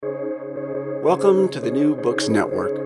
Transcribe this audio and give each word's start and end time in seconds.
Welcome 0.00 1.48
to 1.48 1.58
the 1.58 1.72
New 1.72 1.96
Books 1.96 2.28
Network. 2.28 2.76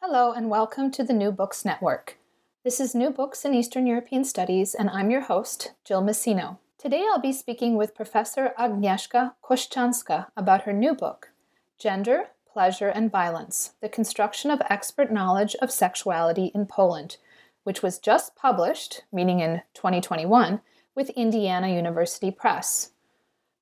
Hello, 0.00 0.32
and 0.32 0.50
welcome 0.50 0.90
to 0.90 1.04
the 1.04 1.12
New 1.12 1.30
Books 1.30 1.64
Network. 1.64 2.16
This 2.64 2.80
is 2.80 2.92
New 2.92 3.10
Books 3.10 3.44
in 3.44 3.54
Eastern 3.54 3.86
European 3.86 4.24
Studies, 4.24 4.74
and 4.74 4.90
I'm 4.90 5.10
your 5.10 5.20
host, 5.20 5.74
Jill 5.84 6.02
Massino. 6.02 6.58
Today 6.76 7.04
I'll 7.08 7.20
be 7.20 7.32
speaking 7.32 7.76
with 7.76 7.94
Professor 7.94 8.52
Agnieszka 8.58 9.34
Kościanska 9.44 10.26
about 10.36 10.62
her 10.62 10.72
new 10.72 10.94
book, 10.94 11.30
Gender, 11.78 12.30
Pleasure, 12.52 12.88
and 12.88 13.12
Violence 13.12 13.74
The 13.80 13.88
Construction 13.88 14.50
of 14.50 14.62
Expert 14.68 15.12
Knowledge 15.12 15.54
of 15.62 15.70
Sexuality 15.70 16.50
in 16.52 16.66
Poland, 16.66 17.18
which 17.62 17.80
was 17.80 18.00
just 18.00 18.34
published, 18.34 19.02
meaning 19.12 19.38
in 19.38 19.62
2021, 19.74 20.62
with 20.96 21.10
Indiana 21.10 21.68
University 21.68 22.32
Press. 22.32 22.90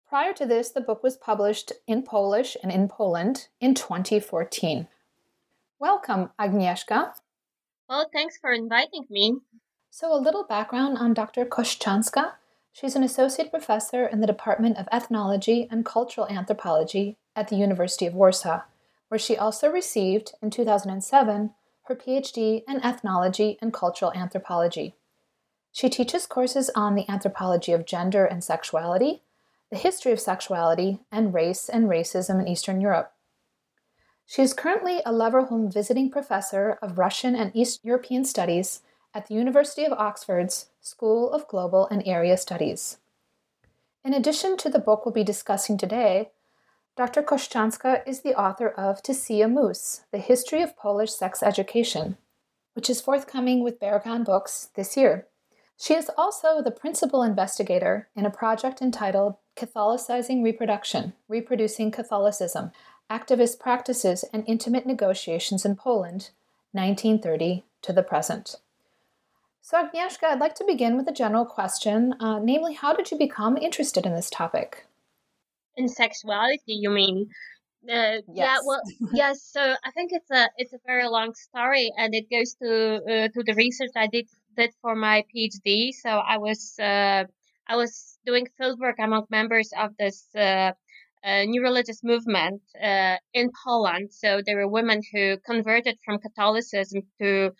Prior 0.09 0.33
to 0.33 0.47
this, 0.47 0.71
the 0.71 0.81
book 0.81 1.03
was 1.03 1.19
published 1.19 1.71
in 1.87 2.03
Polish 2.03 2.57
and 2.63 2.73
in 2.73 2.89
Poland 2.89 3.49
in 3.61 3.75
2014. 3.75 4.89
Welcome, 5.79 6.31
Agnieszka. 6.41 7.13
Well, 7.91 8.09
thanks 8.11 8.39
for 8.39 8.51
inviting 8.51 9.05
me. 9.11 9.37
So, 9.91 10.11
a 10.11 10.17
little 10.17 10.45
background 10.45 10.97
on 10.97 11.13
Dr. 11.13 11.45
Kościanska. 11.45 12.33
She's 12.73 12.97
an 12.97 13.03
associate 13.03 13.51
professor 13.51 14.07
in 14.07 14.21
the 14.21 14.27
Department 14.27 14.79
of 14.79 14.89
Ethnology 14.91 15.69
and 15.71 15.85
Cultural 15.85 16.27
Anthropology 16.29 17.19
at 17.37 17.49
the 17.49 17.57
University 17.57 18.07
of 18.07 18.15
Warsaw, 18.15 18.63
where 19.09 19.19
she 19.19 19.37
also 19.37 19.69
received, 19.71 20.33
in 20.41 20.49
2007, 20.49 21.53
her 21.83 21.95
PhD 21.95 22.63
in 22.67 22.81
Ethnology 22.83 23.59
and 23.61 23.75
Cultural 23.75 24.13
Anthropology. 24.15 24.95
She 25.71 25.91
teaches 25.91 26.25
courses 26.25 26.71
on 26.75 26.95
the 26.95 27.09
anthropology 27.11 27.73
of 27.73 27.85
gender 27.85 28.25
and 28.25 28.43
sexuality, 28.43 29.23
the 29.71 29.77
history 29.77 30.13
of 30.13 30.21
sexuality, 30.21 31.01
and 31.13 31.35
race 31.35 31.69
and 31.69 31.89
racism 31.89 32.41
in 32.41 32.49
Eastern 32.49 32.81
Europe. 32.81 33.13
She 34.27 34.43
is 34.43 34.55
currently 34.55 35.01
a 35.05 35.13
Leverhulme 35.13 35.73
visiting 35.73 36.11
professor 36.11 36.79
of 36.83 36.99
Russian 36.99 37.35
and 37.35 37.51
East 37.55 37.85
European 37.85 38.25
Studies 38.25 38.83
at 39.15 39.27
the 39.27 39.35
University 39.35 39.85
of 39.85 39.93
Oxford's 39.93 40.71
School 40.81 41.31
of 41.33 41.49
Global 41.49 41.87
and 41.91 42.03
Area 42.07 42.37
Studies. 42.37 42.99
In 44.05 44.15
addition 44.15 44.57
to 44.59 44.71
the 44.71 44.79
book 44.79 45.05
we'll 45.05 45.13
be 45.13 45.25
discussing 45.25 45.77
today, 45.77 46.31
Dr. 46.97 47.23
Kościanska 47.23 48.03
is 48.07 48.23
the 48.23 48.35
author 48.35 48.69
of 48.69 49.03
To 49.03 49.15
See 49.15 49.41
a 49.41 49.49
Moose, 49.49 50.03
The 50.11 50.19
History 50.19 50.63
of 50.63 50.77
Polish 50.77 51.13
Sex 51.13 51.43
Education, 51.43 52.17
which 52.75 52.91
is 52.91 53.01
forthcoming 53.01 53.63
with 53.63 53.81
Berghahn 53.81 54.25
Books 54.25 54.71
this 54.75 54.97
year. 54.97 55.27
She 55.79 55.95
is 55.95 56.11
also 56.19 56.61
the 56.61 56.73
principal 56.73 57.23
investigator 57.23 58.09
in 58.17 58.27
a 58.27 58.31
project 58.31 58.83
entitled 58.83 59.37
Catholicizing 59.59 60.45
Reproduction 60.45 61.15
Reproducing 61.29 61.91
Catholicism 61.91 62.71
Activist 63.11 63.59
Practices 63.59 64.25
and 64.33 64.45
Intimate 64.47 64.87
Negotiations 64.87 65.65
in 65.65 65.75
Poland, 65.75 66.31
1930 66.73 67.65
to 67.83 67.93
the 67.93 68.03
present. 68.03 68.57
So, 69.63 69.83
Agnieszka, 69.83 70.25
I'd 70.25 70.41
like 70.41 70.55
to 70.57 70.65
begin 70.65 70.97
with 70.97 71.09
a 71.09 71.13
general 71.13 71.45
question, 71.45 72.15
uh, 72.21 72.39
namely, 72.39 72.75
how 72.75 72.95
did 72.95 73.11
you 73.11 73.19
become 73.19 73.57
interested 73.57 74.07
in 74.07 74.15
this 74.15 74.31
topic? 74.31 74.87
In 75.77 75.89
sexuality, 75.89 76.75
you 76.75 76.91
mean? 76.91 77.29
Uh, 77.85 77.91
yes. 77.91 78.23
Yeah, 78.35 78.57
well, 78.65 78.83
yes. 79.13 79.43
So 79.43 79.61
I 79.61 79.91
think 79.91 80.11
it's 80.13 80.31
a 80.31 80.49
it's 80.57 80.73
a 80.73 80.79
very 80.87 81.09
long 81.09 81.35
story, 81.35 81.91
and 81.97 82.15
it 82.15 82.27
goes 82.31 82.55
to 82.63 82.97
uh, 82.97 83.29
to 83.29 83.43
the 83.45 83.55
research 83.55 83.91
I 83.97 84.07
did 84.07 84.29
did 84.57 84.71
for 84.83 84.95
my 84.95 85.25
PhD. 85.35 85.93
So 85.93 86.11
I 86.11 86.39
was 86.39 86.79
uh, 86.79 87.25
I 87.69 87.77
was 87.77 88.19
doing 88.25 88.47
fieldwork 88.61 88.99
among 88.99 89.27
members 89.31 89.71
of 89.79 89.91
this 89.99 90.27
uh, 90.35 90.73
uh, 91.25 91.43
new 91.45 91.63
religious 91.63 92.03
movement 92.03 92.63
uh, 92.83 93.17
in 93.35 93.51
Poland. 93.65 94.13
So 94.13 94.41
there 94.45 94.57
were 94.57 94.69
women 94.69 95.01
who 95.13 95.37
converted 95.45 95.99
from 96.05 96.19
Catholicism 96.19 97.03
to 97.21 97.51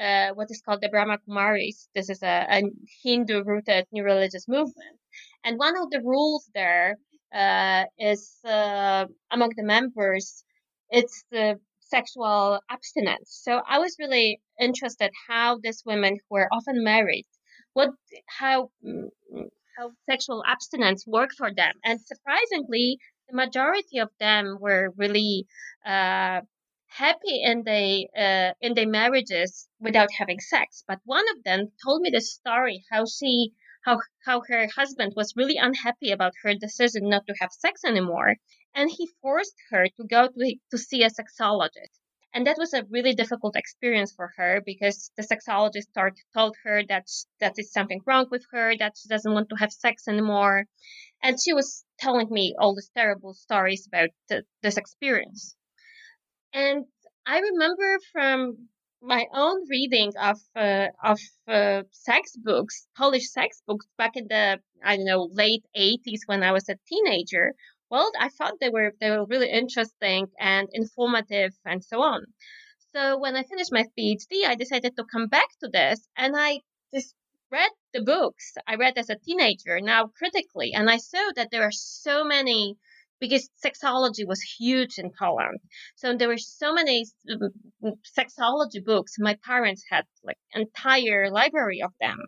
uh, 0.00 0.28
what 0.34 0.48
is 0.50 0.62
called 0.64 0.80
the 0.80 0.88
Brahma 0.88 1.18
Kumaris. 1.18 1.88
This 1.94 2.08
is 2.08 2.22
a, 2.22 2.46
a 2.48 2.62
Hindu 3.02 3.42
rooted 3.44 3.86
new 3.92 4.04
religious 4.04 4.46
movement. 4.48 4.98
And 5.44 5.58
one 5.58 5.76
of 5.76 5.90
the 5.90 6.00
rules 6.00 6.48
there 6.54 6.96
uh, 7.34 7.84
is 7.98 8.36
uh, 8.44 9.06
among 9.30 9.50
the 9.56 9.64
members, 9.64 10.44
it's 10.90 11.24
the 11.30 11.58
sexual 11.80 12.60
abstinence. 12.70 13.40
So 13.42 13.60
I 13.68 13.78
was 13.78 13.96
really 13.98 14.40
interested 14.60 15.10
how 15.28 15.58
these 15.62 15.82
women 15.84 16.14
who 16.14 16.36
were 16.36 16.48
often 16.52 16.84
married, 16.84 17.26
what, 17.72 17.90
how, 18.26 18.70
sexual 20.08 20.42
abstinence 20.46 21.06
worked 21.06 21.34
for 21.36 21.52
them. 21.54 21.74
And 21.84 22.00
surprisingly, 22.00 22.98
the 23.28 23.36
majority 23.36 23.98
of 23.98 24.10
them 24.18 24.58
were 24.60 24.92
really 24.96 25.46
uh, 25.84 26.40
happy 26.88 27.42
in 27.42 27.62
their 27.64 28.04
uh, 28.16 28.52
in 28.60 28.74
their 28.74 28.88
marriages 28.88 29.68
without 29.80 30.10
having 30.12 30.40
sex. 30.40 30.84
But 30.88 31.00
one 31.04 31.24
of 31.36 31.44
them 31.44 31.72
told 31.84 32.02
me 32.02 32.10
the 32.10 32.20
story 32.20 32.84
how 32.90 33.04
she 33.06 33.52
how 33.84 34.00
how 34.24 34.42
her 34.48 34.66
husband 34.68 35.12
was 35.16 35.36
really 35.36 35.56
unhappy 35.56 36.10
about 36.10 36.32
her 36.42 36.54
decision 36.54 37.08
not 37.08 37.26
to 37.26 37.34
have 37.40 37.52
sex 37.52 37.84
anymore, 37.84 38.36
and 38.74 38.90
he 38.90 39.08
forced 39.22 39.56
her 39.70 39.86
to 39.86 40.04
go 40.06 40.28
to 40.28 40.56
to 40.70 40.78
see 40.78 41.02
a 41.02 41.10
sexologist. 41.10 41.98
And 42.34 42.46
that 42.46 42.58
was 42.58 42.74
a 42.74 42.84
really 42.90 43.14
difficult 43.14 43.56
experience 43.56 44.12
for 44.12 44.32
her 44.36 44.62
because 44.64 45.10
the 45.16 45.22
sexologist 45.22 45.90
start, 45.90 46.14
told 46.34 46.56
her 46.64 46.82
that 46.88 47.06
that 47.40 47.54
is 47.58 47.72
something 47.72 48.00
wrong 48.06 48.26
with 48.30 48.44
her, 48.52 48.76
that 48.76 48.96
she 48.98 49.08
doesn't 49.08 49.32
want 49.32 49.48
to 49.48 49.56
have 49.56 49.72
sex 49.72 50.06
anymore, 50.06 50.66
and 51.22 51.40
she 51.40 51.52
was 51.54 51.84
telling 51.98 52.28
me 52.30 52.54
all 52.58 52.74
these 52.74 52.90
terrible 52.94 53.34
stories 53.34 53.86
about 53.86 54.10
the, 54.28 54.44
this 54.62 54.76
experience. 54.76 55.56
And 56.52 56.84
I 57.26 57.38
remember 57.40 57.98
from 58.12 58.68
my 59.00 59.26
own 59.32 59.66
reading 59.68 60.12
of 60.20 60.38
uh, 60.56 60.88
of 61.02 61.18
uh, 61.46 61.82
sex 61.92 62.36
books, 62.36 62.86
Polish 62.96 63.30
sex 63.30 63.62
books 63.66 63.86
back 63.96 64.16
in 64.16 64.26
the 64.28 64.60
I 64.84 64.96
don't 64.96 65.06
know 65.06 65.28
late 65.32 65.64
eighties 65.74 66.22
when 66.26 66.42
I 66.42 66.52
was 66.52 66.68
a 66.68 66.76
teenager. 66.88 67.54
Well, 67.90 68.10
I 68.18 68.28
thought 68.28 68.60
they 68.60 68.68
were 68.68 68.92
they 69.00 69.10
were 69.10 69.24
really 69.24 69.50
interesting 69.50 70.28
and 70.38 70.68
informative 70.72 71.54
and 71.64 71.82
so 71.82 72.02
on. 72.02 72.26
So 72.94 73.18
when 73.18 73.36
I 73.36 73.44
finished 73.44 73.72
my 73.72 73.84
PhD, 73.98 74.44
I 74.44 74.54
decided 74.54 74.96
to 74.96 75.04
come 75.04 75.28
back 75.28 75.48
to 75.60 75.68
this, 75.68 76.08
and 76.16 76.34
I 76.36 76.60
just 76.92 77.14
read 77.50 77.70
the 77.94 78.02
books 78.02 78.54
I 78.66 78.74
read 78.74 78.98
as 78.98 79.08
a 79.08 79.16
teenager 79.16 79.80
now 79.80 80.06
critically, 80.06 80.72
and 80.74 80.90
I 80.90 80.98
saw 80.98 81.30
that 81.36 81.50
there 81.50 81.62
are 81.62 81.72
so 81.72 82.24
many 82.24 82.76
because 83.20 83.50
sexology 83.64 84.26
was 84.26 84.40
huge 84.42 84.98
in 84.98 85.10
Poland. 85.18 85.58
So 85.96 86.14
there 86.14 86.28
were 86.28 86.38
so 86.38 86.72
many 86.72 87.06
sexology 88.18 88.84
books. 88.84 89.16
My 89.18 89.34
parents 89.44 89.84
had 89.90 90.04
like 90.22 90.38
entire 90.54 91.30
library 91.30 91.82
of 91.82 91.92
them. 92.00 92.18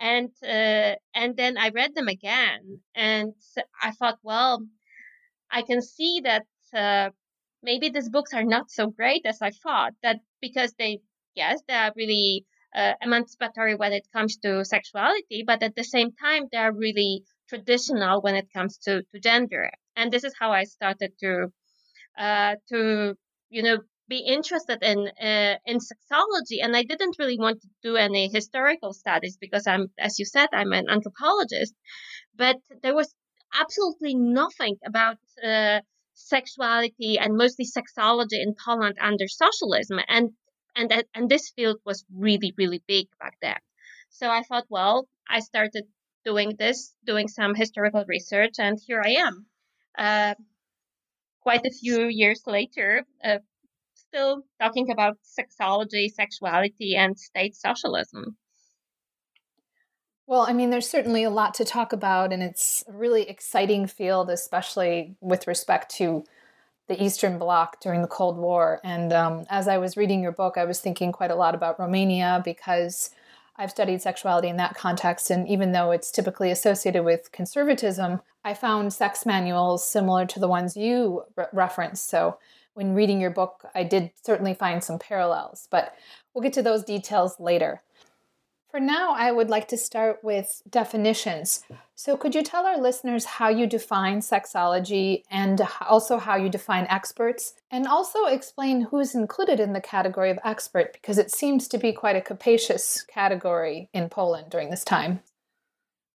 And 0.00 0.30
uh, 0.42 0.94
and 1.14 1.36
then 1.36 1.58
I 1.58 1.70
read 1.70 1.94
them 1.94 2.06
again, 2.06 2.80
and 2.94 3.34
I 3.82 3.90
thought, 3.90 4.18
well, 4.22 4.64
I 5.50 5.62
can 5.62 5.82
see 5.82 6.20
that 6.24 6.46
uh, 6.74 7.10
maybe 7.62 7.88
these 7.88 8.08
books 8.08 8.34
are 8.34 8.44
not 8.44 8.70
so 8.70 8.88
great 8.88 9.26
as 9.26 9.42
I 9.42 9.50
thought. 9.50 9.94
That 10.02 10.20
because 10.40 10.72
they, 10.78 11.00
yes, 11.34 11.62
they 11.68 11.74
are 11.74 11.92
really 11.96 12.46
uh, 12.74 12.94
emancipatory 13.02 13.74
when 13.74 13.92
it 13.92 14.06
comes 14.12 14.36
to 14.38 14.64
sexuality, 14.64 15.44
but 15.46 15.62
at 15.62 15.74
the 15.74 15.84
same 15.84 16.12
time, 16.12 16.44
they 16.52 16.58
are 16.58 16.72
really 16.72 17.24
traditional 17.48 18.20
when 18.22 18.34
it 18.34 18.52
comes 18.52 18.78
to, 18.78 19.02
to 19.02 19.20
gender. 19.20 19.70
And 19.96 20.12
this 20.12 20.24
is 20.24 20.34
how 20.38 20.52
I 20.52 20.64
started 20.64 21.12
to 21.20 21.48
uh, 22.18 22.56
to 22.70 23.14
you 23.50 23.62
know 23.62 23.78
be 24.08 24.18
interested 24.18 24.78
in 24.82 25.08
uh, 25.20 25.56
in 25.66 25.78
sexology. 25.78 26.58
And 26.62 26.76
I 26.76 26.82
didn't 26.82 27.16
really 27.18 27.38
want 27.38 27.60
to 27.62 27.68
do 27.82 27.96
any 27.96 28.28
historical 28.28 28.92
studies 28.92 29.36
because 29.40 29.66
I'm, 29.66 29.88
as 29.98 30.18
you 30.18 30.24
said, 30.24 30.48
I'm 30.52 30.72
an 30.72 30.88
anthropologist. 30.88 31.74
But 32.36 32.56
there 32.82 32.94
was 32.94 33.14
absolutely 33.54 34.14
nothing 34.14 34.76
about 34.84 35.18
uh, 35.42 35.80
sexuality 36.14 37.18
and 37.18 37.36
mostly 37.36 37.64
sexology 37.66 38.40
in 38.42 38.54
Poland 38.54 38.96
under 39.00 39.28
socialism. 39.28 40.00
And 40.08 40.30
and 40.74 40.92
and 41.14 41.28
this 41.28 41.50
field 41.50 41.80
was 41.84 42.04
really 42.14 42.52
really 42.56 42.82
big 42.86 43.06
back 43.20 43.36
then. 43.42 43.58
So 44.10 44.28
I 44.30 44.42
thought, 44.42 44.66
well, 44.70 45.08
I 45.28 45.40
started 45.40 45.84
doing 46.24 46.56
this, 46.58 46.94
doing 47.04 47.28
some 47.28 47.54
historical 47.54 48.04
research, 48.08 48.54
and 48.58 48.78
here 48.86 49.02
I 49.04 49.12
am. 49.26 49.46
uh, 49.98 50.34
quite 51.40 51.64
a 51.64 51.70
few 51.70 52.06
years 52.08 52.42
later, 52.46 53.04
uh, 53.24 53.38
still 53.94 54.42
talking 54.60 54.90
about 54.90 55.16
sexology, 55.22 56.08
sexuality, 56.10 56.96
and 56.96 57.18
state 57.18 57.54
socialism. 57.54 58.36
Well, 60.26 60.40
I 60.48 60.52
mean, 60.52 60.70
there's 60.70 60.88
certainly 60.88 61.22
a 61.22 61.30
lot 61.30 61.54
to 61.54 61.64
talk 61.64 61.92
about, 61.92 62.32
and 62.32 62.42
it's 62.42 62.82
a 62.88 62.92
really 62.92 63.28
exciting 63.28 63.86
field, 63.86 64.28
especially 64.28 65.14
with 65.20 65.46
respect 65.46 65.94
to 65.96 66.24
the 66.88 67.00
Eastern 67.02 67.38
Bloc 67.38 67.80
during 67.80 68.02
the 68.02 68.08
Cold 68.08 68.36
War. 68.36 68.80
And 68.82 69.12
um, 69.12 69.44
as 69.50 69.68
I 69.68 69.78
was 69.78 69.96
reading 69.96 70.22
your 70.22 70.32
book, 70.32 70.56
I 70.56 70.64
was 70.64 70.80
thinking 70.80 71.12
quite 71.12 71.30
a 71.30 71.36
lot 71.36 71.54
about 71.54 71.78
Romania 71.78 72.42
because 72.44 73.10
I've 73.56 73.70
studied 73.70 74.02
sexuality 74.02 74.48
in 74.48 74.56
that 74.56 74.74
context. 74.74 75.30
And 75.30 75.48
even 75.48 75.70
though 75.72 75.92
it's 75.92 76.10
typically 76.10 76.50
associated 76.50 77.04
with 77.04 77.30
conservatism, 77.30 78.20
I 78.44 78.54
found 78.54 78.92
sex 78.92 79.26
manuals 79.26 79.86
similar 79.86 80.26
to 80.26 80.40
the 80.40 80.48
ones 80.48 80.76
you 80.76 81.22
re- 81.36 81.46
referenced. 81.52 82.08
So 82.08 82.38
when 82.74 82.94
reading 82.94 83.20
your 83.20 83.30
book, 83.30 83.64
I 83.74 83.84
did 83.84 84.10
certainly 84.24 84.54
find 84.54 84.82
some 84.82 84.98
parallels, 84.98 85.68
but 85.70 85.94
we'll 86.34 86.42
get 86.42 86.52
to 86.54 86.62
those 86.62 86.84
details 86.84 87.38
later. 87.40 87.82
For 88.76 88.80
now, 88.80 89.14
I 89.14 89.32
would 89.32 89.48
like 89.48 89.68
to 89.68 89.78
start 89.78 90.22
with 90.22 90.60
definitions. 90.68 91.64
So, 91.94 92.14
could 92.14 92.34
you 92.34 92.42
tell 92.42 92.66
our 92.66 92.76
listeners 92.76 93.24
how 93.24 93.48
you 93.48 93.66
define 93.66 94.20
sexology 94.20 95.22
and 95.30 95.66
also 95.80 96.18
how 96.18 96.36
you 96.36 96.50
define 96.50 96.86
experts? 96.90 97.54
And 97.70 97.86
also 97.86 98.26
explain 98.26 98.82
who's 98.82 99.14
included 99.14 99.60
in 99.60 99.72
the 99.72 99.80
category 99.80 100.28
of 100.28 100.38
expert 100.44 100.92
because 100.92 101.16
it 101.16 101.30
seems 101.30 101.68
to 101.68 101.78
be 101.78 101.94
quite 101.94 102.16
a 102.16 102.20
capacious 102.20 103.00
category 103.04 103.88
in 103.94 104.10
Poland 104.10 104.50
during 104.50 104.68
this 104.68 104.84
time. 104.84 105.20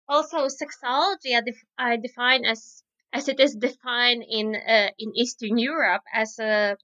Also, 0.09 0.47
sexology 0.47 1.38
I, 1.38 1.41
def- 1.45 1.65
I 1.77 1.95
define 1.95 2.44
as 2.44 2.83
as 3.13 3.29
it 3.29 3.39
is 3.39 3.56
defined 3.56 4.25
in 4.29 4.57
uh, 4.57 4.89
in 5.00 5.15
Eastern 5.15 5.57
Europe 5.57 6.03
as 6.13 6.38
a 6.39 6.75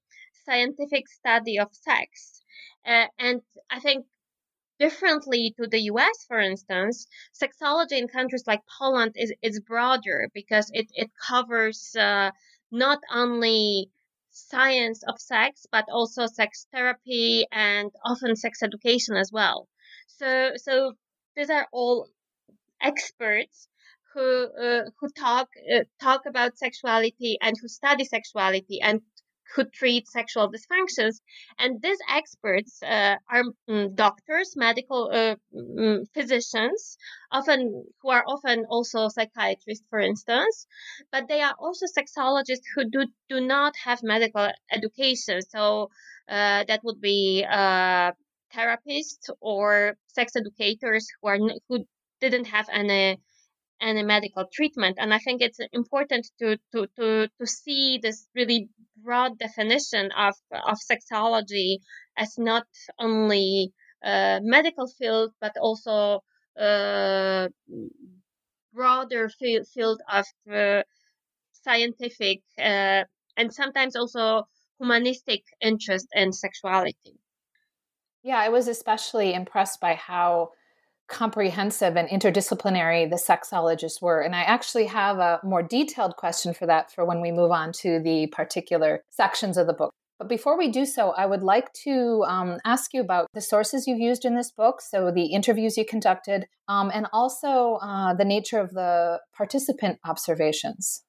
scientific 0.46 1.10
study 1.10 1.60
of 1.60 1.68
sex. 1.74 2.42
Uh, 2.88 3.08
and 3.20 3.42
I 3.70 3.82
think 3.82 4.06
differently 4.80 5.54
to 5.58 5.68
the 5.68 5.82
US, 5.92 6.26
for 6.28 6.40
instance, 6.40 7.08
sexology 7.34 7.98
in 7.98 8.08
countries 8.08 8.44
like 8.48 8.62
Poland 8.80 9.14
is, 9.16 9.34
is 9.42 9.60
broader 9.60 10.30
because 10.34 10.70
it, 10.74 10.88
it 10.94 11.12
covers 11.28 11.96
uh, 11.96 12.32
not 12.72 13.00
only 13.12 13.90
science 14.32 15.04
of 15.08 15.20
sex, 15.20 15.66
but 15.72 15.86
also 15.90 16.28
sex 16.28 16.68
therapy 16.72 17.46
and 17.52 17.92
often 18.04 18.36
sex 18.36 18.62
education 18.62 19.16
as 19.16 19.32
well. 19.32 19.68
So, 20.08 20.52
so 20.58 20.94
these 21.36 21.50
are 21.50 21.68
all 21.72 22.10
experts 22.82 23.68
who 24.14 24.48
uh, 24.66 24.84
who 25.00 25.10
talk 25.10 25.50
uh, 25.74 25.84
talk 26.02 26.22
about 26.26 26.58
sexuality 26.58 27.38
and 27.42 27.56
who 27.62 27.68
study 27.68 28.06
sexuality 28.06 28.80
and 28.82 29.02
who 29.54 29.64
treat 29.66 30.08
sexual 30.08 30.52
dysfunctions. 30.52 31.22
And 31.60 31.82
these 31.82 31.98
experts 32.10 32.82
uh, 32.84 33.16
are 33.30 33.44
mm, 33.70 33.96
doctors, 33.96 34.54
medical 34.56 35.10
uh, 35.12 35.36
mm, 35.54 36.06
physicians, 36.14 36.98
often 37.32 37.86
who 38.02 38.10
are 38.10 38.24
often 38.28 38.66
also 38.70 39.10
psychiatrists, 39.10 39.86
for 39.90 40.00
instance, 40.00 40.68
but 41.12 41.28
they 41.28 41.42
are 41.42 41.56
also 41.60 41.86
sexologists 41.86 42.66
who 42.76 42.90
do, 42.90 43.06
do 43.30 43.42
not 43.42 43.74
have 43.84 44.00
medical 44.04 44.50
education. 44.72 45.42
So 45.50 45.90
uh, 46.30 46.64
that 46.68 46.82
would 46.84 47.02
be 47.02 47.46
uh, 47.50 48.12
therapists 48.54 49.30
or 49.42 49.96
sex 50.08 50.36
educators 50.36 51.08
who 51.22 51.28
are 51.28 51.40
who 51.68 51.86
didn't 52.22 52.46
have 52.46 52.68
any 52.72 53.20
any 53.82 54.04
medical 54.04 54.46
treatment. 54.54 54.98
And 55.00 55.14
I 55.14 55.20
think 55.20 55.42
it's 55.42 55.60
important 55.74 56.28
to, 56.40 56.58
to, 56.74 56.88
to, 56.98 57.28
to 57.28 57.48
see 57.48 58.00
this 58.02 58.28
really 58.36 58.70
broad 59.04 59.38
definition 59.38 60.12
of, 60.18 60.36
of 60.52 60.78
sexology 60.80 61.78
as 62.18 62.38
not 62.38 62.68
only 63.00 63.74
a 64.04 64.40
medical 64.42 64.88
field, 64.88 65.32
but 65.42 65.54
also 65.60 66.22
a 66.58 67.50
broader 68.74 69.30
field, 69.30 69.68
field 69.74 70.02
of 70.12 70.26
uh, 70.52 70.84
scientific 71.52 72.42
uh, 72.60 73.04
and 73.38 73.54
sometimes 73.54 73.96
also 73.96 74.44
humanistic 74.80 75.44
interest 75.62 76.08
in 76.14 76.32
sexuality. 76.32 77.18
Yeah, 78.24 78.40
I 78.40 78.50
was 78.50 78.68
especially 78.68 79.34
impressed 79.34 79.80
by 79.80 79.94
how 79.94 80.50
comprehensive 81.08 81.96
and 81.96 82.10
interdisciplinary 82.10 83.10
the 83.10 83.16
sexologists 83.16 84.02
were. 84.02 84.22
And 84.22 84.36
I 84.36 84.42
actually 84.42 84.86
have 84.88 85.20
a 85.20 85.40
more 85.44 85.62
detailed 85.62 86.16
question 86.16 86.54
for 86.54 86.66
that 86.66 86.92
for 86.92 87.06
when 87.06 87.22
we 87.22 87.32
move 87.32 87.52
on 87.52 87.72
to 87.74 88.00
the 88.00 88.28
particular 88.28 89.04
sections 89.10 89.58
of 89.58 89.68
the 89.68 89.74
book. 89.74 89.92
But 90.18 90.30
before 90.30 90.58
we 90.58 90.70
do 90.70 90.86
so, 90.86 91.12
I 91.12 91.26
would 91.26 91.44
like 91.44 91.74
to 91.84 92.24
um, 92.26 92.60
ask 92.64 92.94
you 92.94 93.02
about 93.02 93.28
the 93.34 93.42
sources 93.42 93.86
you've 93.86 94.00
used 94.00 94.24
in 94.24 94.36
this 94.36 94.50
book, 94.50 94.80
so 94.82 95.12
the 95.12 95.26
interviews 95.26 95.78
you 95.78 95.86
conducted, 95.86 96.46
um, 96.70 96.90
and 96.94 97.06
also 97.12 97.80
uh, 97.82 98.14
the 98.14 98.24
nature 98.24 98.60
of 98.60 98.72
the 98.72 99.20
participant 99.36 100.00
observations. 100.06 101.04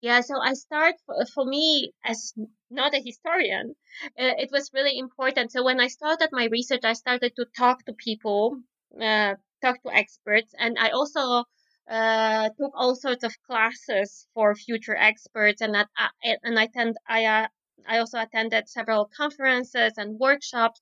Yeah, 0.00 0.22
so 0.22 0.40
I 0.40 0.54
start 0.54 0.94
for 1.34 1.44
me 1.44 1.92
as 2.02 2.32
not 2.70 2.94
a 2.94 3.02
historian. 3.04 3.74
Uh, 4.18 4.32
it 4.38 4.48
was 4.50 4.70
really 4.72 4.98
important. 4.98 5.52
So 5.52 5.62
when 5.62 5.78
I 5.78 5.88
started 5.88 6.30
my 6.32 6.46
research, 6.46 6.80
I 6.84 6.94
started 6.94 7.36
to 7.36 7.44
talk 7.54 7.84
to 7.84 7.92
people 7.92 8.56
uh, 9.00 9.34
talk 9.62 9.82
to 9.82 9.94
experts, 9.94 10.54
and 10.58 10.78
I 10.78 10.90
also 10.90 11.44
uh, 11.90 12.48
took 12.58 12.72
all 12.74 12.94
sorts 12.94 13.24
of 13.24 13.34
classes 13.46 14.26
for 14.34 14.54
future 14.54 14.96
experts, 14.96 15.60
and 15.60 15.74
that 15.74 15.88
uh, 15.98 16.08
and 16.42 16.58
I 16.58 16.64
attend 16.64 16.96
I 17.08 17.24
uh, 17.24 17.46
I 17.86 17.98
also 17.98 18.18
attended 18.20 18.68
several 18.68 19.10
conferences 19.16 19.94
and 19.96 20.18
workshops 20.18 20.80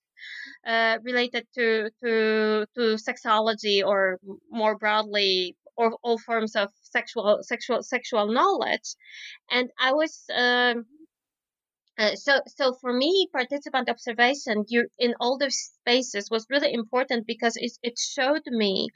uh, 0.66 0.98
related 1.02 1.46
to 1.54 1.90
to 2.02 2.66
to 2.76 2.82
sexology 2.96 3.84
or 3.84 4.18
more 4.50 4.76
broadly 4.76 5.56
or 5.76 5.96
all 6.02 6.18
forms 6.18 6.56
of 6.56 6.70
sexual 6.82 7.38
sexual 7.42 7.82
sexual 7.82 8.26
knowledge, 8.32 8.94
and 9.50 9.70
I 9.78 9.92
was. 9.92 10.24
Um, 10.34 10.86
uh, 11.98 12.14
so, 12.14 12.40
so 12.46 12.74
for 12.80 12.92
me, 12.92 13.28
participant 13.32 13.88
observation 13.90 14.64
in 14.98 15.14
all 15.20 15.38
those 15.38 15.56
spaces 15.56 16.30
was 16.30 16.46
really 16.50 16.72
important 16.72 17.26
because 17.26 17.56
it, 17.56 17.72
it 17.82 17.98
showed 17.98 18.42
me 18.46 18.88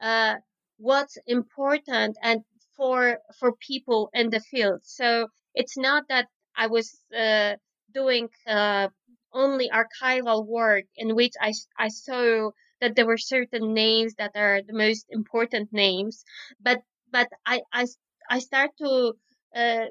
uh, 0.00 0.36
what's 0.78 1.18
important 1.26 2.16
and 2.22 2.42
for 2.76 3.18
for 3.38 3.52
people 3.56 4.10
in 4.14 4.30
the 4.30 4.40
field. 4.40 4.80
So 4.84 5.28
it's 5.54 5.76
not 5.76 6.04
that 6.08 6.26
I 6.56 6.66
was 6.68 6.96
uh, 7.16 7.54
doing 7.92 8.28
uh, 8.46 8.88
only 9.32 9.68
archival 9.70 10.46
work 10.46 10.84
in 10.96 11.14
which 11.14 11.32
I 11.40 11.52
I 11.78 11.88
saw 11.88 12.50
that 12.80 12.94
there 12.96 13.06
were 13.06 13.18
certain 13.18 13.74
names 13.74 14.14
that 14.18 14.32
are 14.36 14.60
the 14.62 14.72
most 14.74 15.06
important 15.10 15.72
names, 15.72 16.24
but 16.60 16.80
but 17.10 17.28
I 17.46 17.62
I 17.72 17.86
I 18.30 18.38
start 18.40 18.70
to 18.78 19.14
uh, 19.54 19.86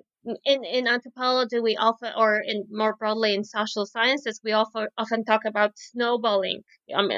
in 0.46 0.64
in 0.66 0.88
anthropology 0.88 1.60
we 1.60 1.76
often 1.78 2.14
or 2.18 2.40
in 2.40 2.66
more 2.72 2.96
broadly 2.96 3.34
in 3.34 3.44
social 3.44 3.86
sciences 3.86 4.40
we 4.44 4.52
often 4.52 4.88
often 4.98 5.24
talk 5.26 5.46
about 5.46 5.78
snowballing. 5.78 6.64
Um, 6.94 7.10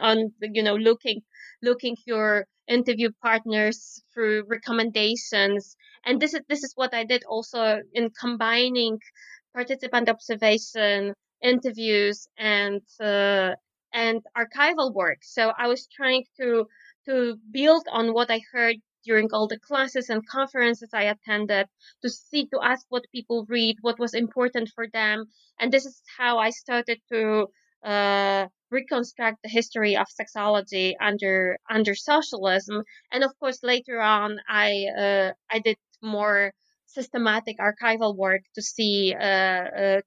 on 0.00 0.32
you 0.40 0.62
know 0.62 0.76
looking 0.76 1.22
looking 1.62 1.96
your 2.06 2.46
interview 2.68 3.10
partners 3.22 4.02
through 4.12 4.44
recommendations. 4.48 5.76
And 6.04 6.20
this 6.20 6.34
is 6.34 6.40
this 6.48 6.64
is 6.64 6.72
what 6.74 6.94
i 6.94 7.04
did 7.04 7.24
also 7.28 7.80
in 7.92 8.10
combining 8.10 8.98
participant 9.54 10.08
observation 10.08 11.14
interviews 11.42 12.28
and 12.38 12.82
uh, 13.00 13.52
and 13.92 14.20
archival 14.36 14.92
work. 14.94 15.18
So 15.22 15.52
i 15.58 15.66
was 15.68 15.86
trying 15.88 16.24
to 16.40 16.66
to 17.06 17.36
build 17.50 17.86
on 17.92 18.12
what 18.12 18.30
i 18.30 18.40
heard 18.52 18.76
during 19.06 19.28
all 19.32 19.46
the 19.46 19.58
classes 19.58 20.10
and 20.10 20.28
conferences 20.28 20.90
I 20.92 21.04
attended 21.04 21.66
to 22.02 22.10
see, 22.10 22.46
to 22.48 22.60
ask 22.62 22.84
what 22.88 23.04
people 23.12 23.46
read, 23.48 23.76
what 23.80 23.98
was 23.98 24.14
important 24.14 24.70
for 24.74 24.86
them. 24.92 25.26
And 25.58 25.72
this 25.72 25.86
is 25.86 26.02
how 26.18 26.38
I 26.38 26.50
started 26.50 27.00
to 27.12 27.46
uh, 27.84 28.46
reconstruct 28.70 29.38
the 29.42 29.48
history 29.48 29.96
of 29.96 30.06
sexology 30.20 30.94
under 31.00 31.58
under 31.70 31.94
socialism. 31.94 32.82
And 33.12 33.22
of 33.24 33.32
course, 33.38 33.62
later 33.62 34.00
on, 34.00 34.40
I 34.48 34.68
uh, 35.04 35.32
I 35.50 35.60
did 35.60 35.78
more 36.02 36.52
systematic 36.86 37.56
archival 37.58 38.16
work 38.16 38.42
to 38.54 38.62
see 38.62 39.14
uh, 39.14 39.64
uh 39.82 40.00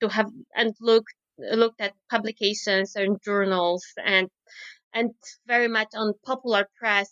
to 0.00 0.08
have 0.08 0.30
and 0.54 0.74
look 0.80 1.04
looked 1.38 1.80
at 1.80 1.94
publications 2.10 2.96
and 2.96 3.20
journals 3.22 3.84
and 4.04 4.28
and 4.92 5.10
very 5.46 5.68
much 5.68 5.88
on 5.94 6.14
popular 6.24 6.68
press 6.78 7.10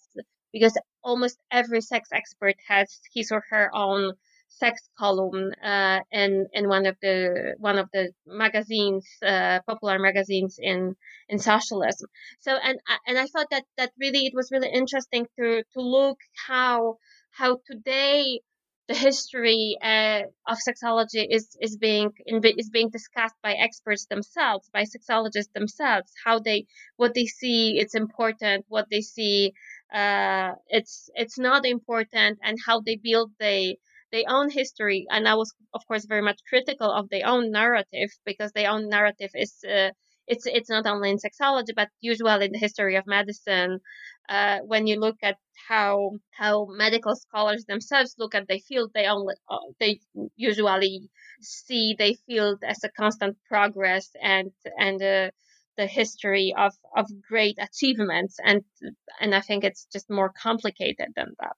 because 0.53 0.77
almost 1.03 1.39
every 1.51 1.81
sex 1.81 2.09
expert 2.13 2.57
has 2.69 3.01
his 3.15 3.33
or 3.33 3.45
her 3.51 3.71
own 3.75 4.15
sex 4.49 4.89
column 4.99 5.51
uh, 5.63 6.01
in 6.11 6.47
in 6.53 6.69
one 6.69 6.87
of 6.87 6.97
the 7.03 7.55
one 7.59 7.79
of 7.79 7.89
the 7.93 8.13
magazines, 8.27 9.07
uh, 9.25 9.61
popular 9.67 9.99
magazines 9.99 10.59
in 10.61 10.95
in 11.29 11.39
socialism. 11.39 12.09
So 12.41 12.53
and 12.57 12.79
and 13.07 13.19
I 13.19 13.27
thought 13.27 13.51
that 13.51 13.65
that 13.79 13.93
really 13.99 14.27
it 14.27 14.35
was 14.35 14.51
really 14.53 14.71
interesting 14.71 15.27
to 15.39 15.63
to 15.75 15.81
look 15.81 16.19
how 16.47 16.99
how 17.31 17.61
today 17.71 18.41
the 18.89 18.95
history 18.95 19.79
uh, 19.83 20.23
of 20.47 20.59
sexology 20.69 21.25
is 21.31 21.57
is 21.61 21.77
being 21.77 22.13
is 22.27 22.71
being 22.71 22.91
discussed 22.91 23.37
by 23.43 23.53
experts 23.55 24.07
themselves, 24.07 24.69
by 24.73 24.83
sexologists 24.85 25.53
themselves. 25.55 26.13
How 26.25 26.41
they 26.41 26.67
what 26.97 27.15
they 27.15 27.27
see 27.27 27.79
it's 27.79 27.95
important, 27.95 28.67
what 28.69 28.89
they 28.91 29.01
see 29.01 29.53
uh, 29.93 30.53
it's 30.69 31.11
it's 31.15 31.39
not 31.39 31.67
important, 31.67 32.39
and 32.43 32.59
how 32.67 32.81
they 32.81 32.97
build 32.97 33.33
they 33.39 33.77
their 34.13 34.25
own 34.29 34.51
history. 34.51 35.07
And 35.11 35.29
I 35.29 35.35
was 35.35 35.55
of 35.75 35.87
course 35.87 36.05
very 36.07 36.23
much 36.23 36.41
critical 36.49 36.91
of 36.91 37.09
their 37.11 37.27
own 37.27 37.51
narrative 37.51 38.11
because 38.25 38.53
their 38.53 38.71
own 38.71 38.89
narrative 38.89 39.31
is. 39.35 39.55
Uh, 39.65 39.91
it's 40.29 40.47
it's 40.47 40.71
not 40.71 40.87
only 40.87 41.11
in 41.11 41.19
sexology 41.19 41.75
but 41.75 41.89
usually 42.01 42.45
in 42.45 42.53
the 42.53 42.59
history 42.59 42.95
of 42.95 43.05
medicine 43.09 43.81
uh, 44.29 44.59
when 44.61 44.87
you 44.87 44.99
look 44.99 45.17
at 45.23 45.37
how 45.69 46.13
how 46.31 46.67
medical 46.71 47.15
scholars 47.15 47.65
themselves 47.67 48.15
look 48.19 48.35
at 48.35 48.49
their 48.49 48.59
field, 48.59 48.91
they 48.95 49.07
only 49.07 49.35
uh, 49.51 49.59
they 49.81 50.01
usually 50.37 51.09
see 51.41 51.95
their 51.99 52.15
field 52.27 52.59
as 52.67 52.83
a 52.85 52.91
constant 52.91 53.37
progress 53.49 54.11
and 54.21 54.51
and 54.79 55.03
uh, 55.03 55.31
the 55.77 55.87
history 55.87 56.55
of 56.57 56.75
of 56.97 57.07
great 57.29 57.59
achievements, 57.59 58.37
and 58.45 58.63
and 59.21 59.35
I 59.35 59.41
think 59.41 59.65
it's 59.65 59.87
just 59.93 60.11
more 60.11 60.33
complicated 60.33 61.09
than 61.17 61.35
that. 61.41 61.57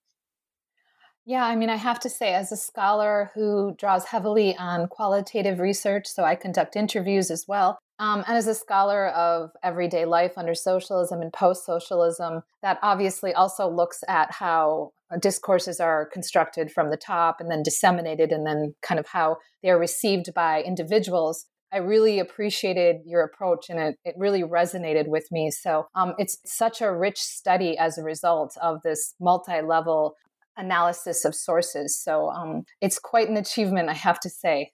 Yeah, 1.27 1.45
I 1.47 1.57
mean, 1.57 1.71
I 1.71 1.77
have 1.77 2.01
to 2.01 2.11
say, 2.11 2.35
as 2.35 2.53
a 2.53 2.57
scholar 2.57 3.31
who 3.35 3.75
draws 3.79 4.05
heavily 4.05 4.55
on 4.59 4.89
qualitative 4.89 5.59
research, 5.59 6.07
so 6.07 6.23
I 6.23 6.35
conduct 6.35 6.77
interviews 6.77 7.31
as 7.31 7.47
well, 7.49 7.79
um, 7.99 8.25
and 8.29 8.37
as 8.37 8.47
a 8.47 8.55
scholar 8.55 9.07
of 9.09 9.51
everyday 9.63 10.05
life 10.05 10.37
under 10.37 10.55
socialism 10.55 11.23
and 11.23 11.33
post 11.33 11.65
socialism, 11.65 12.43
that 12.61 12.79
obviously 12.83 13.33
also 13.33 13.69
looks 13.69 14.05
at 14.07 14.33
how 14.33 14.93
discourses 15.21 15.81
are 15.81 16.07
constructed 16.13 16.71
from 16.73 16.91
the 16.91 16.97
top 16.97 17.41
and 17.41 17.51
then 17.51 17.63
disseminated, 17.63 18.31
and 18.31 18.47
then 18.47 18.75
kind 18.83 18.99
of 18.99 19.07
how 19.07 19.39
they 19.63 19.71
are 19.71 19.79
received 19.79 20.35
by 20.35 20.63
individuals. 20.63 21.47
I 21.75 21.79
really 21.79 22.21
appreciated 22.21 23.01
your 23.05 23.23
approach 23.23 23.69
and 23.69 23.81
it, 23.81 23.99
it 24.05 24.15
really 24.17 24.43
resonated 24.43 25.09
with 25.09 25.31
me. 25.33 25.51
So 25.51 25.89
um, 25.97 26.15
it's 26.19 26.39
such 26.45 26.81
a 26.81 26.95
rich 26.95 27.21
study 27.21 27.77
as 27.77 27.99
a 27.99 28.05
result 28.05 28.57
of 28.63 28.81
this 28.83 29.15
multi 29.21 29.61
level 29.61 30.15
analysis 30.57 31.25
of 31.25 31.35
sources. 31.35 31.97
So 31.97 32.31
um, 32.31 32.65
it's 32.81 33.01
quite 33.01 33.29
an 33.29 33.37
achievement, 33.37 33.89
I 33.89 33.95
have 33.95 34.21
to 34.21 34.31
say. 34.31 34.71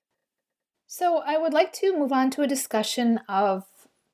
So, 0.93 1.23
I 1.25 1.39
would 1.39 1.53
like 1.53 1.73
to 1.75 1.97
move 1.97 2.13
on 2.13 2.31
to 2.33 2.43
a 2.43 2.49
discussion 2.49 3.21
of 3.29 3.63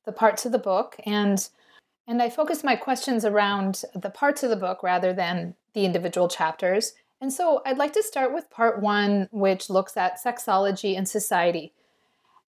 the 0.04 0.12
parts 0.12 0.44
of 0.44 0.52
the 0.52 0.58
book 0.58 0.96
and 1.06 1.48
and 2.06 2.22
I 2.22 2.28
focus 2.28 2.62
my 2.62 2.76
questions 2.76 3.24
around 3.24 3.82
the 3.94 4.10
parts 4.10 4.42
of 4.42 4.50
the 4.50 4.56
book 4.56 4.82
rather 4.82 5.12
than 5.12 5.56
the 5.72 5.84
individual 5.86 6.28
chapters. 6.28 6.92
And 7.20 7.32
so 7.32 7.62
I'd 7.64 7.78
like 7.78 7.94
to 7.94 8.02
start 8.02 8.32
with 8.32 8.50
part 8.50 8.80
1 8.80 9.28
which 9.32 9.70
looks 9.70 9.96
at 9.96 10.22
sexology 10.22 10.96
and 10.96 11.08
society. 11.08 11.72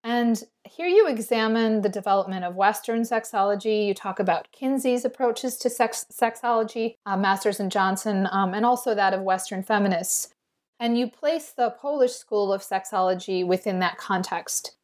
And 0.06 0.44
here 0.66 0.86
you 0.86 1.08
examine 1.08 1.82
the 1.82 1.90
development 1.90 2.46
of 2.46 2.56
Western 2.56 3.02
sexology. 3.02 3.88
You 3.88 3.96
talk 3.96 4.20
about 4.20 4.52
Kinsey's 4.52 5.04
approaches 5.04 5.58
to 5.58 5.70
sex- 5.70 6.06
sexology, 6.12 6.98
uh, 7.08 7.18
Masters 7.18 7.60
and 7.60 7.72
Johnson, 7.72 8.30
um, 8.32 8.54
and 8.54 8.68
also 8.68 8.94
that 8.94 9.16
of 9.16 9.24
Western 9.24 9.64
feminists. 9.64 10.32
And 10.80 10.96
you 10.96 11.10
place 11.10 11.52
the 11.52 11.72
Polish 11.72 12.14
school 12.14 12.54
of 12.54 12.62
sexology 12.62 13.44
within 13.44 13.80
that 13.80 13.98
context. 13.98 14.76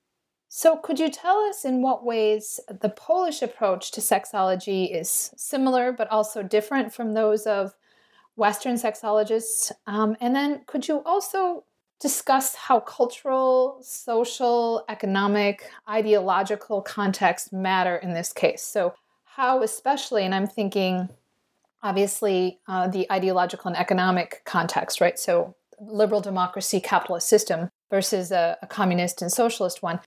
So, 0.50 0.76
could 0.76 1.00
you 1.00 1.10
tell 1.10 1.38
us 1.42 1.66
in 1.66 1.84
what 1.84 2.04
ways 2.04 2.60
the 2.68 2.90
Polish 2.90 3.44
approach 3.44 3.92
to 3.92 4.02
sexology 4.02 4.92
is 4.92 5.32
similar 5.38 5.92
but 5.92 6.10
also 6.10 6.42
different 6.42 6.96
from 6.96 7.14
those 7.14 7.46
of 7.46 7.76
Western 8.36 8.74
sexologists? 8.74 9.72
Um, 9.86 10.18
and 10.20 10.36
then, 10.36 10.62
could 10.66 10.88
you 10.88 11.04
also 11.04 11.66
discuss 12.02 12.56
how 12.56 12.80
cultural, 12.80 13.78
social, 13.82 14.84
economic, 14.90 15.70
ideological 15.88 16.82
context 16.82 17.54
matter 17.54 17.96
in 17.96 18.14
this 18.14 18.34
case? 18.34 18.64
So, 18.64 18.96
how, 19.24 19.62
especially, 19.62 20.26
and 20.26 20.36
I'm 20.36 20.48
thinking 20.48 21.10
obviously 21.84 22.60
uh, 22.68 22.88
the 22.88 23.10
ideological 23.12 23.70
and 23.70 23.78
economic 23.78 24.42
context, 24.46 25.00
right? 25.00 25.18
So, 25.18 25.56
liberal 25.80 26.22
democracy 26.22 26.80
capitalist 26.80 27.28
system 27.28 27.70
versus 27.90 28.32
a, 28.32 28.58
a 28.62 28.68
communist 28.68 29.22
and 29.22 29.32
socialist 29.32 29.82
one. 29.82 30.00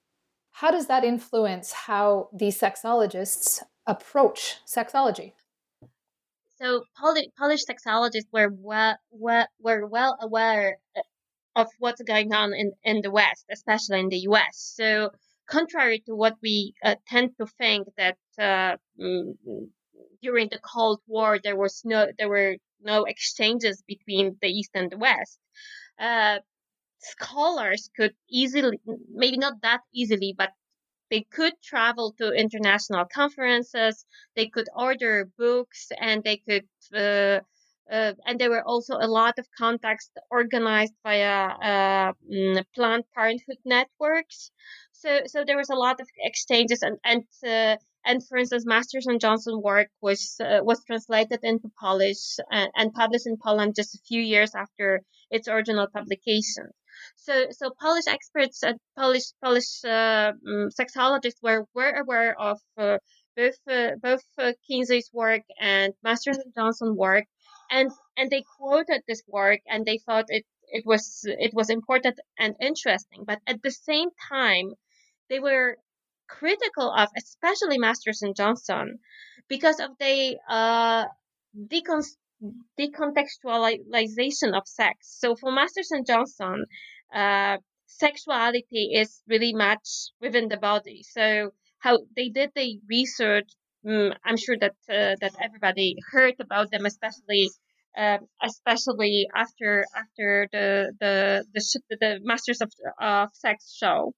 How 0.53 0.71
does 0.71 0.87
that 0.87 1.05
influence 1.05 1.73
how 1.73 2.29
these 2.33 2.59
sexologists 2.59 3.63
approach 3.87 4.59
sexology? 4.67 5.33
So 6.61 6.85
Polish, 6.97 7.27
Polish 7.37 7.63
sexologists 7.69 8.29
were 8.33 8.49
well, 8.51 8.97
well, 9.11 9.47
were 9.61 9.87
well 9.87 10.17
aware 10.21 10.79
of 11.57 11.69
what's 11.79 12.03
going 12.03 12.33
on 12.33 12.53
in, 12.55 12.73
in 12.83 13.01
the 13.03 13.11
West, 13.11 13.45
especially 13.51 14.01
in 14.01 14.09
the 14.09 14.27
US. 14.31 14.73
So 14.77 15.11
contrary 15.49 16.03
to 16.07 16.15
what 16.15 16.37
we 16.43 16.75
uh, 16.85 16.97
tend 17.07 17.31
to 17.39 17.47
think 17.47 17.89
that 17.97 18.17
uh, 18.39 18.77
mm, 19.01 19.35
during 20.23 20.49
the 20.49 20.59
Cold 20.59 21.01
War 21.07 21.39
there 21.43 21.57
was 21.57 21.83
no 21.85 22.07
there 22.19 22.29
were 22.29 22.57
no 22.83 23.05
exchanges 23.05 23.83
between 23.87 24.37
the 24.41 24.49
East 24.49 24.71
and 24.75 24.91
the 24.91 24.99
West 24.99 25.39
uh, 25.99 26.39
scholars 27.01 27.91
could 27.97 28.15
easily, 28.29 28.81
maybe 29.13 29.37
not 29.37 29.61
that 29.63 29.81
easily, 29.93 30.35
but 30.37 30.51
they 31.11 31.23
could 31.23 31.53
travel 31.63 32.15
to 32.19 32.33
international 32.33 33.05
conferences, 33.05 34.05
they 34.35 34.49
could 34.49 34.69
order 34.75 35.29
books, 35.39 35.89
and 36.01 36.25
they 36.25 36.39
could, 36.39 36.67
uh, 37.91 37.95
uh, 37.95 38.13
and 38.27 38.39
there 38.39 38.51
were 38.51 38.65
also 38.65 38.95
a 38.95 39.07
lot 39.07 39.39
of 39.39 39.47
contacts 39.59 40.11
organized 40.31 40.95
via 41.03 41.49
uh, 41.63 42.13
mm, 42.31 42.65
Planned 42.75 43.05
Parenthood 43.15 43.59
networks. 43.65 44.51
So, 44.93 45.21
so 45.27 45.45
there 45.47 45.57
was 45.57 45.71
a 45.71 45.75
lot 45.75 46.01
of 46.01 46.09
exchanges, 46.19 46.83
and 46.83 46.99
and 47.05 47.25
uh, 47.47 47.77
and 48.05 48.27
for 48.27 48.39
instance, 48.39 48.65
Masters 48.67 49.07
and 49.07 49.21
Johnson 49.21 49.61
work 49.63 49.89
was 50.01 50.37
uh, 50.41 50.61
was 50.63 50.83
translated 50.85 51.41
into 51.43 51.69
Polish 51.81 52.37
and, 52.51 52.71
and 52.75 52.95
published 52.95 53.27
in 53.27 53.37
Poland 53.43 53.75
just 53.77 53.95
a 53.95 54.03
few 54.09 54.21
years 54.21 54.55
after 54.55 55.03
its 55.31 55.49
original 55.49 55.87
publication. 55.93 56.69
So, 57.17 57.47
so 57.51 57.71
Polish 57.81 58.07
experts 58.07 58.63
and 58.63 58.79
Polish 58.97 59.33
Polish 59.43 59.85
uh, 59.85 60.33
um, 60.47 60.69
sexologists 60.81 61.43
were 61.43 61.67
were 61.75 61.91
aware 61.91 62.39
of 62.41 62.61
uh, 62.79 62.99
both 63.37 63.59
uh, 63.69 63.91
both 64.01 64.25
uh, 64.39 64.53
Kinsey's 64.67 65.11
work 65.13 65.43
and 65.61 65.93
Masters 66.03 66.39
and 66.39 66.55
Johnson 66.55 66.97
work, 66.97 67.25
and 67.77 67.91
and 68.19 68.31
they 68.31 68.45
quoted 68.59 69.03
this 69.09 69.23
work 69.29 69.61
and 69.73 69.85
they 69.87 69.99
thought 70.07 70.27
it 70.29 70.47
it 70.79 70.85
was 70.87 71.05
it 71.47 71.53
was 71.55 71.71
important 71.71 72.19
and 72.39 72.55
interesting. 72.61 73.25
But 73.31 73.41
at 73.47 73.63
the 73.63 73.71
same 73.73 74.11
time, 74.31 74.67
they 75.31 75.41
were 75.41 75.79
critical 76.29 76.93
of, 76.93 77.09
especially 77.17 77.79
Masters 77.79 78.23
and 78.23 78.37
Johnson, 78.37 78.99
because 79.49 79.81
of 79.81 79.91
the 79.99 80.39
uh, 80.49 81.05
decon- 81.73 82.17
decontextualization 82.81 84.57
of 84.57 84.67
sex. 84.67 84.97
So 85.21 85.37
for 85.37 85.53
Masters 85.53 85.91
and 85.91 86.07
Johnson, 86.07 86.67
uh, 87.15 87.59
sexuality 87.87 88.93
is 88.95 89.23
really 89.29 89.53
much 89.55 89.87
within 90.21 90.49
the 90.49 90.57
body. 90.57 91.03
So 91.03 91.51
how 91.79 91.99
they 92.17 92.29
did 92.29 92.51
the 92.55 92.81
research, 92.89 93.51
um, 93.89 94.13
I'm 94.25 94.37
sure 94.37 94.57
that 94.59 94.77
uh, 94.89 95.17
that 95.21 95.35
everybody 95.41 95.97
heard 96.13 96.35
about 96.41 96.71
them, 96.71 96.87
especially 96.87 97.51
uh, 97.97 98.19
especially 98.43 99.29
after 99.35 99.85
after 99.97 100.49
the 100.53 100.93
the 101.01 101.45
the, 101.55 101.97
the 102.01 102.21
Masters 102.23 102.61
of 102.61 102.73
of 103.01 103.31
Sex 103.35 103.77
show. 103.77 104.13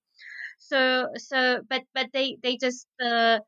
So 0.59 1.09
so 1.17 1.61
but 1.69 1.83
but 1.95 2.09
they 2.13 2.39
they 2.43 2.57
just 2.57 2.87
uh, 3.05 3.41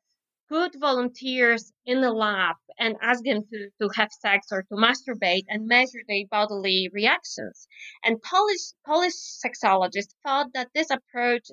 put 0.48 0.74
volunteers 0.78 1.72
in 1.84 2.00
the 2.00 2.12
lab 2.12 2.56
and 2.78 2.96
ask 3.02 3.22
them 3.24 3.42
to, 3.52 3.68
to 3.80 3.88
have 3.96 4.10
sex 4.12 4.48
or 4.52 4.62
to 4.62 4.74
masturbate 4.74 5.44
and 5.48 5.66
measure 5.66 6.02
their 6.06 6.24
bodily 6.30 6.88
reactions. 6.92 7.66
And 8.04 8.22
Polish 8.22 8.72
Polish 8.86 9.14
sexologists 9.44 10.14
thought 10.24 10.52
that 10.54 10.68
this 10.74 10.90
approach 10.90 11.50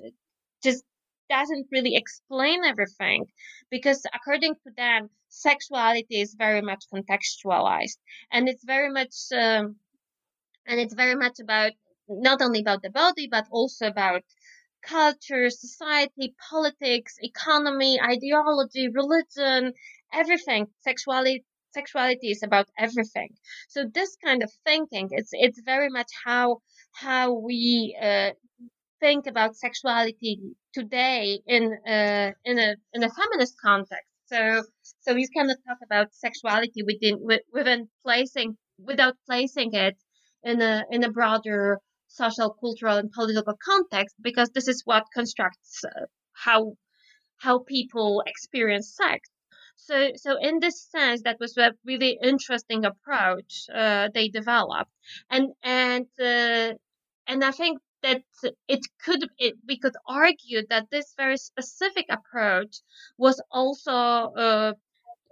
just 0.62 0.84
doesn't 1.28 1.66
really 1.72 1.96
explain 1.96 2.64
everything 2.64 3.26
because 3.70 4.04
according 4.14 4.54
to 4.54 4.70
them 4.76 5.10
sexuality 5.28 6.20
is 6.20 6.34
very 6.34 6.62
much 6.62 6.84
contextualized 6.92 7.98
and 8.32 8.48
it's 8.48 8.64
very 8.64 8.90
much 8.90 9.14
um, 9.32 9.76
and 10.66 10.80
it's 10.80 10.94
very 10.94 11.14
much 11.14 11.38
about 11.40 11.72
not 12.08 12.40
only 12.42 12.60
about 12.60 12.82
the 12.82 12.90
body 12.90 13.28
but 13.30 13.46
also 13.50 13.86
about 13.86 14.22
culture, 14.84 15.50
society, 15.50 16.34
politics, 16.50 17.16
economy, 17.20 18.00
ideology, 18.00 18.88
religion, 18.88 19.72
everything. 20.12 20.66
Sexuality 20.80 21.44
sexuality 21.74 22.30
is 22.30 22.42
about 22.42 22.68
everything. 22.78 23.30
So 23.68 23.84
this 23.92 24.16
kind 24.24 24.42
of 24.42 24.50
thinking, 24.64 25.08
it's 25.12 25.30
it's 25.32 25.60
very 25.62 25.90
much 25.90 26.10
how 26.24 26.62
how 26.92 27.32
we 27.32 27.96
uh, 28.00 28.30
think 29.00 29.26
about 29.26 29.56
sexuality 29.56 30.40
today 30.72 31.40
in 31.46 31.64
uh, 31.86 32.30
in 32.44 32.58
a 32.58 32.76
in 32.94 33.02
a 33.02 33.10
feminist 33.10 33.54
context. 33.62 34.10
So 34.26 34.62
so 35.00 35.14
we 35.14 35.26
cannot 35.28 35.58
talk 35.66 35.78
about 35.84 36.14
sexuality 36.14 36.82
within 36.82 37.16
within 37.52 37.88
placing 38.04 38.56
without 38.78 39.16
placing 39.26 39.74
it 39.74 39.96
in 40.42 40.60
a 40.60 40.84
in 40.90 41.04
a 41.04 41.10
broader 41.10 41.80
social, 42.08 42.56
cultural, 42.60 42.96
and 42.98 43.10
political 43.12 43.54
context 43.64 44.14
because 44.20 44.50
this 44.50 44.68
is 44.68 44.82
what 44.84 45.04
constructs 45.14 45.84
uh, 45.84 46.06
how 46.32 46.76
how 47.38 47.58
people 47.58 48.22
experience 48.26 48.94
sex. 48.94 49.28
So, 49.76 50.12
so 50.16 50.38
in 50.40 50.58
this 50.60 50.88
sense, 50.90 51.22
that 51.22 51.36
was 51.38 51.56
a 51.58 51.72
really 51.84 52.18
interesting 52.22 52.84
approach 52.84 53.66
uh, 53.72 54.08
they 54.14 54.28
developed, 54.28 54.90
and 55.30 55.52
and 55.62 56.06
uh, 56.18 56.74
and 57.26 57.44
I 57.44 57.50
think 57.50 57.78
that 58.06 58.22
it 58.68 58.82
could 59.04 59.22
it, 59.38 59.54
we 59.68 59.78
could 59.78 59.96
argue 60.06 60.62
that 60.70 60.86
this 60.90 61.14
very 61.16 61.36
specific 61.50 62.06
approach 62.18 62.74
was 63.18 63.42
also 63.50 63.92
uh, 64.44 64.72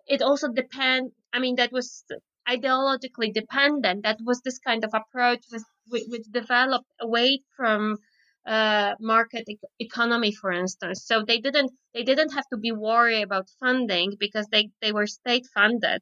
it 0.06 0.22
also 0.22 0.48
depend. 0.52 1.12
I 1.32 1.38
mean, 1.38 1.56
that 1.56 1.72
was 1.72 2.04
ideologically 2.48 3.32
dependent. 3.32 4.02
That 4.04 4.18
was 4.24 4.40
this 4.42 4.58
kind 4.58 4.84
of 4.84 4.90
approach 4.94 5.44
which, 5.50 6.02
which 6.08 6.26
developed 6.30 6.90
away 7.00 7.40
from 7.56 7.98
uh, 8.46 8.94
market 9.00 9.44
e- 9.48 9.58
economy, 9.78 10.32
for 10.32 10.52
instance. 10.52 11.04
So 11.06 11.24
they 11.26 11.38
didn't 11.40 11.72
they 11.94 12.02
didn't 12.02 12.34
have 12.34 12.46
to 12.52 12.58
be 12.58 12.72
worried 12.72 13.22
about 13.22 13.48
funding 13.60 14.14
because 14.20 14.46
they, 14.52 14.70
they 14.82 14.92
were 14.92 15.06
state 15.06 15.46
funded, 15.54 16.00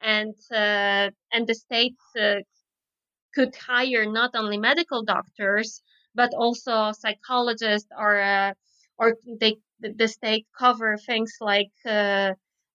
and 0.00 0.34
uh, 0.50 1.10
and 1.32 1.46
the 1.46 1.54
state 1.54 1.96
uh, 2.18 2.40
could 3.34 3.54
hire 3.56 4.06
not 4.06 4.30
only 4.34 4.58
medical 4.58 5.02
doctors 5.04 5.82
but 6.14 6.32
also 6.34 6.92
psychologists 6.92 7.88
or 7.96 8.20
uh, 8.20 8.52
or 8.98 9.16
they 9.40 9.56
the 9.80 10.08
state 10.08 10.46
cover 10.58 10.96
things 10.96 11.32
like 11.40 11.72
uh, 11.86 12.32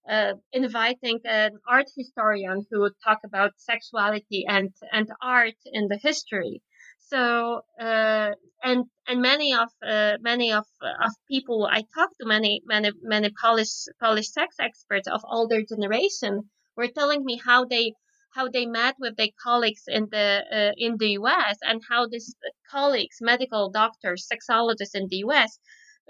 uh, 0.10 0.34
inviting 0.54 1.20
an 1.26 1.52
art 1.68 1.88
historian 1.96 2.66
who 2.70 2.80
would 2.82 2.94
talk 3.04 3.20
about 3.26 3.52
sexuality 3.58 4.46
and, 4.48 4.74
and 4.92 5.08
art 5.22 5.56
in 5.66 5.88
the 5.88 5.98
history. 6.02 6.62
So 7.00 7.62
uh, 7.80 8.32
and 8.64 8.86
and 9.08 9.22
many 9.22 9.54
of 9.54 9.70
uh, 9.86 10.18
many 10.22 10.52
of 10.52 10.66
of 10.82 11.12
people 11.30 11.66
I 11.72 11.84
talked 11.96 12.16
to 12.20 12.26
many 12.28 12.62
many 12.66 12.92
many 13.02 13.30
Polish 13.42 13.86
Polish 14.02 14.30
sex 14.32 14.56
experts 14.60 15.08
of 15.08 15.22
older 15.24 15.62
generation 15.64 16.50
were 16.76 16.90
telling 16.90 17.24
me 17.24 17.40
how 17.46 17.66
they 17.66 17.94
how 18.38 18.48
they 18.48 18.66
met 18.66 18.96
with 19.00 19.16
their 19.18 19.34
colleagues 19.44 19.84
in 19.88 20.08
the 20.12 20.28
uh, 20.58 20.74
in 20.78 20.98
the 20.98 21.12
U.S. 21.22 21.58
and 21.64 21.82
how 21.90 22.08
these 22.08 22.36
colleagues, 22.72 23.18
medical 23.20 23.72
doctors, 23.72 24.30
sexologists 24.32 24.96
in 25.00 25.08
the 25.10 25.18
U.S. 25.28 25.60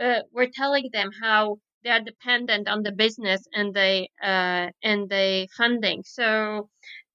Uh, 0.01 0.21
were 0.35 0.49
telling 0.61 0.89
them 0.91 1.09
how 1.23 1.57
they 1.83 1.89
are 1.89 2.01
dependent 2.11 2.67
on 2.67 2.83
the 2.83 2.91
business 2.91 3.41
and 3.53 3.73
the 3.73 4.07
uh, 4.21 4.67
and 4.83 5.09
the 5.09 5.47
funding, 5.57 6.03
so 6.05 6.69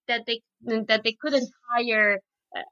that 0.09 0.23
they 0.27 0.41
that 0.89 1.03
they 1.05 1.17
couldn't 1.21 1.51
hire 1.71 2.19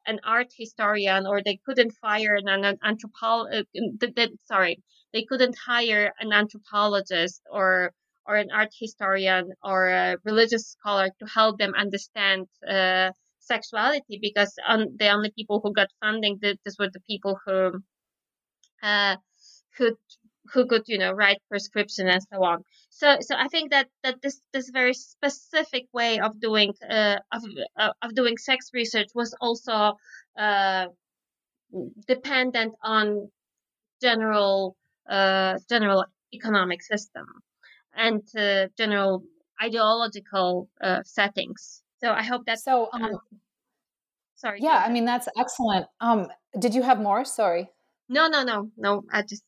an 0.07 0.19
art 0.25 0.49
historian 0.57 1.27
or 1.27 1.43
they 1.43 1.59
couldn't 1.67 1.93
fire 2.01 2.37
an, 2.37 2.49
an 2.49 2.79
anthropologist. 2.83 3.67
Uh, 4.19 4.27
sorry, 4.47 4.83
they 5.13 5.25
couldn't 5.29 5.57
hire 5.67 6.13
an 6.21 6.33
anthropologist 6.33 7.43
or 7.51 7.93
or 8.31 8.37
an 8.37 8.51
art 8.53 8.73
historian 8.79 9.53
or 9.65 9.89
a 9.89 10.17
religious 10.25 10.65
scholar 10.75 11.09
to 11.19 11.27
help 11.27 11.59
them 11.59 11.73
understand 11.77 12.47
uh, 12.77 13.11
sexuality 13.41 14.21
because 14.23 14.53
on, 14.73 14.81
the 15.01 15.09
only 15.09 15.31
people 15.39 15.61
who 15.63 15.73
got 15.73 15.89
funding 16.01 16.39
this 16.41 16.77
were 16.79 16.91
the 16.93 17.07
people 17.13 17.35
who 17.45 17.59
uh, 18.85 19.17
could 19.77 19.97
who 20.53 20.67
could 20.71 20.85
you 20.87 20.99
know 20.99 21.13
write 21.13 21.41
prescription 21.49 22.09
and 22.09 22.23
so 22.33 22.39
on. 22.51 22.59
So 22.91 23.17
so 23.21 23.35
i 23.45 23.49
think 23.49 23.71
that 23.75 23.89
that 24.05 24.17
this 24.23 24.41
this 24.53 24.71
very 24.81 24.95
specific 24.95 25.85
way 25.93 26.21
of 26.21 26.41
doing 26.41 26.71
uh, 26.89 27.19
of 27.37 27.43
uh, 27.83 27.93
of 28.03 28.15
doing 28.15 28.37
sex 28.39 28.71
research 28.81 29.11
was 29.21 29.35
also 29.41 29.77
uh, 30.39 30.87
dependent 32.07 32.73
on 32.83 33.05
general 34.07 34.77
uh, 35.09 35.55
general 35.69 36.05
economic 36.33 36.83
system 36.83 37.27
and 37.95 38.23
uh, 38.37 38.67
general 38.77 39.23
ideological 39.63 40.69
uh, 40.83 41.01
settings 41.05 41.83
so 42.03 42.11
i 42.11 42.23
hope 42.23 42.43
that 42.47 42.59
so 42.59 42.89
um, 42.93 43.19
sorry 44.37 44.59
yeah 44.61 44.83
i 44.87 44.91
mean 44.91 45.05
that's 45.05 45.29
excellent 45.39 45.87
um 46.01 46.27
did 46.59 46.75
you 46.75 46.83
have 46.83 47.01
more 47.01 47.25
sorry 47.25 47.69
no 48.09 48.27
no 48.29 48.43
no 48.43 48.71
no 48.77 49.03
i 49.13 49.23
just 49.23 49.45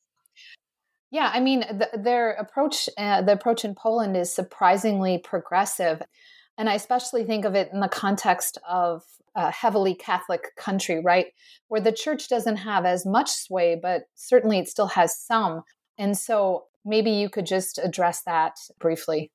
yeah, 1.12 1.30
I 1.32 1.40
mean, 1.40 1.60
the, 1.60 1.90
their 1.92 2.32
approach, 2.32 2.88
uh, 2.96 3.20
the 3.20 3.32
approach 3.32 3.66
in 3.66 3.74
Poland 3.74 4.16
is 4.16 4.34
surprisingly 4.34 5.18
progressive. 5.18 6.00
And 6.56 6.70
I 6.70 6.74
especially 6.74 7.24
think 7.24 7.44
of 7.44 7.54
it 7.54 7.68
in 7.70 7.80
the 7.80 7.88
context 7.88 8.56
of 8.66 9.02
a 9.34 9.50
heavily 9.50 9.94
Catholic 9.94 10.56
country, 10.56 11.02
right? 11.04 11.26
Where 11.68 11.82
the 11.82 11.92
church 11.92 12.28
doesn't 12.28 12.56
have 12.56 12.86
as 12.86 13.04
much 13.04 13.30
sway, 13.30 13.78
but 13.80 14.04
certainly 14.14 14.58
it 14.58 14.68
still 14.68 14.86
has 14.86 15.18
some. 15.18 15.64
And 15.98 16.16
so 16.16 16.64
maybe 16.84 17.10
you 17.10 17.28
could 17.28 17.46
just 17.46 17.78
address 17.78 18.22
that 18.24 18.56
briefly. 18.78 19.30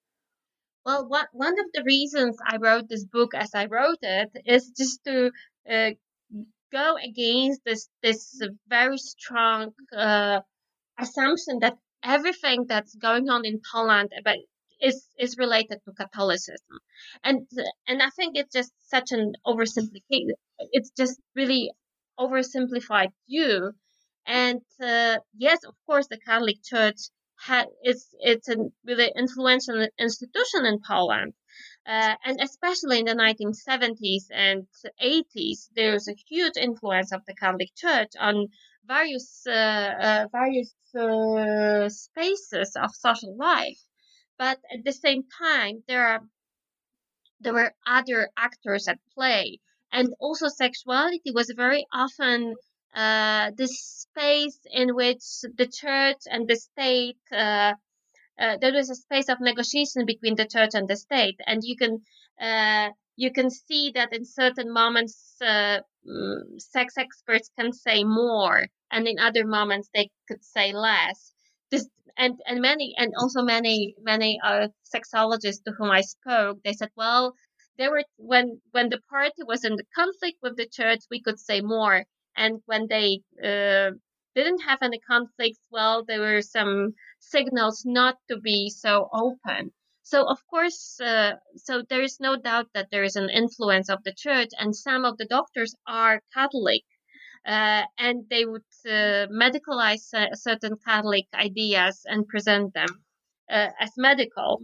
Well, 0.86 1.08
one, 1.08 1.28
one 1.34 1.60
of 1.60 1.66
the 1.74 1.84
reasons 1.84 2.38
I 2.46 2.58
wrote 2.58 2.88
this 2.88 3.06
book 3.06 3.34
as 3.34 3.52
I 3.54 3.66
wrote 3.66 4.00
it 4.02 4.30
is 4.46 4.72
just 4.78 5.04
to 5.04 5.32
uh, 5.70 5.92
go 6.72 6.96
against 7.04 7.62
this 7.66 7.90
this 8.02 8.42
very 8.68 8.98
strong 8.98 9.74
uh, 9.96 10.42
assumption 10.98 11.60
that 11.60 11.78
everything 12.04 12.66
that's 12.68 12.96
going 12.96 13.30
on 13.30 13.46
in 13.46 13.60
Poland 13.72 14.12
about 14.18 14.38
is 14.82 15.08
is 15.18 15.38
related 15.38 15.80
to 15.86 15.92
Catholicism, 15.92 16.80
and 17.24 17.48
and 17.88 18.02
I 18.02 18.10
think 18.10 18.38
it's 18.38 18.54
just 18.54 18.72
such 18.90 19.12
an 19.12 19.34
oversimplification. 19.46 20.36
It's 20.72 20.92
just 20.92 21.20
really 21.36 21.72
oversimplified 22.20 23.12
view. 23.28 23.74
And 24.26 24.62
uh, 24.82 25.18
yes, 25.38 25.60
of 25.64 25.76
course, 25.86 26.08
the 26.08 26.20
Catholic 26.20 26.58
Church 26.64 27.10
it's 27.82 28.16
it's 28.20 28.50
a 28.50 28.58
really 28.86 29.12
influential 29.16 29.88
institution 30.00 30.66
in 30.66 30.80
Poland, 30.86 31.34
uh, 31.86 32.16
and 32.26 32.40
especially 32.42 33.00
in 33.00 33.06
the 33.06 33.16
1970s 33.16 34.30
and 34.32 34.68
80s, 35.02 35.70
there's 35.76 36.08
a 36.08 36.16
huge 36.28 36.58
influence 36.58 37.12
of 37.12 37.26
the 37.26 37.36
Catholic 37.36 37.76
Church 37.76 38.12
on 38.20 38.48
various 38.86 39.46
uh, 39.48 39.52
uh, 39.52 40.28
various 40.32 40.74
uh, 40.96 41.90
spaces 41.90 42.76
of 42.76 42.96
social 42.96 43.36
life. 43.38 43.80
But 44.38 44.60
at 44.72 44.84
the 44.84 44.94
same 44.94 45.24
time, 45.40 45.84
there 45.88 46.08
are 46.08 46.22
there 47.40 47.54
were 47.54 47.76
other 47.86 48.32
actors 48.36 48.88
at 48.88 49.00
play, 49.14 49.60
and 49.92 50.14
also 50.20 50.48
sexuality 50.48 51.32
was 51.32 51.52
very 51.56 51.86
often 51.94 52.56
uh, 52.96 53.52
the 53.58 53.68
space 53.68 54.60
in 54.72 54.96
which 54.96 55.24
the 55.58 55.68
church 55.68 56.22
and 56.30 56.48
the 56.48 56.56
state 56.56 57.20
uh, 57.32 57.74
uh, 58.40 58.58
there 58.62 58.74
was 58.74 58.90
a 58.90 58.96
space 58.96 59.30
of 59.30 59.40
negotiation 59.42 60.06
between 60.06 60.36
the 60.36 60.46
church 60.46 60.72
and 60.74 60.88
the 60.88 60.96
state, 60.96 61.40
and 61.48 61.62
you 61.64 61.76
can 61.76 62.02
uh, 62.40 62.90
you 63.16 63.32
can 63.32 63.50
see 63.50 63.92
that 63.96 64.14
in 64.14 64.26
certain 64.26 64.72
moments, 64.72 65.36
uh, 65.42 65.80
mm, 66.08 66.42
sex 66.60 66.96
experts 66.98 67.50
can 67.60 67.74
say 67.74 68.04
more, 68.04 68.68
and 68.92 69.08
in 69.08 69.18
other 69.20 69.46
moments 69.46 69.90
they 69.94 70.10
could 70.28 70.44
say 70.44 70.72
less. 70.72 71.34
This 71.72 71.88
and 72.18 72.40
and 72.46 72.62
many 72.62 72.94
and 72.98 73.14
also 73.20 73.42
many 73.42 73.96
many 74.02 74.40
uh, 74.44 74.68
sexologists 74.96 75.64
to 75.66 75.72
whom 75.78 75.90
I 75.90 76.02
spoke, 76.02 76.60
they 76.64 76.74
said, 76.74 76.92
well, 76.96 77.34
there 77.78 77.90
were 77.92 78.04
when 78.18 78.62
when 78.72 78.90
the 78.90 79.02
party 79.10 79.44
was 79.48 79.64
in 79.66 79.76
the 79.78 79.86
conflict 79.96 80.38
with 80.44 80.58
the 80.58 80.68
church, 80.68 81.00
we 81.10 81.22
could 81.22 81.40
say 81.40 81.62
more, 81.62 82.06
and 82.38 82.62
when 82.66 82.88
they 82.88 83.22
uh, 83.44 83.92
didn't 84.36 84.62
have 84.62 84.80
any 84.84 85.00
conflicts, 85.00 85.60
well, 85.72 86.06
there 86.06 86.22
were 86.22 86.42
some 86.42 86.94
signals 87.20 87.84
not 87.86 88.18
to 88.30 88.40
be 88.40 88.70
so 88.70 89.10
open. 89.12 89.72
So 90.04 90.26
of 90.30 90.40
course, 90.48 91.02
uh, 91.02 91.34
so 91.56 91.84
there 91.90 92.02
is 92.02 92.20
no 92.20 92.38
doubt 92.38 92.68
that 92.74 92.90
there 92.92 93.04
is 93.04 93.18
an 93.18 93.30
influence 93.30 93.90
of 93.90 94.04
the 94.04 94.14
church, 94.14 94.52
and 94.58 94.76
some 94.76 95.04
of 95.04 95.18
the 95.18 95.26
doctors 95.26 95.76
are 95.86 96.22
Catholic, 96.34 96.84
uh, 97.46 97.84
and 97.98 98.30
they 98.30 98.46
would 98.46 98.70
uh, 98.86 99.28
medicalize 99.44 100.06
certain 100.36 100.78
Catholic 100.86 101.26
ideas 101.34 102.06
and 102.06 102.28
present 102.28 102.74
them 102.74 103.04
uh, 103.50 103.70
as 103.80 103.92
medical. 103.98 104.62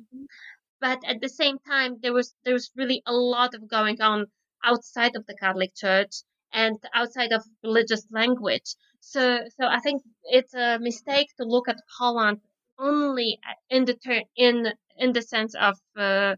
But 0.80 1.00
at 1.08 1.20
the 1.22 1.30
same 1.30 1.58
time, 1.60 1.98
there 2.02 2.14
was 2.14 2.36
there 2.46 2.54
was 2.54 2.72
really 2.76 3.02
a 3.06 3.14
lot 3.14 3.54
of 3.56 3.68
going 3.68 4.02
on 4.02 4.28
outside 4.64 5.16
of 5.16 5.26
the 5.26 5.36
Catholic 5.36 5.76
Church 5.76 6.24
and 6.54 6.78
outside 6.94 7.32
of 7.34 7.44
religious 7.64 8.06
language. 8.12 8.76
So, 9.02 9.40
so 9.58 9.68
I 9.68 9.80
think 9.80 10.04
it's 10.24 10.54
a 10.54 10.80
mistake 10.80 11.30
to 11.38 11.46
look 11.46 11.68
at 11.70 11.78
Poland 12.00 12.40
only 12.80 13.40
in 13.70 13.86
the 13.86 13.96
ter- 13.96 14.28
in 14.36 14.74
in 14.98 15.14
the 15.14 15.22
sense 15.22 15.56
of 15.56 15.78
uh, 15.98 16.36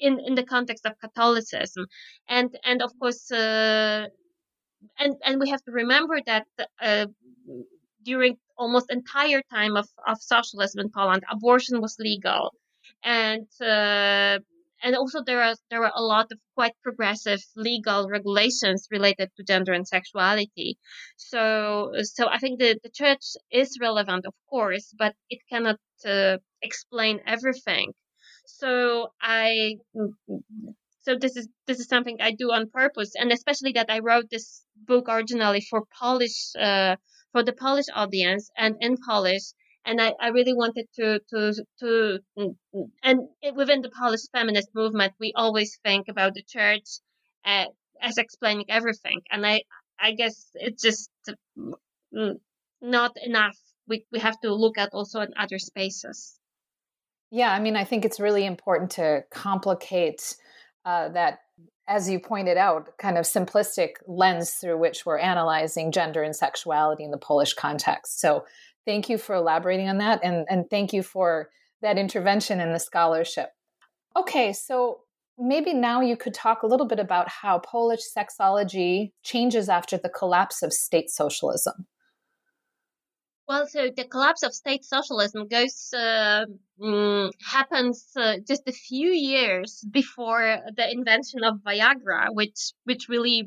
in 0.00 0.20
in 0.20 0.34
the 0.34 0.44
context 0.44 0.86
of 0.86 0.98
Catholicism, 1.00 1.86
and 2.28 2.50
and 2.64 2.82
of 2.82 2.92
course, 2.98 3.30
uh, 3.32 4.06
and 4.98 5.16
and 5.24 5.40
we 5.40 5.50
have 5.50 5.62
to 5.64 5.72
remember 5.72 6.20
that 6.26 6.46
uh, 6.82 7.06
during 8.04 8.36
almost 8.58 8.90
entire 8.90 9.42
time 9.50 9.76
of, 9.76 9.88
of 10.06 10.18
socialism 10.20 10.80
in 10.80 10.90
Poland, 10.90 11.22
abortion 11.30 11.80
was 11.80 11.96
legal, 11.98 12.54
and 13.04 13.46
uh, 13.60 14.38
and 14.82 14.96
also 14.96 15.22
there 15.22 15.42
are 15.42 15.54
there 15.70 15.84
are 15.84 15.92
a 15.94 16.02
lot 16.02 16.26
of 16.32 16.38
quite 16.54 16.74
progressive 16.82 17.40
legal 17.56 18.08
regulations 18.08 18.88
related 18.90 19.30
to 19.36 19.44
gender 19.44 19.72
and 19.72 19.86
sexuality. 19.86 20.78
So 21.16 21.92
so 22.02 22.28
I 22.28 22.38
think 22.38 22.58
the 22.58 22.78
the 22.82 22.90
church 22.90 23.24
is 23.50 23.78
relevant, 23.80 24.26
of 24.26 24.34
course, 24.48 24.94
but 24.98 25.14
it 25.28 25.40
cannot 25.50 25.80
uh, 26.04 26.38
explain 26.62 27.20
everything. 27.26 27.92
So 28.46 29.12
I 29.20 29.76
so 31.02 31.16
this 31.16 31.36
is 31.36 31.48
this 31.66 31.80
is 31.80 31.88
something 31.88 32.18
I 32.20 32.32
do 32.32 32.52
on 32.52 32.70
purpose, 32.70 33.12
and 33.16 33.32
especially 33.32 33.72
that 33.72 33.90
I 33.90 34.00
wrote 34.00 34.28
this 34.30 34.64
book 34.76 35.06
originally 35.08 35.62
for 35.70 35.84
Polish 35.98 36.52
uh, 36.58 36.96
for 37.32 37.42
the 37.42 37.52
Polish 37.52 37.86
audience 37.94 38.50
and 38.56 38.76
in 38.80 38.96
Polish 39.06 39.52
and 39.84 40.00
I, 40.00 40.14
I 40.20 40.28
really 40.28 40.54
wanted 40.54 40.86
to 40.96 41.20
to 41.30 41.54
to 41.80 42.18
mm, 42.38 42.56
mm, 42.74 42.90
and 43.02 43.20
within 43.54 43.82
the 43.82 43.90
Polish 43.90 44.22
feminist 44.32 44.68
movement, 44.74 45.14
we 45.18 45.32
always 45.34 45.78
think 45.84 46.08
about 46.08 46.34
the 46.34 46.42
church 46.42 46.86
uh, 47.44 47.66
as 48.00 48.18
explaining 48.18 48.66
everything, 48.68 49.22
and 49.30 49.46
I 49.46 49.62
I 49.98 50.12
guess 50.12 50.50
it's 50.54 50.82
just 50.82 51.10
mm, 52.14 52.34
not 52.80 53.12
enough. 53.24 53.56
We 53.88 54.04
we 54.12 54.18
have 54.18 54.38
to 54.40 54.54
look 54.54 54.78
at 54.78 54.90
also 54.92 55.20
in 55.20 55.32
other 55.36 55.58
spaces. 55.58 56.38
Yeah, 57.30 57.52
I 57.52 57.60
mean, 57.60 57.76
I 57.76 57.84
think 57.84 58.04
it's 58.04 58.18
really 58.18 58.44
important 58.44 58.90
to 58.92 59.24
complicate 59.30 60.36
uh, 60.84 61.10
that 61.10 61.40
as 61.90 62.08
you 62.08 62.20
pointed 62.20 62.56
out, 62.56 62.96
kind 62.98 63.18
of 63.18 63.24
simplistic 63.24 63.94
lens 64.06 64.52
through 64.52 64.78
which 64.78 65.04
we're 65.04 65.18
analyzing 65.18 65.90
gender 65.90 66.22
and 66.22 66.36
sexuality 66.36 67.02
in 67.02 67.10
the 67.10 67.18
Polish 67.18 67.52
context. 67.54 68.20
So 68.20 68.44
Thank 68.86 69.08
you 69.08 69.18
for 69.18 69.34
elaborating 69.34 69.88
on 69.88 69.98
that. 69.98 70.20
And, 70.22 70.46
and 70.48 70.68
thank 70.70 70.92
you 70.92 71.02
for 71.02 71.50
that 71.82 71.98
intervention 71.98 72.60
in 72.60 72.72
the 72.72 72.78
scholarship. 72.78 73.50
Okay, 74.16 74.52
so 74.52 75.00
maybe 75.38 75.72
now 75.72 76.00
you 76.00 76.16
could 76.16 76.34
talk 76.34 76.62
a 76.62 76.66
little 76.66 76.86
bit 76.86 76.98
about 76.98 77.28
how 77.28 77.58
Polish 77.58 78.00
sexology 78.16 79.12
changes 79.22 79.68
after 79.68 79.96
the 79.96 80.08
collapse 80.08 80.62
of 80.62 80.72
state 80.72 81.10
socialism. 81.10 81.86
Well, 83.48 83.66
so 83.66 83.90
the 83.96 84.04
collapse 84.04 84.44
of 84.44 84.54
state 84.54 84.84
socialism 84.84 85.48
goes 85.48 85.92
uh, 85.92 86.44
mm, 86.80 87.32
happens 87.44 88.06
uh, 88.16 88.36
just 88.46 88.62
a 88.68 88.72
few 88.72 89.10
years 89.10 89.84
before 89.90 90.58
the 90.76 90.88
invention 90.88 91.42
of 91.42 91.56
Viagra, 91.66 92.28
which 92.30 92.72
which 92.84 93.08
really 93.08 93.44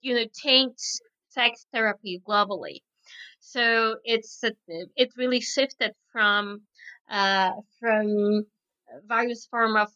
you 0.00 0.14
know 0.14 0.24
changed 0.34 1.00
sex 1.28 1.66
therapy 1.72 2.20
globally. 2.28 2.78
So 3.50 3.96
it's 4.04 4.42
it 4.96 5.10
really 5.16 5.40
shifted 5.40 5.92
from 6.12 6.62
uh, 7.08 7.52
from 7.80 8.46
various 9.06 9.46
form 9.46 9.74
of 9.76 9.88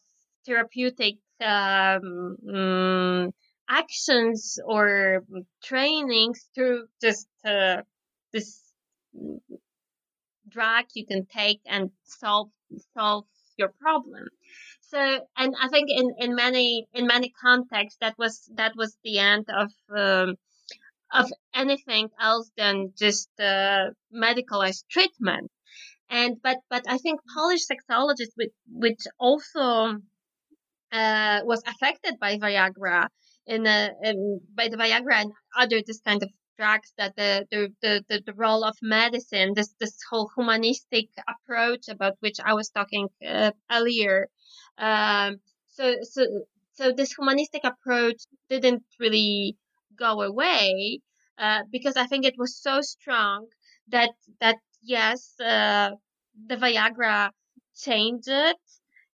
therapeutic 0.45 1.17
um, 1.39 2.37
um, 2.51 3.31
actions 3.69 4.57
or 4.65 5.23
trainings 5.63 6.49
to 6.55 6.85
just 6.99 7.27
uh, 7.45 7.81
this 8.31 8.59
drug 10.49 10.85
you 10.95 11.05
can 11.05 11.25
take 11.27 11.61
and 11.67 11.91
solve 12.03 12.49
solve 12.97 13.25
your 13.57 13.71
problem. 13.79 14.27
So 14.81 14.99
and 15.37 15.55
i 15.61 15.67
think 15.69 15.89
in 15.89 16.07
in 16.17 16.35
many 16.35 16.87
in 16.93 17.05
many 17.07 17.29
contexts 17.29 17.97
that 18.01 18.15
was 18.17 18.49
that 18.55 18.73
was 18.75 18.97
the 19.03 19.19
end 19.19 19.45
of 19.49 19.71
um, 19.95 20.37
of 21.13 21.31
anything 21.53 22.09
else 22.19 22.51
than 22.57 22.91
just 22.97 23.29
uh, 23.39 23.91
medicalized 24.13 24.83
treatment. 24.89 25.51
And 26.09 26.37
but 26.43 26.57
but 26.69 26.83
I 26.87 26.97
think 26.97 27.21
Polish 27.33 27.61
sexologists, 27.71 28.35
which, 28.35 28.51
which 28.67 29.03
also 29.19 29.99
uh, 30.91 31.39
was 31.43 31.63
affected 31.65 32.19
by 32.19 32.37
Viagra, 32.37 33.07
in, 33.47 33.65
a, 33.65 33.91
in 34.03 34.41
by 34.53 34.67
the 34.67 34.77
Viagra 34.77 35.21
and 35.21 35.31
other 35.57 35.81
this 35.85 36.01
kind 36.01 36.21
of 36.21 36.29
drugs, 36.57 36.93
that 36.97 37.15
the 37.15 37.45
the, 37.51 38.03
the, 38.09 38.21
the, 38.25 38.33
role 38.33 38.63
of 38.63 38.75
medicine, 38.81 39.53
this 39.55 39.73
this 39.79 39.97
whole 40.09 40.29
humanistic 40.35 41.09
approach 41.27 41.87
about 41.87 42.13
which 42.19 42.39
I 42.43 42.53
was 42.53 42.69
talking 42.69 43.07
uh, 43.25 43.51
earlier. 43.71 44.27
Um, 44.77 45.37
so 45.67 45.95
so 46.01 46.25
so 46.73 46.91
this 46.91 47.13
humanistic 47.13 47.63
approach 47.63 48.21
didn't 48.49 48.83
really 48.99 49.57
go 50.07 50.21
away 50.21 50.99
uh, 51.37 51.61
because 51.71 51.95
I 51.97 52.05
think 52.07 52.25
it 52.25 52.37
was 52.37 52.53
so 52.67 52.75
strong 52.81 53.47
that 53.95 54.11
that 54.41 54.57
yes, 54.81 55.21
uh, 55.39 55.91
the 56.49 56.57
Viagra 56.63 57.31
changed 57.85 58.27
it 58.27 58.57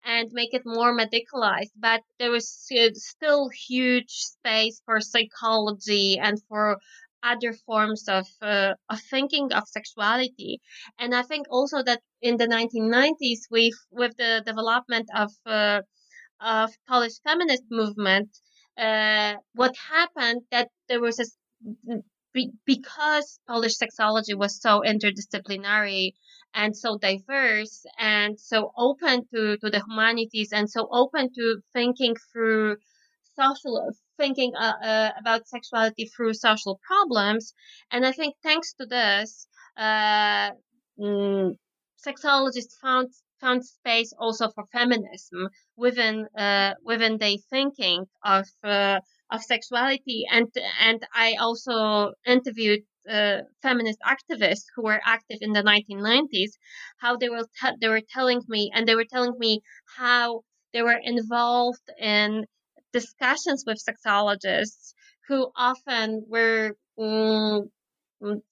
and 0.04 0.30
make 0.32 0.54
it 0.54 0.62
more 0.66 0.96
medicalized, 0.96 1.74
but 1.76 2.02
there 2.20 2.32
was 2.32 2.48
still 2.94 3.50
huge 3.50 4.12
space 4.12 4.82
for 4.86 5.00
psychology 5.02 6.18
and 6.20 6.38
for 6.48 6.78
other 7.24 7.54
forms 7.54 8.08
of 8.08 8.28
uh, 8.42 8.74
of 8.90 9.00
thinking 9.02 9.52
of 9.52 9.64
sexuality. 9.68 10.62
And 11.00 11.12
i 11.16 11.24
think 11.30 11.48
also 11.50 11.78
that 11.84 12.02
in 12.22 12.38
the 12.38 12.48
1990s 12.48 13.42
with 13.50 13.80
with 13.92 14.14
the 14.18 14.44
development 14.46 15.08
of 15.24 15.32
uh, 15.46 15.82
of 16.40 16.70
polish 16.88 17.18
feminist 17.26 17.64
movement 17.72 18.30
uh, 18.78 19.36
what 19.54 19.76
happened 19.78 20.42
that 20.52 20.70
there 20.88 21.02
was 21.02 21.20
because 22.66 23.40
Polish 23.48 23.78
sexology 23.78 24.36
was 24.36 24.62
so 24.62 24.82
interdisciplinary 24.86 26.12
and 26.54 26.76
so 26.76 26.98
diverse 26.98 27.86
and 27.98 28.40
so 28.40 28.72
open 28.78 29.26
to, 29.34 29.58
to 29.58 29.70
the 29.70 29.82
humanities 29.88 30.52
and 30.52 30.70
so 30.70 30.88
open 30.92 31.32
to 31.34 31.62
thinking 31.74 32.16
through 32.32 32.78
social 33.38 33.90
thinking 34.18 34.54
uh, 34.56 34.74
uh, 34.84 35.12
about 35.20 35.48
sexuality 35.48 36.06
through 36.06 36.34
social 36.34 36.80
problems. 36.88 37.54
And 37.92 38.06
i 38.06 38.12
think 38.12 38.36
thanks 38.44 38.74
to 38.74 38.86
this 38.86 39.48
uh, 39.78 40.52
mm, 41.00 41.52
sexologists 42.06 42.78
found 42.82 43.10
found 43.46 43.66
space 43.66 44.12
also 44.20 44.50
for 44.56 44.66
feminism 44.78 45.50
within 45.78 46.28
uh, 46.46 46.74
within 46.84 47.18
their 47.18 47.38
thinking 47.50 48.06
of 48.24 48.46
uh, 48.64 49.00
of 49.32 49.42
sexuality. 49.44 50.26
And 50.32 50.48
and 50.80 51.00
I 51.14 51.36
also 51.40 52.14
interviewed 52.26 52.82
uh, 53.10 53.40
feminist 53.62 54.00
activists 54.16 54.66
who 54.76 54.84
were 54.84 55.02
active 55.06 55.40
in 55.42 55.54
the 55.54 55.64
1990s 55.64 56.58
how 56.98 57.18
they 57.18 57.30
were 57.30 57.46
te- 57.62 57.78
they 57.82 57.90
were 57.90 58.02
telling 58.16 58.42
me 58.48 58.72
and 58.74 58.88
they 58.88 58.96
were 58.96 59.12
telling 59.16 59.38
me 59.38 59.62
how 59.98 60.42
they 60.74 60.82
were 60.82 61.00
involved 61.04 61.88
in 62.00 62.46
discussions 62.94 63.64
with 63.68 63.84
sexologists 63.90 64.94
who 65.28 65.52
often 65.56 66.26
were 66.28 66.76
um, 67.00 67.70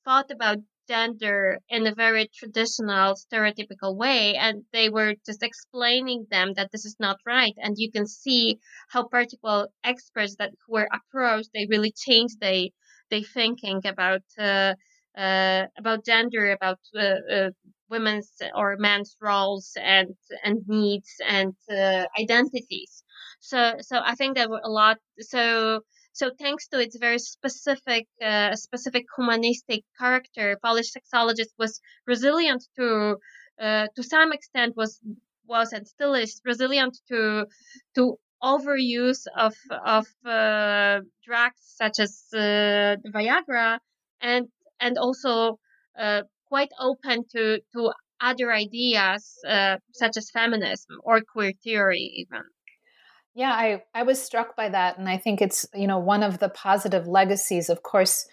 thought 0.05 0.29
about 0.31 0.57
gender 0.87 1.59
in 1.69 1.87
a 1.87 1.95
very 1.95 2.29
traditional, 2.33 3.15
stereotypical 3.15 3.95
way. 3.95 4.35
And 4.35 4.63
they 4.71 4.89
were 4.89 5.15
just 5.25 5.43
explaining 5.43 6.25
them 6.29 6.53
that 6.53 6.71
this 6.71 6.85
is 6.85 6.95
not 6.99 7.17
right. 7.25 7.55
And 7.57 7.75
you 7.77 7.91
can 7.91 8.07
see 8.07 8.59
how 8.89 9.07
particular 9.07 9.67
experts 9.83 10.35
that 10.39 10.51
were 10.67 10.87
approached, 10.91 11.49
they 11.53 11.67
really 11.69 11.91
changed 11.91 12.39
their, 12.39 12.65
their 13.09 13.21
thinking 13.21 13.81
about, 13.85 14.23
uh, 14.37 14.73
uh, 15.17 15.67
about 15.77 16.05
gender, 16.05 16.51
about 16.51 16.79
uh, 16.95 17.15
uh 17.31 17.49
women's 17.89 18.31
or 18.55 18.75
men's 18.77 19.15
roles 19.21 19.77
and, 19.79 20.15
and 20.43 20.61
needs 20.67 21.11
and 21.27 21.53
uh, 21.71 22.05
identities. 22.19 23.03
So, 23.39 23.75
so 23.81 23.99
I 24.03 24.15
think 24.15 24.35
there 24.35 24.49
were 24.49 24.61
a 24.63 24.69
lot. 24.69 24.97
So, 25.19 25.81
so 26.13 26.29
thanks 26.39 26.67
to 26.69 26.79
its 26.79 26.95
very 26.97 27.19
specific, 27.19 28.07
uh, 28.21 28.55
specific 28.55 29.05
humanistic 29.17 29.83
character, 29.99 30.57
Polish 30.63 30.91
sexologist 30.93 31.53
was 31.57 31.81
resilient 32.07 32.63
to, 32.77 33.17
uh, 33.59 33.87
to 33.95 34.03
some 34.03 34.31
extent, 34.31 34.77
was 34.77 34.99
was 35.45 35.73
and 35.73 35.85
still 35.87 36.13
is 36.13 36.39
resilient 36.45 36.97
to 37.09 37.45
to 37.95 38.17
overuse 38.41 39.25
of 39.37 39.55
of 39.85 40.07
uh, 40.25 40.99
drugs 41.25 41.61
such 41.81 41.99
as 41.99 42.23
uh, 42.33 42.95
Viagra, 43.13 43.79
and 44.21 44.47
and 44.79 44.97
also 44.97 45.59
uh, 45.99 46.21
quite 46.47 46.71
open 46.79 47.25
to 47.31 47.59
to 47.73 47.91
other 48.21 48.53
ideas 48.53 49.37
uh, 49.47 49.77
such 49.93 50.15
as 50.17 50.31
feminism 50.31 50.97
or 51.03 51.21
queer 51.21 51.53
theory 51.63 52.05
even. 52.21 52.43
Yeah, 53.35 53.51
I, 53.51 53.83
I 53.95 54.03
was 54.03 54.21
struck 54.21 54.55
by 54.55 54.69
that. 54.69 54.97
And 54.97 55.09
I 55.09 55.17
think 55.17 55.41
it's, 55.41 55.65
you 55.73 55.87
know, 55.87 55.97
one 55.97 56.23
of 56.23 56.39
the 56.39 56.49
positive 56.49 57.07
legacies. 57.07 57.69
Of 57.69 57.83
course, 57.83 58.27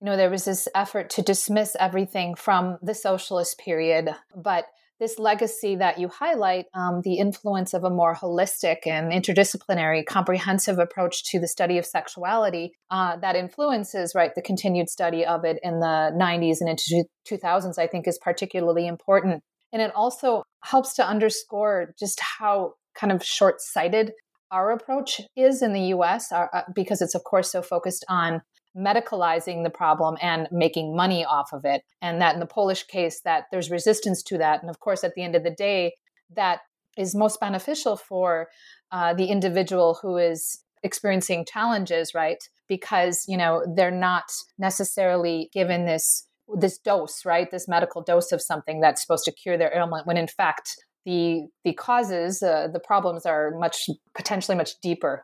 you 0.00 0.06
know, 0.06 0.16
there 0.16 0.30
was 0.30 0.44
this 0.44 0.68
effort 0.74 1.10
to 1.10 1.22
dismiss 1.22 1.76
everything 1.78 2.34
from 2.34 2.78
the 2.82 2.94
socialist 2.94 3.58
period. 3.58 4.10
But 4.36 4.66
this 5.00 5.18
legacy 5.18 5.74
that 5.76 5.98
you 5.98 6.06
highlight, 6.06 6.66
um, 6.74 7.00
the 7.02 7.14
influence 7.14 7.74
of 7.74 7.82
a 7.82 7.90
more 7.90 8.14
holistic 8.14 8.86
and 8.86 9.10
interdisciplinary, 9.10 10.04
comprehensive 10.06 10.78
approach 10.78 11.24
to 11.24 11.40
the 11.40 11.48
study 11.48 11.76
of 11.76 11.84
sexuality, 11.84 12.72
uh, 12.90 13.16
that 13.16 13.34
influences, 13.34 14.14
right, 14.14 14.34
the 14.36 14.42
continued 14.42 14.88
study 14.88 15.24
of 15.24 15.44
it 15.44 15.58
in 15.62 15.80
the 15.80 16.12
90s 16.14 16.60
and 16.60 16.68
into 16.68 17.04
2000s, 17.28 17.78
I 17.78 17.88
think 17.88 18.06
is 18.06 18.18
particularly 18.18 18.86
important. 18.86 19.42
And 19.72 19.82
it 19.82 19.92
also 19.94 20.44
helps 20.62 20.94
to 20.94 21.06
underscore 21.06 21.94
just 21.98 22.20
how 22.20 22.74
kind 22.94 23.12
of 23.12 23.24
short 23.24 23.60
sighted 23.60 24.12
our 24.52 24.70
approach 24.70 25.20
is 25.34 25.62
in 25.62 25.72
the 25.72 25.94
US, 25.96 26.30
uh, 26.30 26.46
uh, 26.52 26.62
because 26.74 27.02
it's, 27.02 27.14
of 27.14 27.24
course, 27.24 27.50
so 27.50 27.62
focused 27.62 28.04
on 28.08 28.42
medicalizing 28.76 29.64
the 29.64 29.70
problem 29.70 30.16
and 30.22 30.48
making 30.52 30.94
money 30.94 31.24
off 31.24 31.52
of 31.52 31.64
it. 31.64 31.82
And 32.00 32.20
that 32.20 32.34
in 32.34 32.40
the 32.40 32.46
Polish 32.46 32.84
case, 32.84 33.20
that 33.24 33.44
there's 33.50 33.70
resistance 33.70 34.22
to 34.24 34.38
that. 34.38 34.60
And 34.60 34.70
of 34.70 34.80
course, 34.80 35.02
at 35.04 35.14
the 35.14 35.22
end 35.22 35.34
of 35.34 35.42
the 35.42 35.50
day, 35.50 35.94
that 36.34 36.60
is 36.96 37.14
most 37.14 37.40
beneficial 37.40 37.96
for 37.96 38.48
uh, 38.90 39.14
the 39.14 39.26
individual 39.26 39.98
who 40.02 40.16
is 40.18 40.62
experiencing 40.82 41.46
challenges, 41.46 42.12
right? 42.14 42.38
Because, 42.68 43.24
you 43.28 43.36
know, 43.36 43.64
they're 43.76 43.90
not 43.90 44.24
necessarily 44.58 45.50
given 45.52 45.86
this 45.86 46.26
this 46.54 46.76
dose, 46.76 47.24
right? 47.24 47.50
This 47.50 47.68
medical 47.68 48.02
dose 48.02 48.32
of 48.32 48.42
something 48.42 48.80
that's 48.80 49.00
supposed 49.00 49.24
to 49.24 49.32
cure 49.32 49.56
their 49.56 49.74
ailment 49.74 50.06
when 50.06 50.18
in 50.18 50.26
fact 50.26 50.76
the 51.04 51.46
the 51.64 51.72
causes, 51.72 52.42
uh, 52.42 52.68
the 52.72 52.80
problems 52.80 53.26
are 53.26 53.52
much 53.58 53.88
potentially 54.14 54.56
much 54.56 54.80
deeper. 54.82 55.22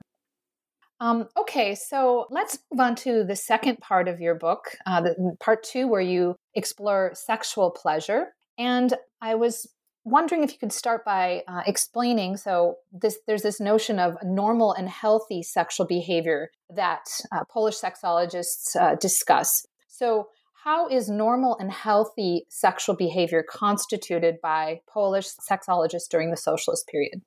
Um, 1.00 1.28
okay, 1.36 1.76
so 1.76 2.26
let's 2.30 2.58
move 2.72 2.80
on 2.80 2.96
to 2.96 3.22
the 3.22 3.36
second 3.36 3.78
part 3.78 4.08
of 4.08 4.20
your 4.20 4.34
book, 4.34 4.76
uh, 4.84 5.00
the, 5.00 5.36
part 5.38 5.62
two, 5.62 5.86
where 5.86 6.00
you 6.00 6.34
explore 6.54 7.12
sexual 7.14 7.70
pleasure. 7.70 8.34
And 8.58 8.94
I 9.22 9.36
was 9.36 9.68
wondering 10.04 10.42
if 10.42 10.50
you 10.52 10.58
could 10.58 10.72
start 10.72 11.04
by 11.04 11.42
uh, 11.46 11.62
explaining. 11.66 12.36
So, 12.36 12.76
this, 12.92 13.18
there's 13.28 13.42
this 13.42 13.60
notion 13.60 14.00
of 14.00 14.16
normal 14.24 14.72
and 14.72 14.88
healthy 14.88 15.42
sexual 15.42 15.86
behavior 15.86 16.50
that 16.74 17.04
uh, 17.30 17.44
Polish 17.48 17.76
sexologists 17.76 18.74
uh, 18.74 18.96
discuss. 18.96 19.66
So, 19.86 20.28
how 20.68 20.86
is 20.88 21.08
normal 21.08 21.56
and 21.58 21.72
healthy 21.72 22.44
sexual 22.50 22.94
behavior 22.94 23.42
constituted 23.42 24.34
by 24.42 24.80
Polish 24.86 25.28
sexologists 25.50 26.10
during 26.10 26.30
the 26.30 26.36
socialist 26.36 26.86
period? 26.88 27.22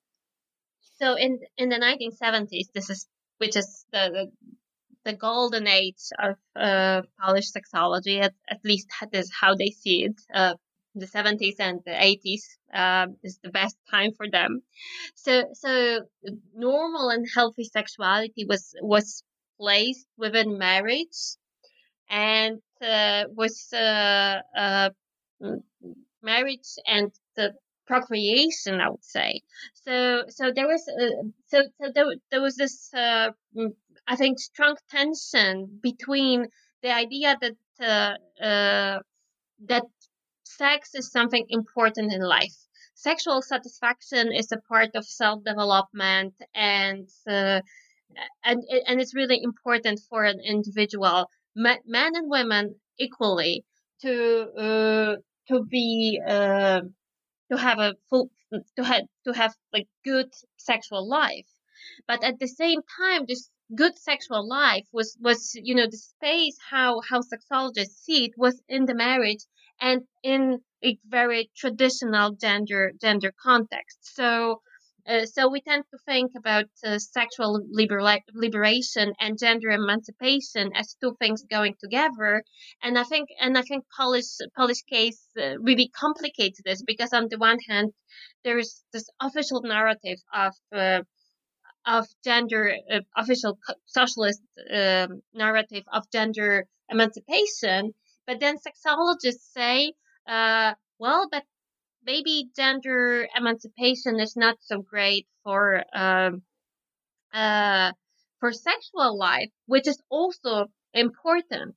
So, 0.99 1.15
in 1.15 1.39
in 1.57 1.69
the 1.69 1.81
1970s, 1.87 2.67
this 2.75 2.89
is 2.91 3.07
which 3.39 3.55
is 3.55 3.85
the, 3.91 4.03
the 4.15 4.25
the 5.07 5.17
golden 5.17 5.65
age 5.67 6.03
of 6.27 6.35
uh, 6.55 7.01
Polish 7.19 7.49
sexology. 7.57 8.21
At, 8.21 8.35
at 8.47 8.59
least 8.63 8.87
that 8.99 9.09
is 9.21 9.31
how 9.41 9.55
they 9.55 9.71
see 9.71 9.97
it. 10.07 10.17
Uh, 10.31 10.53
the 10.93 11.07
70s 11.07 11.57
and 11.59 11.79
the 11.85 11.97
80s 12.11 12.43
uh, 12.81 13.07
is 13.23 13.39
the 13.41 13.49
best 13.49 13.77
time 13.89 14.11
for 14.17 14.27
them. 14.29 14.61
So, 15.15 15.45
so 15.53 16.01
normal 16.53 17.09
and 17.09 17.25
healthy 17.37 17.63
sexuality 17.63 18.45
was 18.51 18.75
was 18.81 19.23
placed 19.59 20.07
within 20.17 20.59
marriage, 20.59 21.19
and 22.07 22.61
uh, 22.81 23.25
was 23.35 23.71
uh, 23.73 24.39
uh, 24.55 24.89
marriage 26.21 26.69
and 26.85 27.11
the 27.35 27.53
procreation 27.87 28.79
i 28.79 28.89
would 28.89 29.03
say. 29.03 29.41
So 29.73 30.23
so 30.29 30.51
there 30.55 30.67
was 30.67 30.83
uh, 30.87 31.23
so 31.47 31.63
so 31.79 31.91
there, 31.93 32.05
there 32.31 32.41
was 32.41 32.55
this 32.55 32.93
uh, 32.93 33.31
i 34.07 34.15
think 34.15 34.39
strong 34.39 34.75
tension 34.89 35.79
between 35.81 36.47
the 36.83 36.91
idea 36.91 37.37
that 37.41 37.57
uh, 37.91 38.43
uh, 38.43 38.99
that 39.67 39.85
sex 40.45 40.95
is 40.95 41.11
something 41.11 41.45
important 41.49 42.13
in 42.13 42.21
life. 42.21 42.57
Sexual 42.95 43.41
satisfaction 43.41 44.31
is 44.31 44.51
a 44.51 44.61
part 44.69 44.91
of 44.95 45.05
self 45.05 45.43
development 45.43 46.33
and 46.53 47.09
uh, 47.27 47.61
and 48.43 48.63
and 48.87 49.01
it's 49.01 49.15
really 49.15 49.39
important 49.41 49.99
for 50.09 50.23
an 50.23 50.39
individual 50.39 51.29
men 51.55 52.15
and 52.15 52.29
women 52.29 52.75
equally 52.97 53.65
to 54.01 54.51
uh, 54.57 55.15
to 55.47 55.63
be 55.65 56.19
uh, 56.25 56.81
to 57.51 57.57
have 57.57 57.79
a 57.79 57.95
full 58.09 58.31
to 58.77 58.83
have 58.83 59.03
to 59.25 59.33
have 59.33 59.55
like 59.73 59.87
good 60.03 60.31
sexual 60.57 61.07
life. 61.07 61.47
But 62.07 62.23
at 62.23 62.39
the 62.39 62.47
same 62.47 62.81
time 62.97 63.25
this 63.27 63.49
good 63.75 63.97
sexual 63.97 64.47
life 64.47 64.87
was 64.91 65.17
was 65.19 65.51
you 65.55 65.75
know 65.75 65.87
the 65.87 65.97
space 65.97 66.57
how 66.69 67.01
how 67.09 67.21
sexologists 67.21 68.03
see 68.03 68.25
it 68.25 68.33
was 68.37 68.61
in 68.67 68.85
the 68.85 68.95
marriage 68.95 69.45
and 69.79 70.01
in 70.23 70.61
a 70.83 70.97
very 71.05 71.51
traditional 71.55 72.31
gender 72.31 72.91
gender 73.01 73.33
context. 73.41 73.99
So 74.15 74.61
uh, 75.07 75.25
so 75.25 75.49
we 75.49 75.61
tend 75.61 75.83
to 75.91 75.97
think 76.05 76.31
about 76.37 76.65
uh, 76.85 76.99
sexual 76.99 77.61
libera- 77.71 78.23
liberation 78.33 79.13
and 79.19 79.39
gender 79.39 79.69
emancipation 79.69 80.71
as 80.75 80.95
two 81.01 81.15
things 81.19 81.43
going 81.49 81.75
together, 81.79 82.43
and 82.83 82.97
I 82.97 83.03
think 83.03 83.29
and 83.39 83.57
I 83.57 83.61
think 83.63 83.85
Polish 83.95 84.37
Polish 84.55 84.83
case 84.83 85.21
uh, 85.37 85.57
really 85.59 85.89
complicates 85.89 86.61
this 86.63 86.81
because 86.83 87.13
on 87.13 87.27
the 87.29 87.37
one 87.37 87.59
hand 87.69 87.93
there 88.43 88.57
is 88.57 88.83
this 88.93 89.07
official 89.19 89.61
narrative 89.61 90.19
of 90.33 90.53
uh, 90.75 91.01
of 91.85 92.07
gender 92.23 92.75
uh, 92.91 92.99
official 93.17 93.57
socialist 93.85 94.41
um, 94.73 95.21
narrative 95.33 95.83
of 95.91 96.03
gender 96.11 96.65
emancipation, 96.89 97.93
but 98.27 98.39
then 98.39 98.57
sexologists 98.57 99.51
say, 99.53 99.93
well, 100.99 101.27
but 101.31 101.43
maybe 102.05 102.49
gender 102.55 103.27
emancipation 103.35 104.19
is 104.19 104.35
not 104.35 104.57
so 104.61 104.81
great 104.81 105.27
for 105.43 105.83
um, 105.93 106.43
uh, 107.33 107.91
for 108.39 108.51
sexual 108.51 109.17
life, 109.17 109.49
which 109.67 109.87
is 109.87 110.01
also 110.09 110.65
important. 110.93 111.75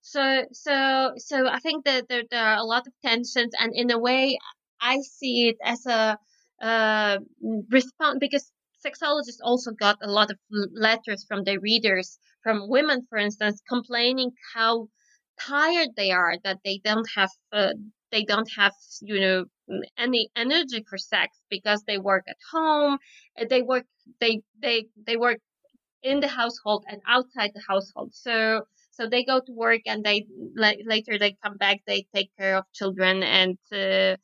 So, 0.00 0.44
so, 0.52 1.12
so 1.16 1.48
I 1.48 1.58
think 1.60 1.84
that 1.84 2.08
there, 2.08 2.22
there 2.30 2.44
are 2.44 2.56
a 2.56 2.64
lot 2.64 2.86
of 2.86 2.92
tensions, 3.04 3.52
and 3.58 3.72
in 3.74 3.90
a 3.90 3.98
way, 3.98 4.38
I 4.80 5.00
see 5.00 5.48
it 5.48 5.56
as 5.62 5.84
a 5.86 6.18
uh, 6.62 7.18
response 7.70 8.18
because 8.20 8.50
sexologists 8.84 9.42
also 9.42 9.72
got 9.72 9.98
a 10.02 10.10
lot 10.10 10.30
of 10.30 10.38
letters 10.72 11.24
from 11.28 11.44
their 11.44 11.60
readers, 11.60 12.18
from 12.42 12.68
women, 12.68 13.06
for 13.08 13.18
instance, 13.18 13.60
complaining 13.68 14.30
how 14.54 14.88
tired 15.38 15.90
they 15.96 16.10
are 16.10 16.34
that 16.44 16.60
they 16.64 16.80
don't 16.82 17.08
have 17.14 17.30
uh, 17.52 17.74
they 18.16 18.24
don't 18.24 18.50
have 18.60 18.72
you 19.02 19.20
know 19.24 19.38
any 19.98 20.22
energy 20.44 20.80
for 20.88 20.98
sex 20.98 21.28
because 21.50 21.80
they 21.86 21.98
work 21.98 22.24
at 22.34 22.40
home 22.52 22.94
uh, 23.40 23.44
they 23.52 23.62
work 23.62 23.84
they 24.20 24.34
they 24.62 24.78
they 25.06 25.16
work 25.16 25.40
in 26.02 26.20
the 26.20 26.28
household 26.28 26.84
and 26.88 27.00
outside 27.08 27.50
the 27.54 27.62
household. 27.68 28.10
So 28.14 28.62
so 28.92 29.08
they 29.08 29.24
go 29.24 29.40
to 29.40 29.52
work 29.52 29.82
and 29.86 30.04
they 30.04 30.26
later 30.94 31.18
they 31.18 31.36
come 31.44 31.56
back 31.56 31.78
they 31.86 32.06
take 32.14 32.30
care 32.38 32.56
of 32.56 32.64
children 32.72 33.22
and 33.22 33.58
uh, 33.72 34.16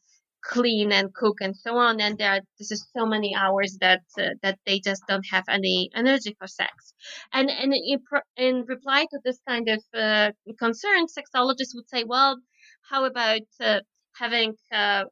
clean 0.44 0.92
and 0.92 1.14
cook 1.14 1.38
and 1.40 1.56
so 1.56 1.76
on. 1.76 2.00
And 2.00 2.18
there 2.18 2.32
are 2.32 2.40
this 2.58 2.70
is 2.70 2.88
so 2.96 3.04
many 3.06 3.34
hours 3.34 3.78
that 3.80 4.02
uh, 4.18 4.34
that 4.42 4.58
they 4.66 4.78
just 4.80 5.02
don't 5.08 5.26
have 5.30 5.44
any 5.48 5.90
energy 5.94 6.34
for 6.38 6.46
sex. 6.46 6.94
And 7.32 7.50
and 7.50 7.74
in, 7.74 8.00
in 8.36 8.64
reply 8.66 9.06
to 9.10 9.18
this 9.24 9.40
kind 9.46 9.68
of 9.68 9.82
uh, 9.94 10.30
concern 10.58 11.06
sexologists 11.18 11.74
would 11.74 11.88
say 11.88 12.04
well 12.04 12.38
how 12.88 13.04
about 13.04 13.42
uh, 13.60 13.80
having 14.18 14.54
a 14.72 15.04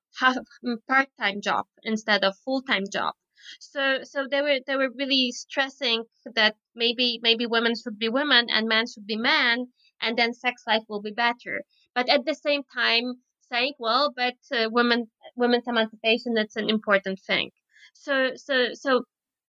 mm, 0.64 0.76
part-time 0.88 1.40
job 1.40 1.66
instead 1.83 2.24
of 2.24 2.37
full-time 2.44 2.85
job 2.92 3.14
so 3.59 4.00
so 4.02 4.26
they 4.30 4.40
were 4.42 4.59
they 4.66 4.76
were 4.76 4.90
really 4.96 5.30
stressing 5.33 6.04
that 6.35 6.56
maybe 6.74 7.18
maybe 7.22 7.46
women 7.46 7.74
should 7.74 7.98
be 7.98 8.09
women 8.09 8.46
and 8.50 8.68
men 8.68 8.85
should 8.87 9.06
be 9.06 9.16
men 9.16 9.66
and 10.00 10.16
then 10.18 10.33
sex 10.35 10.62
life 10.66 10.83
will 10.88 11.00
be 11.02 11.12
better 11.12 11.62
but 11.94 12.09
at 12.09 12.24
the 12.24 12.35
same 12.35 12.62
time 12.74 13.14
saying, 13.52 13.72
well, 13.80 14.12
but 14.14 14.35
uh, 14.54 14.68
women 14.70 15.11
women's 15.35 15.66
emancipation 15.66 16.35
that's 16.35 16.54
an 16.56 16.70
important 16.70 17.18
thing. 17.26 17.50
So 17.94 18.33
so 18.37 18.74
so 18.74 19.02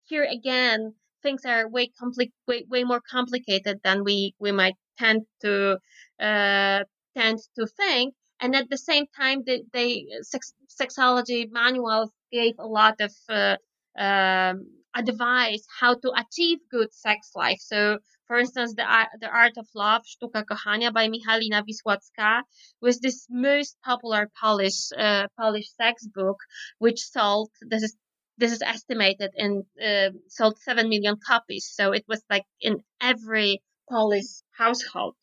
here 0.05 0.23
again, 0.23 0.95
things 1.23 1.45
are 1.45 1.69
way 1.69 1.91
compli- 2.01 2.33
way 2.47 2.65
way 2.69 2.83
more 2.83 3.01
complicated 3.01 3.79
than 3.83 4.03
we 4.03 4.33
we 4.39 4.51
might 4.51 4.75
tend 4.97 5.21
to 5.41 5.77
uh, 6.19 6.83
tend 7.17 7.39
to 7.57 7.65
think. 7.65 8.13
And 8.39 8.55
at 8.55 8.69
the 8.69 8.77
same 8.77 9.05
time, 9.15 9.43
they, 9.45 9.63
they 9.71 10.07
sex, 10.21 10.53
sexology 10.81 11.47
manuals 11.51 12.09
gave 12.31 12.55
a 12.57 12.65
lot 12.67 12.95
of 12.99 13.13
uh, 13.29 13.57
um, 13.97 14.67
advice 14.95 15.65
how 15.79 15.93
to 15.95 16.11
achieve 16.17 16.59
good 16.71 16.93
sex 16.93 17.31
life. 17.35 17.59
So 17.59 17.99
for 18.31 18.37
instance, 18.37 18.75
the, 18.75 18.85
the 19.19 19.27
Art 19.27 19.57
of 19.57 19.67
Love, 19.75 20.03
Sztuka 20.05 20.45
Kochania 20.45 20.93
by 20.93 21.09
Michalina 21.09 21.65
Wisłocka 21.67 22.43
was 22.81 23.01
this 23.01 23.27
most 23.29 23.75
popular 23.83 24.31
Polish, 24.41 24.89
uh, 24.97 25.27
Polish 25.37 25.69
sex 25.73 26.07
book, 26.07 26.37
which 26.79 27.01
sold, 27.01 27.49
this 27.61 27.83
is, 27.83 27.97
this 28.37 28.53
is 28.53 28.61
estimated 28.61 29.31
in, 29.35 29.65
uh, 29.85 30.11
sold 30.29 30.57
7 30.59 30.87
million 30.87 31.17
copies. 31.27 31.69
So 31.73 31.91
it 31.91 32.05
was 32.07 32.23
like 32.29 32.45
in 32.61 32.81
every 33.01 33.61
Polish 33.89 34.43
household. 34.57 35.15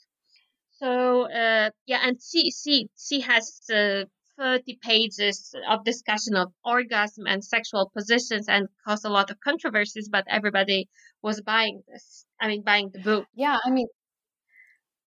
So, 0.78 1.30
uh, 1.30 1.70
yeah, 1.86 2.00
and 2.04 2.18
she, 2.22 2.50
she, 2.50 2.88
she 2.96 3.20
has, 3.20 3.60
uh, 3.72 4.04
30 4.38 4.78
pages 4.82 5.54
of 5.68 5.84
discussion 5.84 6.36
of 6.36 6.52
orgasm 6.64 7.26
and 7.26 7.44
sexual 7.44 7.90
positions 7.94 8.46
and 8.48 8.68
caused 8.86 9.04
a 9.04 9.08
lot 9.08 9.30
of 9.30 9.40
controversies, 9.40 10.08
but 10.08 10.24
everybody 10.28 10.88
was 11.22 11.40
buying 11.40 11.82
this. 11.88 12.24
I 12.40 12.48
mean, 12.48 12.62
buying 12.62 12.90
the 12.92 13.00
book. 13.00 13.26
Yeah, 13.34 13.58
I 13.64 13.70
mean, 13.70 13.88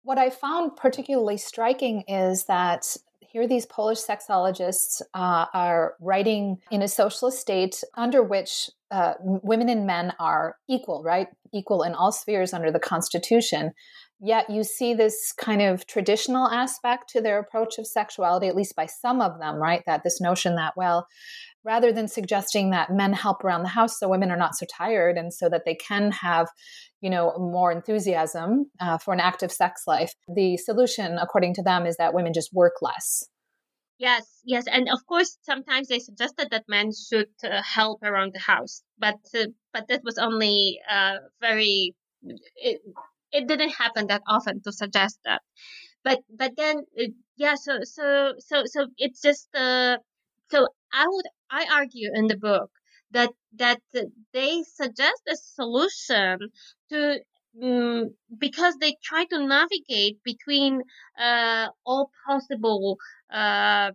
what 0.03 0.17
I 0.17 0.29
found 0.29 0.77
particularly 0.77 1.37
striking 1.37 2.03
is 2.07 2.45
that 2.45 2.95
here 3.19 3.45
these 3.45 3.65
Polish 3.65 3.99
sexologists 3.99 5.01
uh, 5.13 5.45
are 5.53 5.95
writing 5.99 6.57
in 6.71 6.81
a 6.81 6.87
socialist 6.87 7.39
state 7.39 7.83
under 7.95 8.23
which 8.23 8.69
uh, 8.89 9.15
women 9.19 9.67
and 9.67 9.85
men 9.85 10.13
are 10.17 10.55
equal, 10.69 11.03
right? 11.03 11.27
Equal 11.53 11.83
in 11.83 11.93
all 11.93 12.13
spheres 12.13 12.53
under 12.53 12.71
the 12.71 12.79
Constitution. 12.79 13.73
Yet 14.19 14.49
you 14.49 14.63
see 14.63 14.93
this 14.93 15.31
kind 15.31 15.61
of 15.61 15.85
traditional 15.85 16.47
aspect 16.47 17.09
to 17.09 17.21
their 17.21 17.37
approach 17.37 17.77
of 17.77 17.85
sexuality, 17.85 18.47
at 18.47 18.55
least 18.55 18.75
by 18.75 18.87
some 18.87 19.21
of 19.21 19.39
them, 19.39 19.57
right? 19.57 19.83
That 19.85 20.03
this 20.03 20.19
notion 20.19 20.55
that, 20.55 20.73
well, 20.75 21.07
rather 21.67 21.91
than 21.91 22.07
suggesting 22.07 22.71
that 22.71 22.91
men 22.91 23.13
help 23.13 23.43
around 23.43 23.61
the 23.61 23.67
house 23.67 23.99
so 23.99 24.07
women 24.07 24.31
are 24.31 24.37
not 24.37 24.55
so 24.55 24.65
tired 24.65 25.17
and 25.17 25.33
so 25.33 25.49
that 25.49 25.63
they 25.65 25.75
can 25.75 26.11
have 26.11 26.47
you 27.01 27.09
know 27.09 27.37
more 27.37 27.71
enthusiasm 27.71 28.65
uh, 28.79 28.97
for 28.97 29.13
an 29.13 29.19
active 29.19 29.51
sex 29.51 29.83
life 29.85 30.13
the 30.33 30.57
solution 30.57 31.17
according 31.19 31.53
to 31.53 31.61
them 31.61 31.85
is 31.85 31.97
that 31.97 32.13
women 32.13 32.33
just 32.33 32.53
work 32.53 32.75
less 32.81 33.27
yes 33.97 34.25
yes 34.45 34.65
and 34.71 34.87
of 34.89 35.05
course 35.05 35.37
sometimes 35.41 35.89
they 35.89 35.99
suggested 35.99 36.47
that 36.51 36.63
men 36.67 36.91
should 37.09 37.33
uh, 37.43 37.61
help 37.61 38.01
around 38.01 38.31
the 38.33 38.39
house 38.39 38.81
but 38.97 39.19
uh, 39.35 39.45
but 39.73 39.87
that 39.89 40.01
was 40.03 40.17
only 40.17 40.79
uh, 40.89 41.17
very 41.41 41.93
it, 42.55 42.81
it 43.31 43.47
didn't 43.47 43.71
happen 43.71 44.07
that 44.07 44.21
often 44.27 44.61
to 44.61 44.71
suggest 44.71 45.19
that 45.25 45.41
but 46.03 46.19
but 46.29 46.51
then 46.57 46.83
yeah 47.37 47.55
so 47.55 47.79
so 47.83 48.33
so 48.39 48.63
so 48.65 48.87
it's 48.97 49.21
just 49.21 49.47
uh 49.55 49.97
so 50.51 50.67
i 50.93 51.05
would 51.07 51.25
i 51.51 51.65
argue 51.71 52.09
in 52.13 52.27
the 52.27 52.37
book 52.37 52.71
that 53.11 53.31
that 53.55 53.81
they 54.33 54.63
suggest 54.63 55.21
a 55.29 55.35
solution 55.35 56.39
to 56.89 57.19
um, 57.63 58.13
because 58.37 58.75
they 58.79 58.95
try 59.03 59.25
to 59.25 59.47
navigate 59.47 60.21
between 60.23 60.81
uh, 61.19 61.67
all 61.85 62.11
possible 62.27 62.97
uh, 63.31 63.91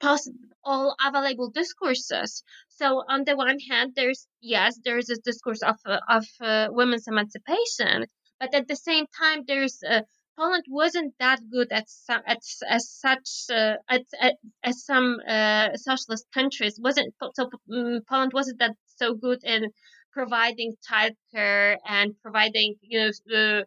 poss- 0.00 0.30
all 0.64 0.94
available 1.04 1.50
discourses. 1.50 2.42
So 2.68 3.02
on 3.08 3.24
the 3.24 3.36
one 3.36 3.58
hand, 3.70 3.92
there's 3.96 4.26
yes, 4.40 4.78
there's 4.84 5.10
a 5.10 5.16
discourse 5.16 5.62
of 5.62 5.78
of 6.08 6.26
uh, 6.40 6.68
women's 6.70 7.06
emancipation, 7.08 8.06
but 8.42 8.54
at 8.54 8.66
the 8.66 8.74
same 8.74 9.06
time, 9.16 9.44
there's 9.46 9.82
a 9.84 10.02
Poland 10.36 10.64
wasn't 10.68 11.14
that 11.20 11.40
good 11.50 11.70
at 11.70 11.88
some, 11.88 12.22
at 12.26 12.38
as 12.68 12.90
such 12.90 13.28
uh, 13.50 13.76
at, 13.88 14.02
at, 14.20 14.34
as 14.64 14.84
some 14.84 15.20
uh, 15.28 15.76
socialist 15.76 16.26
countries 16.34 16.80
wasn't 16.82 17.14
so 17.34 17.44
um, 17.72 18.00
Poland 18.08 18.32
wasn't 18.32 18.58
that 18.58 18.74
so 18.96 19.14
good 19.14 19.40
in 19.44 19.70
providing 20.12 20.74
childcare 20.88 21.76
and 21.86 22.14
providing 22.22 22.74
you 22.80 22.98
know 22.98 23.10
uh, 23.38 23.62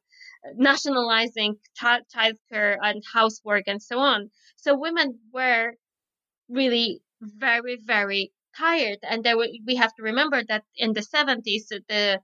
nationalizing 0.55 1.55
child 1.75 2.03
childcare 2.13 2.75
and 2.81 3.01
housework 3.13 3.63
and 3.67 3.81
so 3.81 3.99
on. 3.99 4.29
So 4.57 4.77
women 4.77 5.19
were 5.31 5.75
really 6.49 7.01
very 7.21 7.77
very 7.81 8.33
tired, 8.57 8.99
and 9.03 9.23
there 9.23 9.37
were, 9.37 9.47
we 9.65 9.75
have 9.75 9.93
to 9.95 10.03
remember 10.03 10.41
that 10.49 10.63
in 10.75 10.93
the 10.93 11.03
seventies 11.03 11.67
the 11.69 11.83
uh, 11.89 11.95
uh, 12.13 12.17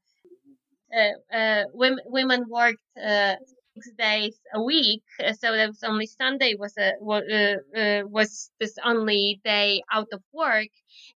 women 1.73 1.99
women 2.05 2.45
worked 2.49 2.83
uh, 3.01 3.35
six 3.75 3.89
days 3.97 4.39
a 4.53 4.61
week. 4.61 5.03
Uh, 5.19 5.33
so 5.33 5.51
that 5.55 5.67
was 5.67 5.83
only 5.83 6.05
Sunday 6.05 6.55
was 6.57 6.77
a 6.77 6.93
uh, 7.01 7.79
uh, 7.79 8.03
was 8.07 8.51
this 8.59 8.75
only 8.83 9.41
day 9.43 9.81
out 9.91 10.07
of 10.13 10.21
work, 10.33 10.69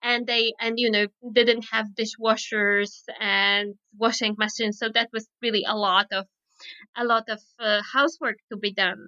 and 0.03 0.27
they 0.27 0.53
and 0.59 0.79
you 0.79 0.91
know 0.91 1.07
didn't 1.33 1.65
have 1.71 1.87
dishwashers 1.95 3.03
and 3.19 3.75
washing 3.97 4.35
machines. 4.37 4.77
So 4.77 4.89
that 4.93 5.09
was 5.13 5.27
really 5.41 5.63
a 5.67 5.75
lot 5.75 6.07
of 6.11 6.27
a 6.95 7.03
lot 7.03 7.29
of 7.29 7.39
uh, 7.59 7.81
housework 7.93 8.37
to 8.51 8.57
be 8.57 8.73
done. 8.73 9.07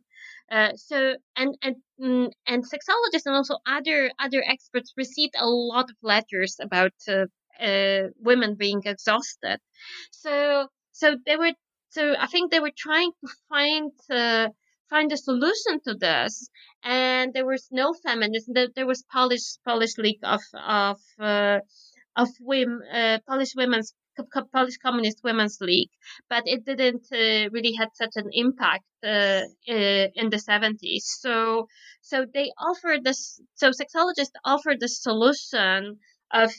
Uh, 0.51 0.71
so 0.75 1.15
and 1.35 1.55
and 1.61 1.75
mm, 2.01 2.29
and 2.47 2.63
sexologists 2.63 3.25
and 3.25 3.35
also 3.35 3.57
other 3.65 4.11
other 4.19 4.43
experts 4.47 4.93
received 4.97 5.35
a 5.37 5.47
lot 5.47 5.89
of 5.89 5.95
letters 6.01 6.57
about 6.61 6.93
uh, 7.07 7.25
uh, 7.59 8.09
women 8.19 8.55
being 8.55 8.81
exhausted. 8.85 9.59
So 10.11 10.67
so 10.91 11.17
they 11.25 11.37
were 11.37 11.53
so 11.89 12.15
I 12.19 12.27
think 12.27 12.51
they 12.51 12.59
were 12.59 12.73
trying 12.75 13.11
to 13.21 13.27
find 13.49 13.91
uh, 14.09 14.49
find 14.89 15.11
a 15.11 15.17
solution 15.17 15.79
to 15.85 15.93
this, 15.95 16.49
and 16.83 17.33
there 17.33 17.45
was 17.45 17.67
no 17.71 17.93
feminism. 17.93 18.53
There, 18.75 18.87
was 18.87 19.03
Polish 19.11 19.57
Polish 19.65 19.97
League 19.97 20.23
of 20.23 20.41
of 20.53 20.99
uh, 21.19 21.59
of 22.15 22.29
women, 22.39 22.81
uh, 22.91 23.19
Polish 23.27 23.53
women's 23.55 23.93
Polish 24.51 24.77
Communist 24.77 25.19
Women's 25.23 25.57
League, 25.59 25.89
but 26.29 26.43
it 26.45 26.65
didn't 26.65 27.07
uh, 27.11 27.49
really 27.51 27.73
had 27.73 27.89
such 27.95 28.15
an 28.15 28.29
impact 28.31 28.85
uh, 29.03 29.41
uh 29.73 30.07
in 30.21 30.29
the 30.29 30.41
70s. 30.49 31.03
So, 31.23 31.67
so 32.01 32.25
they 32.33 32.51
offered 32.57 33.03
this. 33.03 33.41
So 33.55 33.71
sexologists 33.71 34.37
offered 34.45 34.79
the 34.79 34.87
solution 34.87 35.99
of 36.33 36.51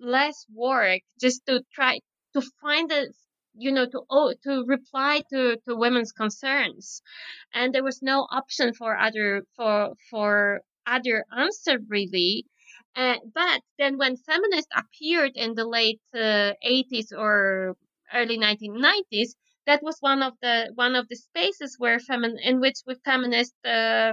less 0.00 0.46
work, 0.54 1.02
just 1.20 1.44
to 1.46 1.62
try 1.74 2.00
to 2.34 2.42
find 2.62 2.90
a 2.92 3.06
you 3.54 3.72
know 3.72 3.86
to 3.86 4.02
oh, 4.10 4.32
to 4.44 4.64
reply 4.66 5.22
to 5.30 5.56
to 5.66 5.76
women's 5.76 6.12
concerns. 6.12 7.02
And 7.52 7.74
there 7.74 7.84
was 7.84 8.00
no 8.02 8.26
option 8.30 8.74
for 8.74 8.96
other 8.96 9.42
for 9.56 9.94
for 10.10 10.62
other 10.86 11.24
answer 11.36 11.78
really. 11.88 12.46
Uh, 12.96 13.16
but 13.34 13.62
then 13.78 13.98
when 13.98 14.16
feminists 14.16 14.70
appeared 14.76 15.32
in 15.34 15.54
the 15.54 15.66
late 15.66 16.00
uh, 16.14 16.52
80s 16.64 17.12
or 17.16 17.76
early 18.14 18.38
1990s 18.38 19.34
that 19.66 19.82
was 19.82 19.98
one 20.00 20.22
of 20.22 20.32
the 20.40 20.72
one 20.74 20.94
of 20.96 21.06
the 21.08 21.16
spaces 21.16 21.76
where 21.78 21.98
femin 21.98 22.36
in 22.42 22.58
which 22.60 22.78
we 22.86 22.94
feminists 23.04 23.54
uh, 23.64 24.12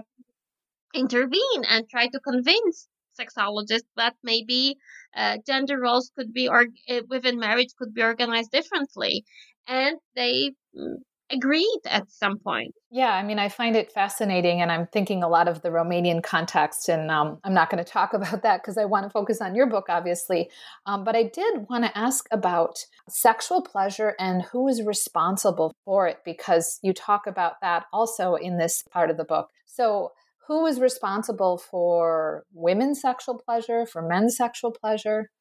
intervene 0.94 1.64
and 1.70 1.90
try 1.90 2.08
to 2.08 2.20
convince 2.20 2.88
sexologists 3.20 3.90
that 3.96 4.16
maybe 4.24 4.78
uh, 5.16 5.38
gender 5.46 5.80
roles 5.80 6.12
could 6.18 6.34
be 6.34 6.48
or 6.48 6.66
uh, 6.90 7.02
within 7.10 7.40
marriage 7.40 7.70
could 7.78 7.94
be 7.94 8.04
organized 8.04 8.52
differently. 8.52 9.24
And 9.68 9.98
they 10.16 10.52
mm, 10.78 10.96
agreed 11.32 11.80
at 11.86 12.10
some 12.12 12.38
point. 12.38 12.74
Yeah 12.92 13.14
i 13.14 13.24
mean 13.24 13.40
i 13.40 13.50
find 13.50 13.76
it 13.76 13.92
fascinating 13.92 14.62
and 14.62 14.72
i'm 14.72 14.88
thinking 14.88 15.24
a 15.24 15.28
lot 15.28 15.48
of 15.48 15.62
the 15.62 15.70
romanian 15.70 16.22
context 16.22 16.88
and 16.88 17.10
um, 17.10 17.40
i'm 17.44 17.54
not 17.54 17.70
going 17.70 17.84
to 17.84 17.90
talk 17.90 18.14
about 18.20 18.44
that 18.44 18.62
because 18.62 18.78
i 18.78 18.86
want 18.86 19.06
to 19.06 19.10
focus 19.10 19.42
on 19.42 19.56
your 19.56 19.68
book 19.68 19.86
obviously. 19.90 20.50
Um, 20.86 21.04
but 21.04 21.16
i 21.16 21.24
did 21.24 21.68
want 21.70 21.84
to 21.84 21.98
ask 21.98 22.26
about 22.32 22.86
sexual 23.10 23.62
pleasure 23.62 24.16
and 24.20 24.44
who 24.44 24.68
is 24.68 24.84
responsible 24.84 25.74
for 25.84 26.08
it 26.08 26.20
because 26.24 26.80
you 26.84 26.94
talk 26.94 27.28
about 27.28 27.60
that 27.62 27.86
also 27.92 28.36
in 28.36 28.58
this 28.58 28.84
part 28.92 29.10
of 29.10 29.18
the 29.18 29.24
book. 29.24 29.50
So 29.66 30.12
who 30.48 30.66
is 30.66 30.80
responsible 30.80 31.58
for 31.58 32.46
women's 32.54 33.02
sexual 33.02 33.40
pleasure, 33.40 33.86
for 33.86 34.02
men's 34.02 34.38
sexual 34.38 34.72
pleasure? 34.72 35.32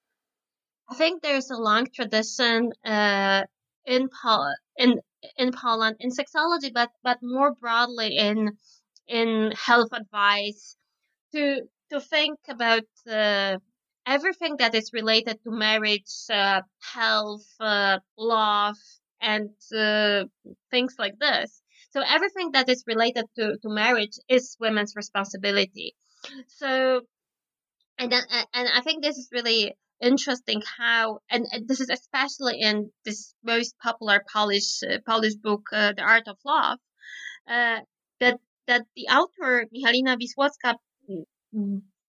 I 0.89 0.95
think 0.95 1.23
there's 1.23 1.51
a 1.51 1.57
long 1.57 1.87
tradition 1.95 2.73
uh, 2.85 3.45
in 3.87 4.09
Pol- 4.09 4.55
in 4.77 5.01
in 5.39 5.53
Poland 5.53 5.97
in 6.01 6.11
sexology, 6.11 6.73
but 6.73 6.91
but 7.03 7.19
more 7.23 7.55
broadly 7.55 8.17
in 8.17 8.59
in 9.07 9.53
health 9.53 9.93
advice 9.93 10.77
to 11.33 11.63
to 11.91 12.01
think 12.01 12.39
about 12.49 12.89
uh, 13.11 13.59
everything 14.07 14.57
that 14.59 14.75
is 14.75 14.93
related 14.93 15.43
to 15.43 15.51
marriage, 15.51 16.13
uh, 16.31 16.63
health, 16.81 17.47
uh, 17.61 17.99
love, 18.19 18.79
and 19.21 19.51
uh, 19.75 20.25
things 20.71 20.95
like 20.99 21.19
this. 21.19 21.64
So 21.95 22.03
everything 22.03 22.51
that 22.55 22.69
is 22.69 22.83
related 22.89 23.27
to, 23.37 23.57
to 23.63 23.69
marriage 23.69 24.19
is 24.29 24.57
women's 24.59 24.95
responsibility. 24.97 25.95
So, 26.49 27.03
and 27.99 28.11
then, 28.11 28.23
and 28.53 28.69
I 28.75 28.81
think 28.81 29.05
this 29.05 29.17
is 29.17 29.29
really 29.31 29.77
interesting 30.01 30.61
how, 30.77 31.21
and, 31.31 31.47
and 31.53 31.69
this 31.69 31.81
is 31.81 31.91
especially 31.91 32.59
in 32.59 32.91
this 33.05 33.33
most 33.45 33.77
popular 33.79 34.25
Polish 34.33 34.83
uh, 34.83 34.99
Polish 35.07 35.37
book, 35.37 35.63
uh, 35.73 35.93
The 35.97 36.03
Art 36.03 36.27
of 36.27 36.37
Love, 36.45 36.81
uh, 37.49 37.79
that 38.19 38.41
that 38.67 38.83
the 38.97 39.07
author 39.07 39.67
Michalina 39.73 40.19
Wisłocka 40.19 40.75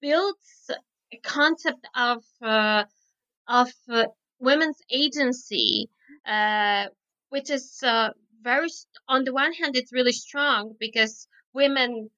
builds 0.02 0.72
a 1.14 1.18
concept 1.18 1.86
of 1.96 2.24
uh, 2.42 2.86
of 3.48 3.72
uh, 3.88 4.06
women's 4.40 4.82
agency, 4.90 5.90
uh, 6.26 6.86
which 7.30 7.52
is 7.52 7.84
very 8.46 8.70
on 9.10 9.24
the 9.26 9.34
one 9.34 9.54
hand 9.60 9.76
it's 9.76 9.92
really 10.00 10.18
strong 10.28 10.76
because 10.80 11.28
women 11.54 12.10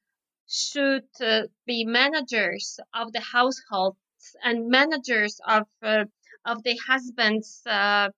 should 0.47 1.09
uh, 1.21 1.43
be 1.65 1.86
managers 1.86 2.80
of 2.93 3.11
the 3.13 3.23
households 3.38 3.97
and 4.43 4.69
managers 4.80 5.39
of 5.47 5.63
uh, 5.82 6.05
of 6.45 6.57
the 6.63 6.78
husbands 6.89 7.61
uh, 7.65 8.09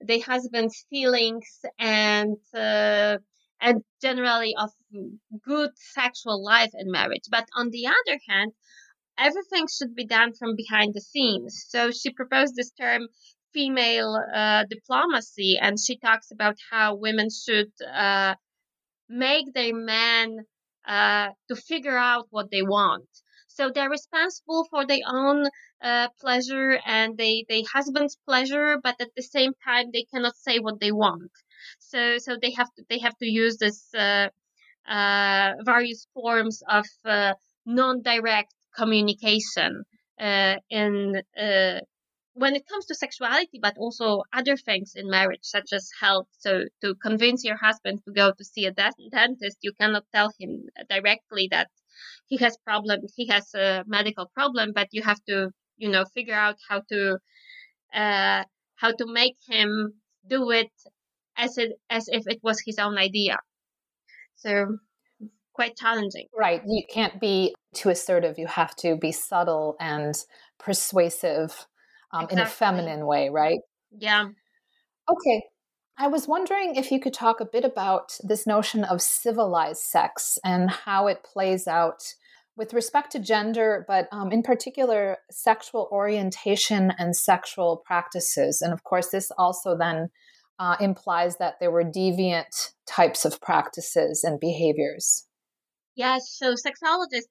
the 0.00 0.20
husband's 0.20 0.86
feelings 0.90 1.48
and 1.78 2.38
uh, 2.54 3.16
and 3.60 3.82
generally 4.02 4.54
of 4.64 4.70
good 5.42 5.70
sexual 5.76 6.38
life 6.44 6.72
in 6.74 6.90
marriage. 6.90 7.26
But 7.30 7.46
on 7.56 7.70
the 7.70 7.86
other 7.86 8.18
hand 8.28 8.52
everything 9.18 9.66
should 9.66 9.94
be 9.94 10.06
done 10.06 10.32
from 10.34 10.54
behind 10.56 10.92
the 10.94 11.00
scenes. 11.00 11.64
So 11.68 11.90
she 11.90 12.10
proposed 12.10 12.54
this 12.54 12.70
term 12.72 13.08
female 13.56 14.12
uh, 14.34 14.64
diplomacy, 14.68 15.58
and 15.64 15.74
she 15.80 15.96
talks 15.98 16.30
about 16.30 16.56
how 16.70 16.94
women 16.94 17.28
should 17.30 17.72
uh, 18.04 18.34
make 19.08 19.46
their 19.54 19.74
men 19.74 20.28
uh, 20.86 21.28
to 21.48 21.56
figure 21.56 21.96
out 21.96 22.26
what 22.30 22.50
they 22.50 22.62
want. 22.62 23.08
So 23.48 23.70
they're 23.74 23.96
responsible 24.00 24.66
for 24.70 24.86
their 24.86 25.06
own 25.08 25.46
uh, 25.82 26.08
pleasure 26.20 26.78
and 26.84 27.16
they 27.16 27.44
they 27.48 27.62
husband's 27.62 28.16
pleasure, 28.28 28.68
but 28.86 28.96
at 29.00 29.12
the 29.16 29.22
same 29.36 29.52
time 29.68 29.86
they 29.92 30.04
cannot 30.12 30.36
say 30.36 30.58
what 30.58 30.78
they 30.80 30.92
want. 30.92 31.32
So 31.78 32.18
so 32.18 32.36
they 32.42 32.52
have 32.58 32.70
to 32.74 32.84
they 32.90 33.00
have 33.06 33.16
to 33.22 33.26
use 33.44 33.56
this 33.56 33.80
uh, 33.94 34.28
uh, 34.96 35.52
various 35.64 36.06
forms 36.14 36.62
of 36.68 36.86
non-direct 37.66 38.52
communication 38.78 39.84
in 40.80 41.22
when 42.36 42.54
it 42.54 42.68
comes 42.68 42.84
to 42.86 42.94
sexuality, 42.94 43.58
but 43.60 43.78
also 43.78 44.22
other 44.30 44.58
things 44.58 44.92
in 44.94 45.08
marriage, 45.08 45.40
such 45.42 45.72
as 45.72 45.90
health. 45.98 46.28
So, 46.38 46.64
to 46.82 46.94
convince 46.96 47.44
your 47.44 47.56
husband 47.56 48.02
to 48.04 48.12
go 48.12 48.30
to 48.30 48.44
see 48.44 48.66
a 48.66 48.72
dentist, 48.72 49.56
you 49.62 49.72
cannot 49.72 50.04
tell 50.14 50.30
him 50.38 50.66
directly 50.90 51.48
that 51.50 51.70
he 52.26 52.36
has 52.36 52.58
problem, 52.58 53.00
he 53.16 53.26
has 53.28 53.54
a 53.54 53.84
medical 53.86 54.26
problem, 54.34 54.72
but 54.74 54.88
you 54.92 55.02
have 55.02 55.22
to, 55.28 55.50
you 55.78 55.88
know, 55.88 56.04
figure 56.04 56.34
out 56.34 56.56
how 56.68 56.82
to, 56.90 57.18
uh, 57.94 58.44
how 58.74 58.92
to 58.92 59.06
make 59.06 59.36
him 59.48 59.94
do 60.28 60.50
it 60.50 60.72
as 61.38 61.56
it 61.56 61.72
as 61.88 62.08
if 62.08 62.24
it 62.26 62.40
was 62.42 62.60
his 62.60 62.78
own 62.78 62.98
idea. 62.98 63.38
So, 64.34 64.76
quite 65.54 65.74
challenging. 65.74 66.26
Right. 66.36 66.60
You 66.66 66.82
can't 66.92 67.18
be 67.18 67.54
too 67.72 67.88
assertive. 67.88 68.38
You 68.38 68.46
have 68.46 68.76
to 68.76 68.96
be 68.96 69.10
subtle 69.10 69.74
and 69.80 70.14
persuasive 70.58 71.66
um, 72.16 72.24
exactly. 72.24 72.40
in 72.40 72.46
a 72.46 72.50
feminine 72.50 73.06
way, 73.06 73.28
right? 73.28 73.60
Yeah. 73.96 74.28
Okay. 75.08 75.42
I 75.98 76.08
was 76.08 76.28
wondering 76.28 76.76
if 76.76 76.90
you 76.90 77.00
could 77.00 77.14
talk 77.14 77.40
a 77.40 77.46
bit 77.46 77.64
about 77.64 78.18
this 78.22 78.46
notion 78.46 78.84
of 78.84 79.00
civilized 79.00 79.82
sex 79.82 80.38
and 80.44 80.70
how 80.70 81.06
it 81.06 81.24
plays 81.24 81.66
out 81.66 82.14
with 82.56 82.74
respect 82.74 83.12
to 83.12 83.18
gender, 83.18 83.84
but 83.86 84.08
um, 84.12 84.32
in 84.32 84.42
particular, 84.42 85.18
sexual 85.30 85.88
orientation 85.92 86.92
and 86.98 87.16
sexual 87.16 87.82
practices. 87.86 88.60
And 88.62 88.72
of 88.72 88.82
course, 88.82 89.08
this 89.08 89.30
also 89.38 89.76
then 89.76 90.08
uh, 90.58 90.76
implies 90.80 91.36
that 91.36 91.60
there 91.60 91.70
were 91.70 91.84
deviant 91.84 92.72
types 92.86 93.24
of 93.24 93.40
practices 93.40 94.24
and 94.24 94.40
behaviors. 94.40 95.26
Yes, 95.94 96.30
so 96.30 96.54
sexologists 96.54 97.28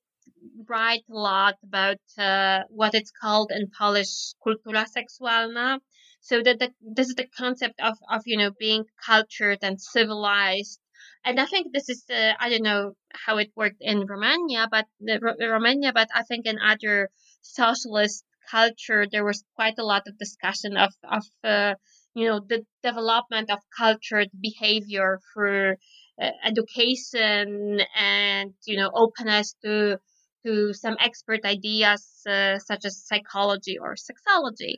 write 0.69 1.03
a 1.09 1.13
lot 1.13 1.55
about 1.63 1.99
uh, 2.17 2.61
what 2.69 2.95
it's 2.95 3.11
called 3.11 3.51
in 3.51 3.69
Polish 3.77 4.33
kultura 4.45 4.85
seksualna. 4.85 5.79
So 6.21 6.41
that 6.41 6.57
the, 6.59 6.73
this 6.81 7.09
is 7.09 7.15
the 7.15 7.27
concept 7.37 7.79
of, 7.79 7.97
of 8.09 8.21
you 8.25 8.37
know 8.37 8.51
being 8.59 8.85
cultured 9.05 9.59
and 9.61 9.79
civilized. 9.79 10.79
And 11.23 11.39
I 11.39 11.45
think 11.45 11.73
this 11.73 11.89
is 11.89 12.03
uh, 12.09 12.33
I 12.39 12.49
don't 12.49 12.63
know 12.63 12.93
how 13.13 13.37
it 13.37 13.51
worked 13.55 13.81
in 13.81 14.05
Romania, 14.05 14.67
but 14.69 14.85
the, 14.99 15.19
Romania, 15.21 15.91
but 15.93 16.09
I 16.13 16.23
think 16.23 16.45
in 16.45 16.57
other 16.59 17.09
socialist 17.41 18.25
culture 18.49 19.05
there 19.11 19.25
was 19.25 19.43
quite 19.55 19.77
a 19.79 19.85
lot 19.85 20.03
of 20.07 20.17
discussion 20.17 20.77
of 20.77 20.93
of 21.03 21.25
uh, 21.43 21.75
you 22.13 22.25
know 22.27 22.39
the 22.39 22.65
development 22.81 23.49
of 23.51 23.59
cultured 23.77 24.29
behavior 24.39 25.19
through 25.33 25.75
uh, 26.21 26.31
education 26.43 27.81
and 27.95 28.53
you 28.65 28.77
know 28.77 28.89
openness 28.93 29.55
to 29.63 29.99
to 30.45 30.73
some 30.73 30.95
expert 30.99 31.43
ideas 31.45 32.21
uh, 32.29 32.59
such 32.59 32.85
as 32.85 33.03
psychology 33.05 33.77
or 33.77 33.95
sexology. 33.95 34.75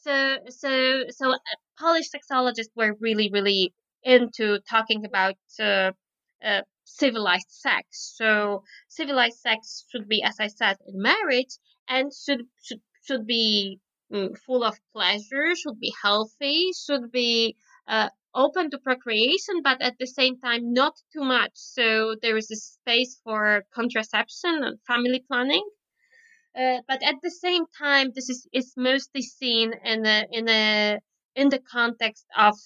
So, 0.00 0.38
so, 0.48 1.04
so 1.10 1.32
uh, 1.32 1.38
Polish 1.78 2.08
sexologists 2.10 2.70
were 2.76 2.94
really, 3.00 3.30
really 3.32 3.74
into 4.02 4.58
talking 4.68 5.04
about 5.04 5.36
uh, 5.60 5.92
uh, 6.44 6.62
civilized 6.84 7.50
sex. 7.50 8.14
So, 8.16 8.64
civilized 8.88 9.38
sex 9.38 9.84
should 9.90 10.08
be, 10.08 10.22
as 10.22 10.36
I 10.40 10.48
said, 10.48 10.76
in 10.86 11.00
marriage 11.00 11.56
and 11.88 12.12
should 12.12 12.42
should 12.62 12.80
should 13.04 13.26
be 13.26 13.80
mm, 14.12 14.36
full 14.38 14.64
of 14.64 14.78
pleasure, 14.92 15.54
should 15.54 15.78
be 15.80 15.92
healthy, 16.02 16.70
should 16.72 17.10
be 17.10 17.56
uh, 17.88 18.08
open 18.34 18.70
to 18.70 18.78
procreation, 18.78 19.62
but 19.62 19.80
at 19.82 19.94
the 19.98 20.06
same 20.06 20.38
time 20.38 20.72
not 20.72 20.94
too 21.12 21.24
much. 21.24 21.52
So 21.54 22.16
there 22.22 22.36
is 22.36 22.50
a 22.50 22.56
space 22.56 23.20
for 23.24 23.64
contraception 23.74 24.62
and 24.64 24.78
family 24.86 25.24
planning. 25.28 25.64
Uh, 26.58 26.78
but 26.86 27.02
at 27.02 27.16
the 27.22 27.30
same 27.30 27.64
time, 27.78 28.12
this 28.14 28.28
is, 28.28 28.46
is 28.52 28.74
mostly 28.76 29.22
seen 29.22 29.72
in 29.84 30.04
a, 30.06 30.26
in 30.30 30.48
a 30.48 30.98
in 31.34 31.48
the 31.48 31.60
context 31.60 32.26
of 32.36 32.56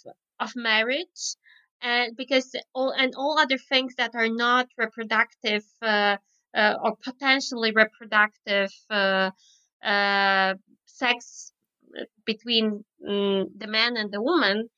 of 0.41 0.51
marriage, 0.57 1.37
and 1.81 2.17
because 2.17 2.51
all 2.75 2.91
and 2.91 3.15
all 3.17 3.39
other 3.39 3.59
things 3.59 3.95
that 3.97 4.15
are 4.15 4.29
not 4.29 4.67
reproductive 4.77 5.65
uh, 5.83 6.17
uh, 6.55 6.75
or 6.83 6.97
potentially 6.97 7.73
reproductive 7.73 8.73
uh, 8.91 9.31
uh, 9.85 10.55
sex 10.87 11.53
between 12.25 12.85
um, 13.09 13.47
the 13.57 13.69
man 13.69 13.97
and 13.97 14.11
the 14.13 14.21
woman 14.21 14.69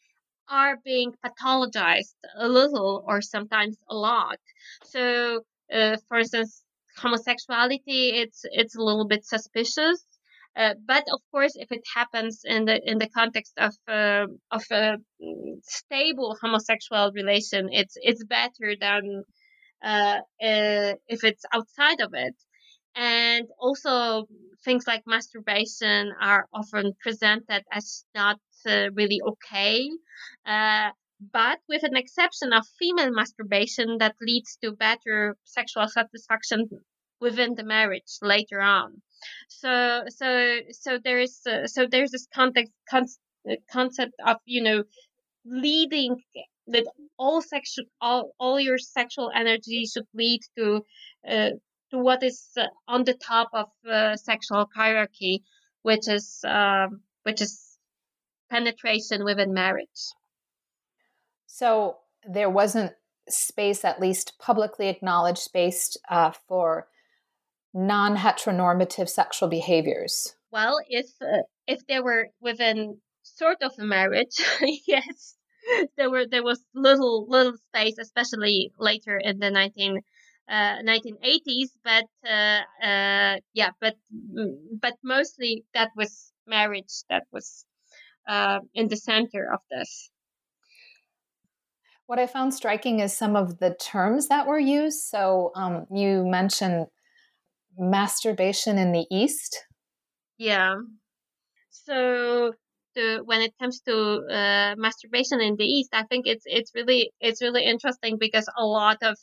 are 0.51 0.77
being 0.85 1.13
pathologized 1.25 2.15
a 2.37 2.49
little 2.49 3.05
or 3.07 3.21
sometimes 3.23 3.77
a 3.91 3.95
lot. 3.95 4.39
So, 4.85 5.43
uh, 5.73 5.97
for 6.09 6.19
instance, 6.19 6.63
homosexuality 6.97 8.11
it's 8.23 8.41
it's 8.45 8.77
a 8.77 8.83
little 8.83 9.07
bit 9.07 9.25
suspicious. 9.25 10.05
Uh, 10.57 10.75
but 10.87 11.05
of 11.13 11.21
course, 11.31 11.55
if 11.57 11.71
it 11.71 11.85
happens 11.95 12.43
in 12.45 12.65
the 12.65 12.81
in 12.91 12.99
the 12.99 13.09
context 13.09 13.53
of 13.59 13.75
uh, 13.87 14.27
of 14.51 14.65
a 14.73 14.97
stable 15.63 16.37
homosexual 16.41 17.13
relation, 17.15 17.69
it's 17.73 17.97
it's 18.01 18.25
better 18.25 18.75
than 18.81 19.25
uh, 19.83 20.19
uh, 20.43 20.95
if 21.09 21.25
it's 21.25 21.45
outside 21.53 22.01
of 22.01 22.11
it. 22.15 22.35
And 22.97 23.47
also, 23.61 24.27
things 24.65 24.87
like 24.87 25.03
masturbation 25.07 26.13
are 26.21 26.47
often 26.53 26.95
presented 27.01 27.63
as 27.73 28.05
not 28.15 28.39
really 28.67 29.21
okay. 29.27 29.89
Uh, 30.47 30.91
but 31.33 31.59
with 31.69 31.83
an 31.83 31.97
exception 31.97 32.53
of 32.53 32.67
female 32.79 33.11
masturbation 33.11 33.99
that 33.99 34.15
leads 34.21 34.57
to 34.63 34.73
better 34.73 35.37
sexual 35.45 35.89
satisfaction 35.89 36.69
within 37.21 37.55
the 37.55 37.65
marriage 37.65 38.19
later 38.23 38.61
on. 38.61 39.03
So, 39.49 40.05
so, 40.09 40.59
so 40.71 40.99
there 41.03 41.19
is, 41.19 41.41
uh, 41.45 41.67
so 41.67 41.87
there's 41.91 42.13
this 42.13 42.29
context, 42.33 42.73
con- 42.89 43.07
uh, 43.51 43.57
concept 43.71 44.13
of, 44.25 44.37
you 44.45 44.63
know, 44.63 44.85
leading 45.45 46.23
that 46.69 46.87
all 47.19 47.43
sexual, 47.43 47.87
all, 48.01 48.35
all 48.39 48.61
your 48.61 48.79
sexual 48.79 49.33
energy 49.35 49.87
should 49.87 50.07
lead 50.15 50.41
to, 50.57 50.85
uh, 51.29 51.51
to 51.91 51.99
what 51.99 52.23
is 52.23 52.47
uh, 52.57 52.67
on 52.87 53.03
the 53.03 53.15
top 53.15 53.49
of 53.53 53.67
uh, 53.91 54.15
sexual 54.15 54.69
hierarchy, 54.73 55.43
which 55.83 56.07
is, 56.09 56.45
um, 56.47 57.01
which 57.25 57.41
is 57.41 57.68
penetration 58.51 59.25
within 59.25 59.53
marriage. 59.53 60.13
So 61.47 61.99
there 62.29 62.51
wasn't 62.51 62.93
space, 63.29 63.85
at 63.85 64.01
least 64.01 64.39
publicly 64.39 64.89
acknowledged 64.89 65.39
space, 65.39 65.97
uh, 66.09 66.33
for 66.47 66.89
non 67.75 68.17
heteronormative 68.17 69.09
sexual 69.09 69.49
behaviors. 69.49 70.35
Well, 70.51 70.79
if 70.89 71.07
uh, 71.21 71.43
if 71.67 71.87
they 71.87 72.01
were 72.01 72.29
within 72.41 73.01
sort 73.23 73.59
of 73.63 73.73
a 73.79 73.85
marriage, 73.85 74.37
yes, 74.87 75.37
there 75.97 76.11
were 76.11 76.27
there 76.27 76.43
was 76.43 76.63
little 76.75 77.27
little 77.29 77.57
space, 77.69 77.99
especially 77.99 78.73
later 78.79 79.19
in 79.23 79.39
the 79.39 79.51
19 79.51 80.01
uh, 80.49 80.53
1980s. 80.83 81.71
But 81.85 82.05
uh, 82.27 82.63
uh, 82.83 83.37
yeah, 83.53 83.71
but 83.81 83.97
mm, 84.13 84.57
but 84.81 84.95
mostly 85.03 85.65
that 85.75 85.91
was 85.97 86.33
marriage 86.47 87.05
that 87.11 87.25
was 87.33 87.67
uh, 88.29 88.61
in 88.75 88.89
the 88.89 88.97
center 88.97 89.51
of 89.53 89.61
this. 89.71 90.11
What 92.07 92.19
I 92.19 92.27
found 92.27 92.55
striking 92.55 93.01
is 93.01 93.17
some 93.17 93.37
of 93.37 93.59
the 93.59 93.75
terms 93.75 94.29
that 94.29 94.47
were 94.47 94.59
used. 94.59 95.01
So 95.01 95.51
um, 95.55 95.87
you 95.91 96.25
mentioned 96.25 96.87
masturbation 97.77 98.79
in 98.79 98.93
the 98.93 99.07
East. 99.11 99.65
Yeah. 100.39 100.77
So 101.71 102.53
to, 102.97 103.23
when 103.25 103.43
it 103.43 103.53
comes 103.61 103.81
to 103.81 104.23
uh, 104.31 104.75
masturbation 104.77 105.41
in 105.41 105.57
the 105.57 105.65
East, 105.65 105.91
I 105.93 106.05
think 106.05 106.27
it's 106.27 106.45
it's 106.47 106.73
really 106.75 107.13
it's 107.21 107.43
really 107.43 107.65
interesting 107.65 108.17
because 108.19 108.49
a 108.57 108.65
lot 108.65 108.99
of 109.03 109.17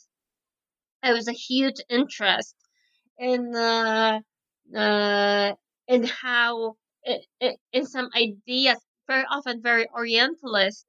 there 1.02 1.14
was 1.14 1.28
a 1.28 1.32
huge 1.32 1.80
interest 1.88 2.54
in 3.18 3.54
uh, 3.54 4.20
uh, 4.76 5.52
in 5.88 6.04
how 6.04 6.76
in 7.72 7.86
some 7.86 8.08
ideas 8.16 8.78
very 9.06 9.24
often 9.30 9.62
very 9.62 9.86
orientalist 9.94 10.86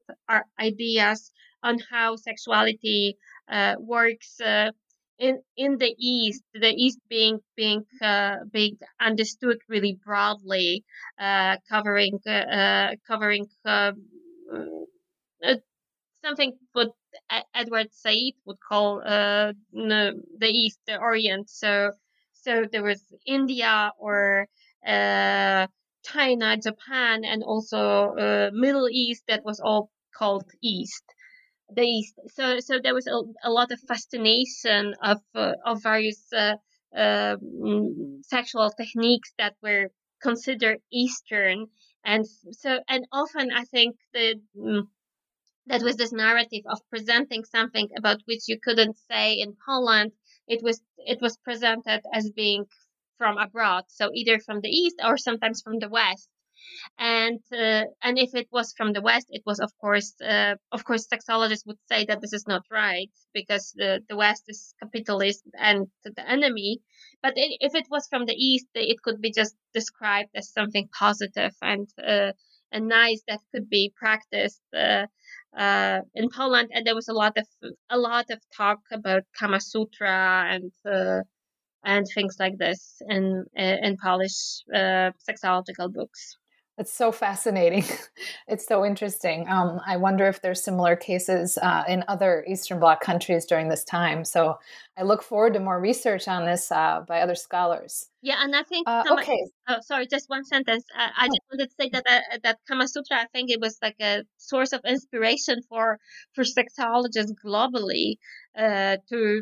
ideas 0.59 1.32
on 1.63 1.80
how 1.91 2.15
sexuality 2.15 3.18
uh, 3.49 3.76
works 3.80 4.39
uh, 4.41 4.72
in 5.20 5.41
in 5.55 5.78
the 5.78 5.93
East. 5.97 6.43
The 6.53 6.74
East 6.76 6.99
being 7.09 7.39
being 7.55 7.86
uh, 8.01 8.38
being 8.51 8.78
understood 8.99 9.57
really 9.68 9.99
broadly, 10.05 10.84
uh, 11.20 11.57
covering 11.70 12.20
uh, 12.28 12.30
uh, 12.59 12.95
covering 13.07 13.47
something 16.24 16.57
with 16.76 16.89
Edward 17.53 17.88
Said 17.91 18.34
would 18.45 18.57
call 18.59 19.01
uh, 19.05 19.53
the 19.72 20.47
East 20.47 20.80
the 20.88 20.97
Orient. 20.97 21.49
So 21.49 21.91
so 22.34 22.65
there 22.72 22.84
was 22.84 23.01
India 23.26 23.91
or 23.97 24.47
China, 26.14 26.58
Japan, 26.58 27.24
and 27.26 27.43
also 27.43 27.80
uh, 28.16 28.49
Middle 28.53 28.89
East 28.89 29.24
that 29.28 29.43
was 29.45 29.60
all 29.60 29.91
called 30.18 30.45
East. 30.62 31.03
The 31.70 31.84
East. 31.84 32.16
So 32.36 32.60
so 32.60 32.80
there 32.80 32.93
was 32.95 33.08
a, 33.08 33.20
a 33.43 33.51
lot 33.51 33.72
of 33.72 33.80
fascination 33.82 34.95
of 35.01 35.20
uh, 35.36 35.53
of 35.66 35.84
various 35.84 36.22
uh, 36.34 36.58
um, 36.95 38.22
sexual 38.24 38.70
techniques 38.72 39.34
that 39.38 39.55
were 39.62 39.89
considered 40.22 40.80
Eastern, 40.91 41.68
and 42.05 42.26
so 42.62 42.80
and 42.88 43.05
often 43.12 43.51
I 43.51 43.64
think 43.66 43.97
the 44.14 44.41
mm, 44.55 44.88
that 45.68 45.84
was 45.84 45.97
this 45.97 46.12
narrative 46.12 46.64
of 46.66 46.80
presenting 46.89 47.43
something 47.45 47.89
about 47.97 48.22
which 48.26 48.47
you 48.47 48.60
couldn't 48.60 48.97
say 49.12 49.34
in 49.34 49.55
Poland. 49.68 50.12
It 50.47 50.64
was 50.64 50.82
it 50.97 51.22
was 51.22 51.38
presented 51.38 52.01
as 52.14 52.32
being 52.32 52.66
from 53.18 53.38
abroad, 53.38 53.86
so 53.88 54.09
either 54.13 54.39
from 54.39 54.61
the 54.61 54.70
east 54.70 54.97
or 55.03 55.18
sometimes 55.18 55.61
from 55.61 55.80
the 55.80 55.89
west. 55.89 56.30
And 56.97 57.39
uh, 57.51 57.86
and 58.01 58.18
if 58.18 58.34
it 58.34 58.47
was 58.51 58.74
from 58.76 58.91
the 58.93 59.01
west 59.01 59.28
it 59.30 59.43
was 59.45 59.59
of 59.59 59.72
course 59.80 60.13
uh, 60.22 60.55
of 60.72 60.84
course 60.84 61.07
sexologists 61.07 61.65
would 61.68 61.78
say 61.88 62.05
that 62.05 62.20
this 62.20 62.34
is 62.34 62.47
not 62.47 62.63
right 62.72 63.11
because 63.34 63.74
the, 63.76 64.03
the 64.09 64.18
west 64.18 64.43
is 64.47 64.74
capitalist 64.82 65.43
and 65.57 65.88
the 66.03 66.30
enemy. 66.30 66.82
But 67.22 67.34
it, 67.38 67.57
if 67.61 67.76
it 67.76 67.88
was 67.89 68.07
from 68.07 68.26
the 68.26 68.34
east 68.34 68.68
it 68.74 69.01
could 69.03 69.22
be 69.22 69.32
just 69.32 69.55
described 69.74 70.32
as 70.36 70.51
something 70.51 70.89
positive 70.97 71.55
and 71.61 71.88
uh, 72.03 72.32
and 72.72 72.88
nice 72.88 73.22
that 73.28 73.39
could 73.53 73.70
be 73.70 73.93
practiced 73.95 74.61
uh, 74.76 75.05
uh, 75.57 76.01
in 76.13 76.30
Poland, 76.30 76.70
and 76.74 76.86
there 76.86 76.95
was 76.95 77.07
a 77.07 77.13
lot 77.13 77.38
of 77.38 77.47
a 77.89 77.97
lot 77.97 78.26
of 78.30 78.39
talk 78.55 78.80
about 78.91 79.24
Kama 79.38 79.59
Sutra 79.61 80.47
and 80.49 80.72
uh, 80.86 81.22
and 81.84 82.05
things 82.13 82.38
like 82.39 82.57
this 82.57 83.01
in 83.07 83.45
in 83.55 83.97
Polish 83.97 84.63
sexological 84.73 85.91
books. 85.91 86.38
It's 86.80 86.93
so 86.93 87.11
fascinating. 87.11 87.86
it's 88.47 88.67
so 88.67 88.86
interesting. 88.86 89.47
Um, 89.49 89.82
I 89.86 89.97
wonder 89.97 90.28
if 90.28 90.41
there's 90.41 90.63
similar 90.63 90.95
cases 90.95 91.57
uh, 91.57 91.84
in 91.88 92.03
other 92.07 92.45
Eastern 92.47 92.80
Bloc 92.80 93.01
countries 93.01 93.45
during 93.45 93.67
this 93.67 93.84
time. 93.84 94.23
So 94.23 94.59
I 94.95 95.01
look 95.01 95.23
forward 95.23 95.53
to 95.53 95.59
more 95.59 95.80
research 95.80 96.28
on 96.28 96.45
this 96.45 96.71
uh, 96.71 97.01
by 97.07 97.21
other 97.21 97.34
scholars. 97.34 98.09
Yeah, 98.21 98.36
and 98.43 98.55
I 98.55 98.61
think 98.61 98.88
uh, 98.88 99.03
Kama, 99.05 99.21
okay. 99.21 99.39
Oh, 99.67 99.78
sorry, 99.82 100.05
just 100.05 100.30
one 100.30 100.43
sentence. 100.43 100.84
I 100.95 101.09
oh. 101.23 101.25
just 101.25 101.41
wanted 101.51 101.69
to 101.69 101.75
say 101.80 101.89
that 101.93 102.03
uh, 102.05 102.38
that 102.43 102.57
Kama 102.67 102.88
Sutra. 102.88 103.17
I 103.17 103.25
think 103.34 103.49
it 103.49 103.59
was 103.59 103.80
like 103.82 103.95
a 103.99 104.23
source 104.38 104.71
of 104.71 104.82
inspiration 104.86 105.61
for 105.69 105.97
for 106.34 106.43
sexologists 106.43 107.34
globally 107.43 108.17
uh, 108.55 108.97
to 109.09 109.41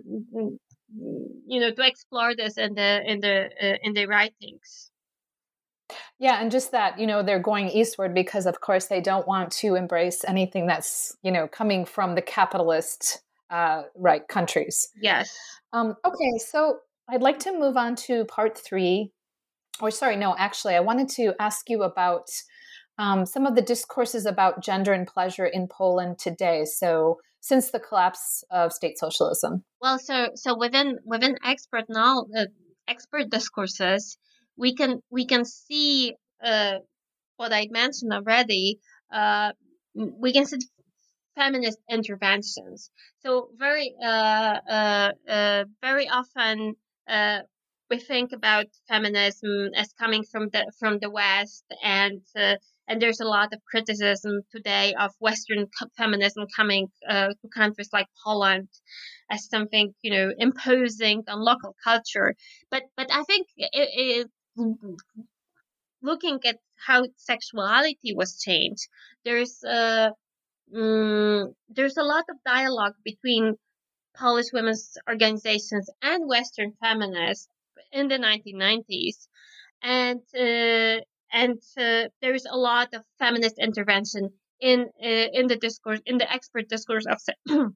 you 1.47 1.59
know 1.59 1.71
to 1.71 1.85
explore 1.85 2.35
this 2.35 2.57
in 2.57 2.73
the 2.75 3.01
in 3.05 3.19
the 3.19 3.49
uh, 3.61 3.77
in 3.83 3.93
the 3.93 4.05
writings. 4.05 4.91
Yeah, 6.17 6.41
and 6.41 6.49
just 6.49 6.71
that, 6.71 6.97
you 6.99 7.05
know, 7.05 7.21
they're 7.21 7.39
going 7.39 7.69
eastward 7.69 8.15
because, 8.15 8.47
of 8.47 8.59
course, 8.59 8.87
they 8.87 9.01
don't 9.01 9.27
want 9.27 9.51
to 9.51 9.75
embrace 9.75 10.23
anything 10.25 10.65
that's, 10.65 11.15
you 11.21 11.31
know, 11.31 11.47
coming 11.47 11.85
from 11.85 12.15
the 12.15 12.23
capitalist, 12.23 13.21
uh, 13.51 13.83
right, 13.95 14.27
countries. 14.27 14.87
Yes. 14.99 15.37
Um, 15.73 15.95
okay, 16.03 16.37
so 16.39 16.79
I'd 17.07 17.21
like 17.21 17.37
to 17.39 17.51
move 17.51 17.77
on 17.77 17.95
to 18.07 18.25
part 18.25 18.57
three. 18.57 19.11
Or, 19.79 19.91
sorry, 19.91 20.15
no, 20.15 20.35
actually, 20.39 20.75
I 20.75 20.79
wanted 20.79 21.09
to 21.09 21.33
ask 21.39 21.69
you 21.69 21.83
about 21.83 22.29
um, 22.97 23.25
some 23.25 23.45
of 23.45 23.55
the 23.55 23.61
discourses 23.61 24.25
about 24.25 24.63
gender 24.63 24.93
and 24.93 25.05
pleasure 25.05 25.45
in 25.45 25.67
Poland 25.67 26.17
today. 26.17 26.65
So, 26.65 27.19
since 27.45 27.69
the 27.69 27.79
collapse 27.79 28.43
of 28.49 28.73
state 28.73 28.97
socialism. 28.97 29.63
Well, 29.79 29.99
so 29.99 30.29
so 30.33 30.57
within 30.57 30.97
within 31.05 31.37
expert 31.43 31.85
now 31.87 32.25
uh, 32.35 32.45
expert 32.87 33.29
discourses, 33.29 34.17
we 34.57 34.73
can 34.73 35.01
we 35.11 35.27
can 35.27 35.45
see 35.45 36.15
uh, 36.43 36.77
what 37.37 37.53
I 37.53 37.67
mentioned 37.69 38.13
already. 38.13 38.79
Uh, 39.13 39.51
we 39.93 40.33
can 40.33 40.45
see 40.47 40.57
feminist 41.35 41.77
interventions. 41.87 42.89
So 43.19 43.49
very 43.59 43.93
uh, 44.03 44.57
uh, 44.77 45.11
uh 45.29 45.63
very 45.81 46.07
often 46.09 46.73
we 47.91 47.99
think 47.99 48.31
about 48.31 48.65
feminism 48.87 49.69
as 49.75 49.93
coming 50.01 50.23
from 50.23 50.49
the 50.49 50.63
from 50.79 50.97
the 50.97 51.11
West, 51.11 51.65
and 51.83 52.21
and 52.87 53.01
there's 53.01 53.19
a 53.19 53.25
lot 53.25 53.53
of 53.53 53.59
criticism 53.65 54.41
today 54.51 54.93
of 54.99 55.11
Western 55.19 55.67
feminism 55.97 56.45
coming 56.55 56.87
to 57.09 57.35
countries 57.53 57.89
like 57.91 58.07
Poland 58.23 58.69
as 59.29 59.49
something 59.49 59.93
you 60.01 60.11
know 60.11 60.31
imposing 60.37 61.23
on 61.27 61.39
local 61.39 61.75
culture. 61.83 62.35
But 62.69 62.83
but 62.97 63.07
I 63.11 63.23
think 63.23 63.47
it, 63.57 63.69
it, 63.73 64.27
looking 66.01 66.39
at 66.45 66.57
how 66.85 67.05
sexuality 67.17 68.13
was 68.13 68.39
changed, 68.39 68.87
there's 69.23 69.63
a 69.63 70.13
um, 70.75 71.53
there's 71.69 71.97
a 71.97 72.03
lot 72.03 72.25
of 72.29 72.37
dialogue 72.45 72.95
between 73.03 73.55
Polish 74.15 74.51
women's 74.53 74.97
organizations 75.09 75.89
and 76.01 76.27
Western 76.27 76.73
feminists 76.81 77.49
in 77.91 78.07
the 78.07 78.17
1990s, 78.17 79.27
and 79.81 80.21
uh, 80.35 81.03
and 81.35 81.59
uh, 81.77 82.07
there's 82.21 82.45
a 82.45 82.57
lot 82.57 82.93
of 82.93 83.03
feminist 83.19 83.57
intervention 83.59 84.29
in 84.61 84.79
uh, 85.03 85.27
in 85.39 85.47
the 85.47 85.57
discourse 85.57 86.01
in 86.05 86.17
the 86.17 86.31
expert 86.31 86.69
discourse 86.69 87.05
of 87.13 87.19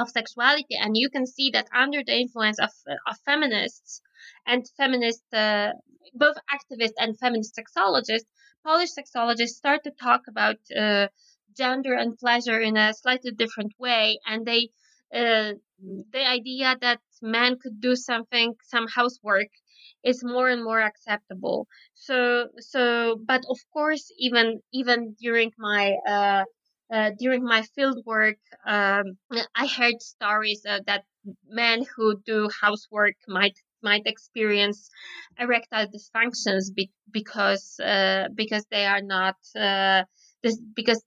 of 0.00 0.08
sexuality, 0.10 0.76
and 0.82 0.96
you 0.96 1.08
can 1.08 1.26
see 1.26 1.50
that 1.50 1.68
under 1.82 2.00
the 2.04 2.16
influence 2.24 2.58
of 2.66 2.70
of 3.10 3.16
feminists 3.24 4.02
and 4.46 4.68
feminist, 4.76 5.24
uh, 5.32 5.70
both 6.14 6.36
activist 6.56 6.96
and 6.98 7.18
feminist 7.18 7.58
sexologists, 7.60 8.30
Polish 8.64 8.90
sexologists 8.98 9.60
start 9.62 9.80
to 9.84 9.92
talk 10.06 10.22
about 10.28 10.58
gender 11.56 11.94
and 11.94 12.18
pleasure 12.18 12.60
in 12.60 12.76
a 12.76 12.94
slightly 12.94 13.32
different 13.42 13.72
way, 13.78 14.18
and 14.26 14.46
they 14.46 14.62
the 16.16 16.24
idea 16.38 16.76
that 16.80 17.00
men 17.22 17.58
could 17.62 17.80
do 17.80 17.96
something, 17.96 18.54
some 18.64 18.86
housework, 18.88 19.48
is 20.04 20.22
more 20.24 20.48
and 20.48 20.64
more 20.64 20.80
acceptable. 20.80 21.66
So, 21.94 22.48
so, 22.58 23.16
but 23.26 23.42
of 23.48 23.58
course, 23.72 24.12
even 24.18 24.60
even 24.72 25.14
during 25.20 25.52
my 25.58 25.96
uh, 26.06 26.44
uh, 26.92 27.10
during 27.18 27.44
my 27.44 27.62
field 27.74 28.02
work, 28.06 28.36
um, 28.66 29.16
I 29.54 29.66
heard 29.66 30.02
stories 30.02 30.62
uh, 30.68 30.80
that 30.86 31.04
men 31.46 31.84
who 31.96 32.20
do 32.26 32.48
housework 32.60 33.14
might 33.28 33.56
might 33.82 34.06
experience 34.06 34.88
erectile 35.38 35.86
dysfunctions 35.86 36.72
be- 36.74 36.92
because 37.10 37.78
uh, 37.80 38.28
because 38.34 38.64
they 38.70 38.86
are 38.86 39.02
not 39.02 39.36
uh, 39.56 40.04
this 40.42 40.60
because 40.74 41.02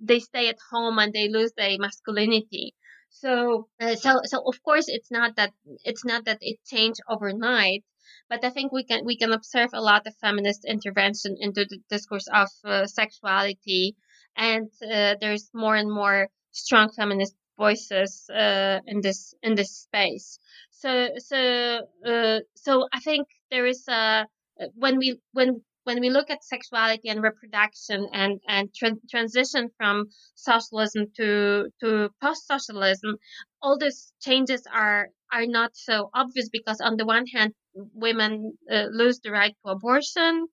they 0.00 0.18
stay 0.20 0.48
at 0.48 0.58
home 0.70 0.98
and 0.98 1.12
they 1.12 1.28
lose 1.28 1.52
their 1.56 1.76
masculinity. 1.78 2.74
So 3.10 3.68
uh, 3.80 3.96
so 3.96 4.20
so 4.24 4.42
of 4.46 4.62
course 4.62 4.86
it's 4.88 5.10
not 5.10 5.36
that 5.36 5.52
it's 5.84 6.04
not 6.04 6.24
that 6.24 6.38
it 6.40 6.58
changed 6.64 7.00
overnight, 7.08 7.84
but 8.28 8.44
I 8.44 8.50
think 8.50 8.72
we 8.72 8.84
can 8.84 9.04
we 9.04 9.16
can 9.18 9.32
observe 9.32 9.70
a 9.74 9.82
lot 9.82 10.06
of 10.06 10.16
feminist 10.16 10.64
intervention 10.64 11.36
into 11.38 11.66
the 11.66 11.78
discourse 11.90 12.26
of 12.32 12.48
uh, 12.64 12.86
sexuality, 12.86 13.96
and 14.36 14.70
uh, 14.82 15.16
there's 15.20 15.50
more 15.52 15.76
and 15.76 15.90
more 15.92 16.28
strong 16.52 16.90
feminist 16.90 17.34
voices 17.58 18.30
uh, 18.30 18.80
in 18.86 19.00
this 19.02 19.34
in 19.42 19.54
this 19.56 19.72
space. 19.76 20.38
So 20.70 21.10
so 21.18 21.80
uh, 22.06 22.40
so 22.54 22.88
I 22.92 23.00
think 23.00 23.28
there 23.50 23.66
is 23.66 23.86
a 23.88 24.26
when 24.74 24.98
we 24.98 25.20
when 25.32 25.62
when 25.84 26.00
we 26.00 26.10
look 26.10 26.30
at 26.30 26.44
sexuality 26.44 27.08
and 27.08 27.22
reproduction 27.22 28.08
and 28.12 28.40
and 28.48 28.72
tra- 28.74 29.00
transition 29.10 29.70
from 29.76 30.06
socialism 30.34 31.06
to 31.16 31.70
to 31.80 32.10
post 32.22 32.46
socialism, 32.46 33.16
all 33.62 33.78
these 33.78 34.12
changes 34.20 34.66
are 34.72 35.08
are 35.32 35.46
not 35.46 35.76
so 35.76 36.10
obvious 36.14 36.48
because 36.48 36.80
on 36.80 36.96
the 36.96 37.06
one 37.06 37.26
hand, 37.26 37.54
women 37.74 38.52
uh, 38.70 38.86
lose 38.90 39.20
the 39.20 39.30
right 39.30 39.54
to 39.64 39.70
abortion, 39.72 40.48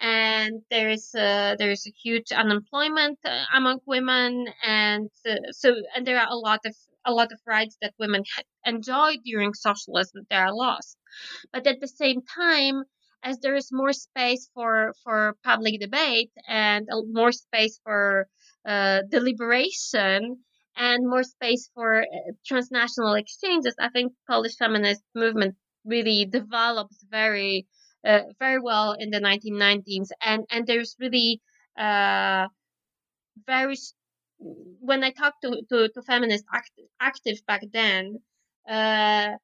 and 0.00 0.62
there 0.70 0.90
is 0.90 1.14
a, 1.14 1.56
there 1.58 1.70
is 1.70 1.86
a 1.86 1.92
huge 2.02 2.32
unemployment 2.32 3.18
uh, 3.24 3.44
among 3.54 3.80
women, 3.86 4.46
and 4.64 5.10
uh, 5.28 5.36
so 5.52 5.74
and 5.94 6.06
there 6.06 6.18
are 6.20 6.28
a 6.30 6.36
lot 6.36 6.60
of 6.66 6.74
a 7.06 7.12
lot 7.12 7.32
of 7.32 7.40
rights 7.46 7.76
that 7.82 7.94
women 7.98 8.22
enjoy 8.66 9.16
during 9.24 9.54
socialism. 9.54 10.26
That 10.30 10.40
are 10.48 10.54
lost 10.54 10.96
but 11.52 11.66
at 11.66 11.80
the 11.80 11.88
same 11.88 12.22
time 12.22 12.84
as 13.22 13.38
there 13.40 13.54
is 13.54 13.70
more 13.72 13.92
space 13.92 14.50
for 14.54 14.94
for 15.04 15.36
public 15.44 15.80
debate 15.80 16.30
and 16.48 16.88
more 17.12 17.32
space 17.32 17.80
for 17.84 18.26
uh, 18.66 19.00
deliberation 19.10 20.38
and 20.76 21.08
more 21.08 21.22
space 21.24 21.70
for 21.74 22.02
uh, 22.02 22.06
transnational 22.46 23.14
exchanges 23.14 23.74
i 23.80 23.88
think 23.88 24.12
polish 24.28 24.56
feminist 24.56 25.02
movement 25.14 25.54
really 25.84 26.26
develops 26.26 27.04
very 27.10 27.66
uh, 28.06 28.20
very 28.38 28.60
well 28.60 28.92
in 28.98 29.10
the 29.10 29.20
1990s 29.20 30.08
and 30.24 30.44
and 30.50 30.66
there's 30.66 30.96
really 31.00 31.40
uh, 31.78 32.46
very 33.46 33.76
when 34.38 35.04
I 35.04 35.10
talked 35.10 35.42
to 35.42 35.62
to, 35.68 35.88
to 35.88 36.02
feminist 36.02 36.44
act, 36.52 36.70
active 37.00 37.38
back 37.46 37.62
then, 37.72 38.20
uh, 38.68 39.36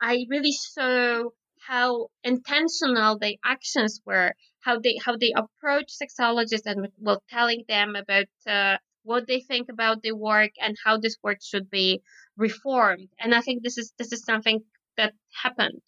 I 0.00 0.26
really 0.28 0.52
saw 0.52 1.30
how 1.70 2.08
intentional 2.24 3.16
their 3.16 3.34
actions 3.44 4.00
were, 4.04 4.34
how 4.64 4.78
they 4.80 4.96
how 5.04 5.16
they 5.16 5.32
approach 5.36 5.92
sexologists 6.02 6.66
and 6.66 6.88
well 6.98 7.22
telling 7.30 7.62
them 7.68 7.94
about 7.94 8.26
uh, 8.46 8.76
what 9.04 9.28
they 9.28 9.40
think 9.40 9.68
about 9.70 10.02
the 10.02 10.12
work 10.12 10.50
and 10.60 10.76
how 10.84 10.98
this 10.98 11.16
work 11.22 11.38
should 11.40 11.70
be 11.70 12.02
reformed. 12.36 13.08
And 13.20 13.34
I 13.34 13.40
think 13.40 13.62
this 13.62 13.78
is 13.78 13.92
this 13.98 14.12
is 14.12 14.24
something 14.24 14.60
that 14.96 15.12
happened. 15.42 15.82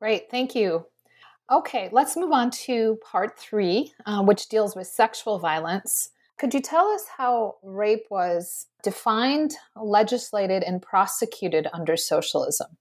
Great, 0.00 0.28
thank 0.30 0.54
you. 0.56 0.86
Okay, 1.52 1.88
let's 1.92 2.16
move 2.16 2.32
on 2.32 2.50
to 2.66 2.98
part 3.08 3.38
three, 3.38 3.92
uh, 4.04 4.24
which 4.24 4.48
deals 4.48 4.74
with 4.74 4.88
sexual 4.88 5.38
violence. 5.38 6.10
Could 6.36 6.52
you 6.52 6.60
tell 6.60 6.88
us 6.88 7.04
how 7.16 7.54
rape 7.62 8.06
was 8.10 8.66
defined, 8.82 9.54
legislated, 9.76 10.64
and 10.64 10.82
prosecuted 10.82 11.68
under 11.72 11.96
socialism? 11.96 12.76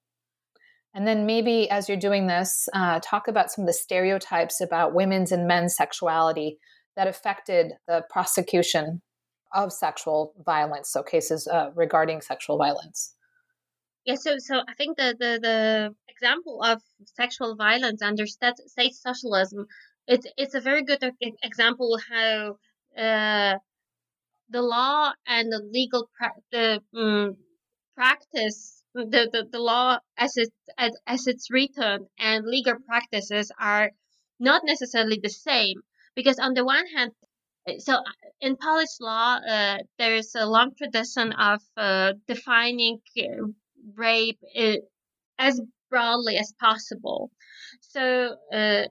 And 0.96 1.06
then 1.06 1.26
maybe 1.26 1.70
as 1.70 1.90
you're 1.90 1.98
doing 1.98 2.28
this, 2.28 2.70
uh, 2.74 3.02
talk 3.04 3.28
about 3.28 3.52
some 3.52 3.64
of 3.64 3.68
the 3.68 3.74
stereotypes 3.74 4.62
about 4.62 4.94
women's 4.94 5.34
and 5.34 5.46
men's 5.46 5.76
sexuality 5.76 6.58
that 6.96 7.08
affected 7.08 7.74
the 7.86 8.06
prosecution 8.10 9.02
of 9.54 9.74
sexual 9.74 10.34
violence, 10.46 10.90
so 10.90 11.04
cases 11.04 11.48
uh, 11.48 11.70
regarding 11.76 12.22
sexual 12.22 12.58
violence. 12.58 13.14
Yeah, 14.06 14.16
so 14.16 14.38
so 14.38 14.62
I 14.70 14.74
think 14.76 14.98
the 14.98 15.16
the, 15.20 15.40
the 15.42 15.96
example 16.08 16.64
of 16.64 16.82
sexual 17.04 17.56
violence 17.56 18.02
under 18.02 18.26
state, 18.26 18.58
state 18.68 18.96
socialism, 18.96 19.66
it's 20.08 20.26
it's 20.38 20.56
a 20.56 20.62
very 20.62 20.84
good 20.84 21.04
example 21.44 22.00
how 22.10 22.58
uh, 22.98 23.58
the 24.50 24.62
law 24.62 25.12
and 25.28 25.52
the 25.52 25.60
legal 25.60 26.10
pra- 26.18 26.42
the 26.52 26.82
um, 26.98 27.36
practice 27.96 28.85
the, 28.96 29.30
the, 29.32 29.48
the 29.52 29.60
law 29.60 30.00
as 30.18 30.38
it 30.38 30.52
as, 30.78 30.92
as 31.06 31.28
it's 31.28 31.52
written 31.52 32.08
and 32.18 32.46
legal 32.46 32.76
practices 32.88 33.52
are 33.60 33.92
not 34.40 34.62
necessarily 34.66 35.20
the 35.22 35.30
same. 35.30 35.82
Because 36.16 36.40
on 36.40 36.54
the 36.54 36.66
one 36.66 36.88
hand 36.96 37.12
so 37.80 38.00
in 38.40 38.56
Polish 38.58 39.00
law 39.02 39.38
uh, 39.38 39.78
there's 39.98 40.34
a 40.36 40.46
long 40.46 40.72
tradition 40.78 41.34
of 41.34 41.62
uh, 41.76 42.14
defining 42.28 43.00
uh, 43.18 43.48
rape 43.96 44.40
uh, 44.58 44.78
as 45.38 45.62
broadly 45.90 46.38
as 46.38 46.54
possible. 46.60 47.32
So 47.82 48.36
uh, 48.54 48.84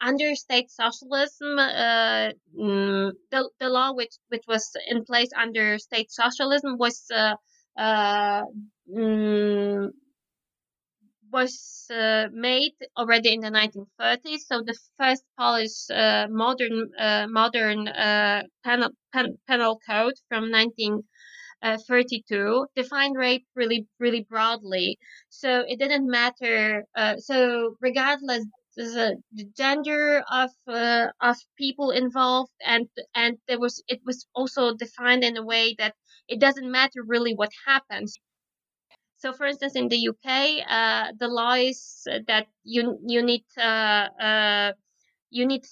under 0.00 0.34
state 0.34 0.70
socialism, 0.70 1.58
uh, 1.58 2.30
mm, 2.58 3.12
the, 3.30 3.50
the 3.58 3.68
law 3.68 3.92
which, 3.92 4.14
which 4.28 4.44
was 4.48 4.70
in 4.88 5.04
place 5.04 5.30
under 5.36 5.78
state 5.78 6.10
socialism 6.10 6.78
was 6.78 7.04
uh, 7.14 7.34
uh, 7.76 8.42
mm, 8.90 9.90
was 11.32 11.86
uh, 11.94 12.26
made 12.32 12.74
already 12.96 13.32
in 13.32 13.40
the 13.40 13.50
1930s. 13.50 14.46
So 14.46 14.62
the 14.62 14.76
first 14.98 15.22
Polish 15.38 15.88
uh, 15.90 16.26
modern 16.28 16.90
uh, 16.98 17.26
modern 17.28 17.88
uh, 17.88 18.42
penal, 18.64 18.90
pen, 19.12 19.38
penal 19.48 19.78
code 19.88 20.14
from 20.28 20.50
1932 20.50 22.66
defined 22.76 23.16
rape 23.16 23.46
really 23.54 23.86
really 23.98 24.26
broadly. 24.28 24.98
So 25.30 25.64
it 25.68 25.78
didn't 25.78 26.10
matter. 26.10 26.84
Uh, 26.96 27.16
so 27.18 27.76
regardless 27.80 28.44
the, 28.76 29.16
the 29.32 29.44
gender 29.56 30.22
of 30.30 30.50
uh, 30.66 31.08
of 31.20 31.36
people 31.56 31.90
involved, 31.92 32.52
and 32.66 32.88
and 33.14 33.38
there 33.48 33.60
was 33.60 33.82
it 33.88 34.00
was 34.04 34.26
also 34.34 34.74
defined 34.74 35.22
in 35.24 35.36
a 35.36 35.44
way 35.44 35.74
that 35.78 35.94
it 36.28 36.40
doesn't 36.40 36.70
matter 36.70 37.02
really 37.06 37.34
what 37.34 37.50
happens. 37.66 38.18
So, 39.20 39.34
for 39.34 39.44
instance, 39.46 39.76
in 39.76 39.88
the 39.88 40.08
UK, 40.08 40.64
uh, 40.66 41.12
the 41.18 41.28
law 41.28 41.52
is 41.52 42.08
that 42.26 42.46
you 42.64 42.98
you 43.06 43.22
need 43.22 43.44
uh, 43.58 44.08
uh, 44.28 44.72
you 45.30 45.46
need 45.46 45.64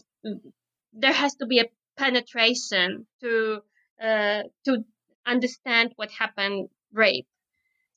there 0.92 1.12
has 1.14 1.34
to 1.36 1.46
be 1.46 1.60
a 1.60 1.70
penetration 1.96 3.06
to 3.22 3.62
uh, 4.02 4.42
to 4.66 4.84
understand 5.26 5.92
what 5.96 6.10
happened 6.10 6.68
rape 6.92 7.26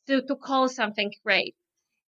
to 0.08 0.22
to 0.22 0.36
call 0.36 0.70
something 0.70 1.12
rape. 1.26 1.56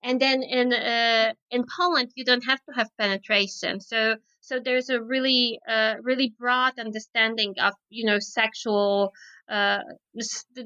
And 0.01 0.21
then 0.21 0.41
in 0.43 0.71
uh, 0.71 1.33
in 1.51 1.65
Poland 1.65 2.11
you 2.15 2.23
don't 2.23 2.45
have 2.45 2.63
to 2.63 2.71
have 2.75 2.89
penetration. 2.97 3.81
So 3.81 4.15
so 4.43 4.59
there's 4.63 4.89
a 4.89 5.01
really 5.01 5.59
uh, 5.67 5.95
really 6.01 6.33
broad 6.37 6.73
understanding 6.77 7.53
of 7.59 7.73
you 7.89 8.05
know 8.05 8.19
sexual 8.19 9.11
uh, 9.49 9.79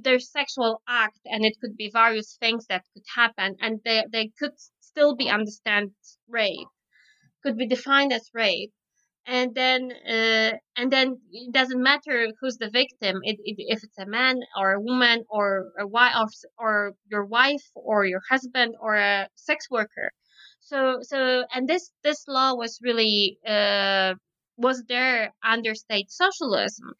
there's 0.03 0.31
sexual 0.31 0.81
act 0.87 1.19
and 1.25 1.45
it 1.45 1.53
could 1.61 1.75
be 1.77 1.89
various 1.91 2.37
things 2.39 2.65
that 2.67 2.83
could 2.93 3.03
happen 3.15 3.55
and 3.61 3.79
they, 3.85 4.03
they 4.11 4.31
could 4.39 4.53
still 4.81 5.15
be 5.15 5.29
understand 5.29 5.91
rape 6.27 6.67
could 7.43 7.57
be 7.57 7.67
defined 7.67 8.11
as 8.13 8.29
rape. 8.33 8.71
And 9.25 9.53
then 9.53 9.91
uh, 10.15 10.53
and 10.77 10.91
then 10.91 11.19
it 11.31 11.51
doesn't 11.51 11.81
matter 11.83 12.27
who's 12.39 12.57
the 12.57 12.69
victim 12.69 13.19
it, 13.23 13.37
it, 13.43 13.55
if 13.73 13.83
it's 13.83 13.97
a 13.99 14.05
man 14.05 14.39
or 14.57 14.71
a 14.71 14.79
woman 14.81 15.25
or 15.29 15.71
a 15.77 15.85
wife 15.85 16.13
or 16.57 16.93
your 17.11 17.25
wife 17.25 17.67
or 17.75 18.05
your 18.05 18.21
husband 18.29 18.75
or 18.79 18.95
a 18.95 19.27
sex 19.35 19.69
worker 19.69 20.11
so 20.69 20.99
so 21.01 21.19
and 21.53 21.67
this 21.67 21.91
this 22.03 22.21
law 22.27 22.53
was 22.53 22.79
really 22.81 23.37
uh, 23.47 24.13
was 24.57 24.83
there 24.87 25.33
under 25.43 25.73
state 25.75 26.09
socialism 26.11 26.93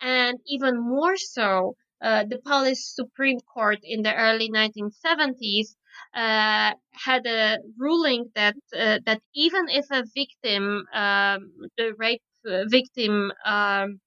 and 0.00 0.38
even 0.46 0.74
more 0.80 1.16
so 1.16 1.74
uh, 2.02 2.24
the 2.28 2.38
Polish 2.44 2.80
Supreme 2.82 3.38
Court 3.54 3.78
in 3.84 4.02
the 4.02 4.14
early 4.14 4.48
1970s 4.50 5.76
uh, 6.14 6.72
had 6.92 7.26
a 7.26 7.58
ruling 7.78 8.30
that 8.34 8.56
uh, 8.76 8.98
that 9.06 9.20
even 9.34 9.68
if 9.68 9.86
a 9.90 10.02
victim, 10.14 10.84
um, 10.92 11.52
the 11.78 11.94
rape 11.98 12.22
victim, 12.68 13.30
um, 13.46 14.00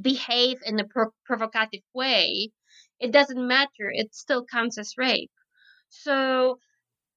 behave 0.00 0.58
in 0.64 0.78
a 0.80 0.86
pro- 0.86 1.14
provocative 1.24 1.82
way, 1.94 2.50
it 3.00 3.10
doesn't 3.10 3.46
matter. 3.46 3.90
It 3.90 4.14
still 4.14 4.44
counts 4.44 4.78
as 4.78 4.94
rape. 4.96 5.30
So, 5.88 6.58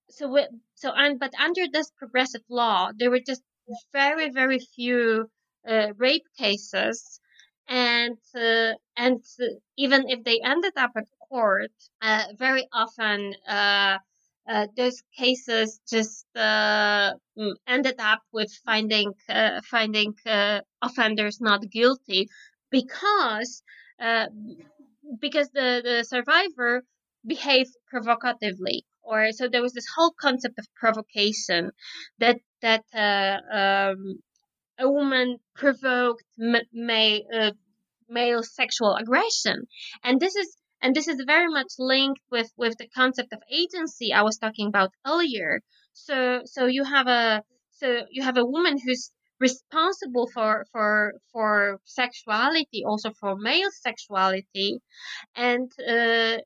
so 0.10 0.28
we, 0.30 0.48
so 0.76 0.92
and 0.94 1.20
but 1.20 1.34
under 1.40 1.66
this 1.72 1.92
progressive 1.98 2.44
law, 2.50 2.92
there 2.98 3.12
were 3.12 3.20
just 3.26 3.42
very 3.94 4.30
very 4.30 4.60
few 4.60 5.30
uh, 5.68 5.94
rape 5.98 6.26
cases, 6.38 7.20
and 7.68 8.18
uh, 8.36 8.74
and 8.96 9.24
even 9.78 10.10
if 10.10 10.24
they 10.24 10.40
ended 10.44 10.74
up 10.78 10.92
at 10.96 11.06
court, 11.30 11.72
uh, 12.02 12.26
very 12.38 12.68
often 12.74 13.36
uh, 13.48 13.98
uh, 14.48 14.68
those 14.78 15.02
cases 15.18 15.80
just 15.90 16.26
uh, 16.36 17.14
mm, 17.38 17.54
ended 17.68 17.96
up 18.00 18.22
with 18.32 18.52
finding 18.66 19.14
uh, 19.30 19.62
finding 19.70 20.14
uh, 20.26 20.62
offenders 20.82 21.42
not 21.42 21.62
guilty 21.70 22.30
because 22.72 23.62
because 25.20 25.50
the, 25.52 25.82
the 25.84 26.04
survivor 26.04 26.84
behaved 27.26 27.76
provocatively 27.88 28.86
or 29.08 29.32
so 29.32 29.48
there 29.48 29.62
was 29.62 29.74
this 29.74 29.88
whole 29.96 30.14
concept 30.20 30.60
of 30.60 30.68
provocation 30.76 31.72
that 32.20 32.38
that 32.62 32.84
um, 32.94 34.20
a 34.80 34.90
woman 34.90 35.38
provoked 35.56 36.24
male, 36.38 37.54
male 38.10 38.44
sexual 38.44 38.96
aggression. 38.96 39.68
And 40.04 40.20
this 40.20 40.36
is 40.36 40.58
and 40.82 40.96
this 40.96 41.08
is 41.08 41.24
very 41.26 41.48
much 41.48 41.74
linked 41.80 42.22
with 42.32 42.52
with 42.58 42.78
the 42.78 42.88
concept 42.90 43.34
of 43.34 43.42
agency 43.52 44.14
i 44.14 44.22
was 44.22 44.38
talking 44.38 44.68
about 44.68 44.92
earlier. 45.06 45.62
So 45.94 46.42
so 46.46 46.66
you 46.66 46.84
have 46.84 47.08
a 47.08 47.44
so 47.72 47.88
you 48.12 48.24
have 48.24 48.38
a 48.38 48.46
woman 48.46 48.78
who's 48.84 49.12
responsible 49.40 50.28
for 50.34 50.66
for 50.72 51.14
for 51.32 51.80
sexuality 51.86 52.84
also 52.86 53.12
for 53.20 53.36
male 53.36 53.72
sexuality. 53.72 54.80
And 55.36 55.72
uh, 55.80 56.38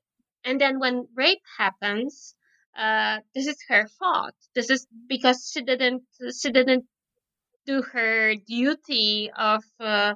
and 0.44 0.60
then 0.60 0.78
when 0.78 1.08
rape 1.14 1.44
happens 1.58 2.34
uh, 2.78 3.18
this 3.34 3.46
is 3.46 3.56
her 3.68 3.86
fault 3.98 4.34
this 4.54 4.70
is 4.70 4.86
because 5.08 5.50
she 5.52 5.62
didn't 5.62 6.02
she 6.40 6.50
didn't 6.50 6.84
do 7.66 7.82
her 7.82 8.34
duty 8.34 9.30
of 9.36 9.62
uh, 9.80 10.14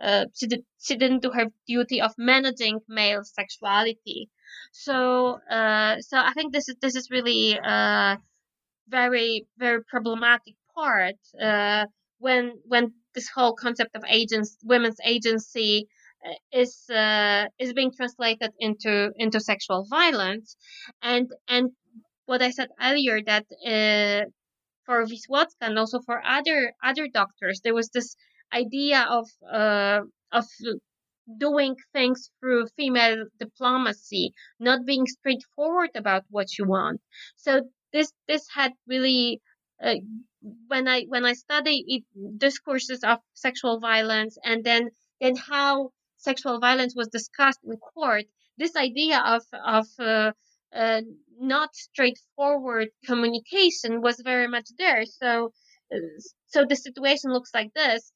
uh, 0.00 0.26
she, 0.34 0.46
did, 0.46 0.64
she 0.80 0.96
didn't 0.96 1.22
do 1.22 1.30
her 1.30 1.46
duty 1.66 2.00
of 2.00 2.12
managing 2.18 2.78
male 2.88 3.22
sexuality. 3.24 4.28
So 4.72 5.40
uh, 5.50 5.96
so 6.00 6.18
I 6.18 6.32
think 6.34 6.52
this 6.52 6.68
is 6.68 6.76
this 6.80 6.94
is 6.94 7.10
really 7.10 7.54
a 7.54 7.60
uh, 7.60 8.16
very 8.88 9.46
very 9.58 9.82
problematic 9.84 10.54
part 10.74 11.16
uh, 11.42 11.86
when 12.18 12.52
when 12.64 12.92
this 13.14 13.28
whole 13.34 13.54
concept 13.54 13.96
of 13.96 14.04
agents 14.08 14.56
women's 14.62 14.98
agency 15.04 15.88
is 16.52 16.84
uh, 16.90 17.46
is 17.58 17.72
being 17.72 17.92
translated 17.92 18.52
into 18.58 19.10
into 19.16 19.40
sexual 19.40 19.86
violence 19.88 20.56
and 21.02 21.30
and 21.48 21.70
what 22.28 22.42
I 22.42 22.50
said 22.50 22.68
earlier 22.80 23.18
that 23.22 23.46
uh, 23.74 24.28
for 24.84 25.04
Wisłocka 25.04 25.62
and 25.62 25.78
also 25.78 26.00
for 26.00 26.22
other 26.24 26.72
other 26.82 27.06
doctors 27.20 27.60
there 27.62 27.74
was 27.74 27.88
this 27.90 28.16
idea 28.52 29.00
of 29.08 29.26
uh, 29.50 30.00
of 30.32 30.44
doing 31.36 31.76
things 31.92 32.30
through 32.40 32.66
female 32.76 33.26
diplomacy, 33.38 34.32
not 34.58 34.86
being 34.86 35.06
straightforward 35.06 35.90
about 35.94 36.24
what 36.30 36.56
you 36.58 36.66
want. 36.66 37.00
So 37.36 37.62
this 37.92 38.12
this 38.26 38.46
had 38.54 38.72
really 38.86 39.40
uh, 39.82 39.96
when 40.68 40.88
I 40.88 41.04
when 41.08 41.24
I 41.24 41.34
study 41.34 42.04
discourses 42.36 43.00
of 43.04 43.18
sexual 43.34 43.80
violence 43.80 44.38
and 44.44 44.64
then 44.64 44.90
then 45.20 45.36
how 45.36 45.90
sexual 46.16 46.58
violence 46.58 46.94
was 46.96 47.08
discussed 47.08 47.60
in 47.64 47.76
court, 47.76 48.24
this 48.56 48.76
idea 48.76 49.18
of 49.20 49.42
of 49.64 49.86
uh, 49.98 50.32
uh, 50.74 51.02
not 51.38 51.74
straightforward 51.74 52.88
communication 53.04 54.00
was 54.02 54.20
very 54.20 54.48
much 54.48 54.68
there. 54.78 55.04
So 55.06 55.52
uh, 55.92 55.98
so 56.46 56.64
the 56.64 56.76
situation 56.76 57.32
looks 57.32 57.52
like 57.54 57.72
this: 57.74 58.12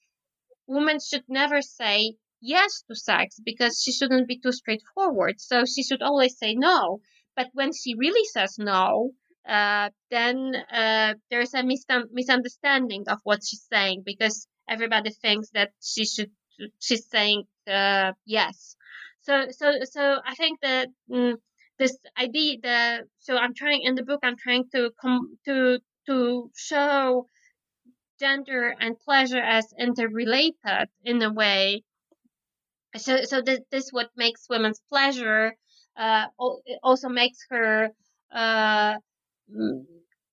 women 0.66 0.98
should 1.00 1.24
never 1.28 1.62
say 1.62 2.14
yes 2.40 2.82
to 2.88 2.94
sex 2.96 3.38
because 3.44 3.80
she 3.82 3.92
shouldn't 3.92 4.28
be 4.28 4.38
too 4.38 4.52
straightforward. 4.52 5.40
So 5.40 5.64
she 5.64 5.82
should 5.82 6.02
always 6.02 6.36
say 6.38 6.54
no. 6.54 7.00
But 7.36 7.48
when 7.52 7.72
she 7.72 7.94
really 7.94 8.24
says 8.26 8.58
no, 8.58 9.12
uh, 9.48 9.90
then 10.10 10.54
uh, 10.70 11.14
there's 11.30 11.54
a 11.54 11.62
mis- 11.62 11.86
misunderstanding 12.12 13.04
of 13.08 13.18
what 13.24 13.40
she's 13.44 13.66
saying 13.72 14.02
because 14.04 14.46
everybody 14.68 15.10
thinks 15.10 15.50
that 15.50 15.70
she 15.82 16.04
should 16.04 16.30
she's 16.80 17.08
saying 17.08 17.44
uh, 17.66 18.12
yes. 18.26 18.76
So 19.22 19.46
so 19.50 19.72
so 19.84 20.20
I 20.24 20.34
think 20.34 20.60
that 20.60 20.88
mm, 21.10 21.36
this 21.78 21.96
idea 22.18 22.58
that 22.62 23.04
so 23.18 23.36
I'm 23.36 23.54
trying 23.54 23.82
in 23.82 23.94
the 23.94 24.02
book 24.04 24.20
I'm 24.22 24.36
trying 24.36 24.68
to 24.74 24.90
come 25.00 25.38
to 25.46 25.78
to 26.06 26.50
show 26.56 27.28
gender 28.20 28.74
and 28.80 28.98
pleasure 29.00 29.40
as 29.42 29.66
interrelated 29.78 30.88
in 31.04 31.22
a 31.22 31.32
way. 31.32 31.84
So 32.96 33.24
so 33.24 33.40
this 33.42 33.60
this 33.70 33.90
what 33.90 34.10
makes 34.16 34.48
women's 34.48 34.80
pleasure 34.88 35.56
uh, 35.96 36.26
also 36.82 37.08
makes 37.08 37.38
her 37.50 37.90
uh, 38.30 38.96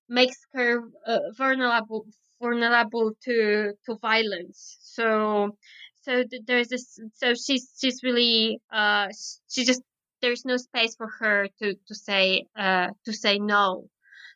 makes 0.08 0.36
her 0.52 0.82
uh, 1.06 1.20
vulnerable 1.36 2.06
vulnerable 2.40 3.12
to 3.24 3.72
to 3.86 3.96
violence. 4.00 4.78
So 4.82 5.56
so 6.02 6.24
there's 6.46 6.68
this 6.68 6.98
so 7.14 7.34
she's 7.34 7.72
she's 7.80 8.02
really 8.02 8.60
uh 8.72 9.08
she 9.48 9.64
just 9.64 9.82
there's 10.22 10.44
no 10.44 10.56
space 10.56 10.94
for 10.96 11.08
her 11.20 11.48
to 11.60 11.74
to 11.88 11.94
say 11.94 12.46
uh 12.56 12.88
to 13.04 13.12
say 13.12 13.38
no. 13.38 13.88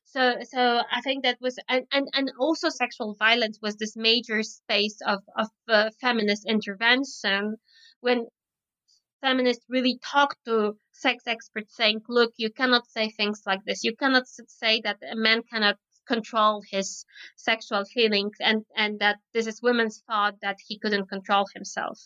So 0.05 0.37
so 0.43 0.83
I 0.93 1.01
think 1.03 1.25
that 1.25 1.39
was 1.41 1.59
and 1.69 1.87
and, 1.93 2.09
and 2.15 2.31
also 2.39 2.69
sexual 2.69 3.15
violence 3.15 3.59
was 3.63 3.77
this 3.77 3.97
major 3.97 4.43
space 4.43 4.99
of 5.07 5.21
of 5.37 5.49
uh, 5.69 5.91
feminist 6.01 6.45
intervention 6.47 7.57
when 8.01 8.27
feminists 9.25 9.65
really 9.71 9.99
talk 10.13 10.37
to 10.45 10.77
sex 10.93 11.25
experts 11.27 11.75
saying, 11.75 12.01
look, 12.09 12.33
you 12.37 12.51
cannot 12.51 12.87
say 12.87 13.09
things 13.09 13.43
like 13.47 13.63
this. 13.65 13.83
You 13.83 13.97
cannot 13.97 14.25
say 14.29 14.83
that 14.85 14.99
a 15.11 15.17
man 15.17 15.43
cannot 15.51 15.77
control 16.07 16.63
his 16.71 17.07
sexual 17.37 17.85
feelings 17.87 18.37
and, 18.41 18.65
and 18.77 19.01
that 19.01 19.17
this 19.33 19.47
is 19.47 19.63
women's 19.63 20.03
fault 20.07 20.35
that 20.43 20.59
he 20.67 20.79
couldn't 20.79 21.09
control 21.09 21.47
himself. 21.55 21.99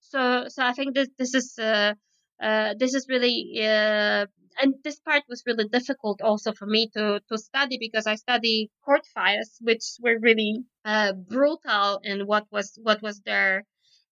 So, 0.00 0.44
so 0.48 0.62
I 0.62 0.72
think 0.74 0.94
this, 0.94 1.08
this 1.18 1.34
is, 1.34 1.58
uh, 1.58 1.94
uh, 2.42 2.74
this 2.78 2.94
is 2.94 3.06
really, 3.08 3.58
uh, 3.60 4.26
and 4.60 4.74
this 4.84 4.98
part 5.00 5.22
was 5.28 5.42
really 5.46 5.68
difficult 5.68 6.20
also 6.22 6.52
for 6.52 6.66
me 6.66 6.88
to, 6.94 7.20
to 7.28 7.38
study 7.38 7.78
because 7.80 8.06
I 8.06 8.16
study 8.16 8.70
court 8.84 9.06
files, 9.14 9.56
which 9.60 9.84
were 10.02 10.18
really, 10.20 10.64
uh, 10.84 11.12
brutal 11.12 12.00
in 12.02 12.26
what 12.26 12.46
was, 12.50 12.78
what 12.82 13.02
was 13.02 13.20
there 13.24 13.64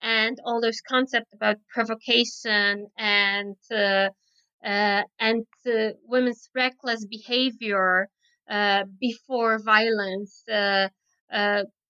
and 0.01 0.37
all 0.45 0.61
those 0.61 0.81
concepts 0.81 1.31
about 1.33 1.57
provocation 1.73 2.87
and 2.97 3.55
uh, 3.71 4.09
uh, 4.65 5.03
and 5.19 5.45
uh, 5.67 5.89
women's 6.05 6.49
reckless 6.55 7.05
behavior 7.05 8.09
uh, 8.49 8.83
before 8.99 9.59
violence. 9.59 10.43
Uh, 10.49 10.87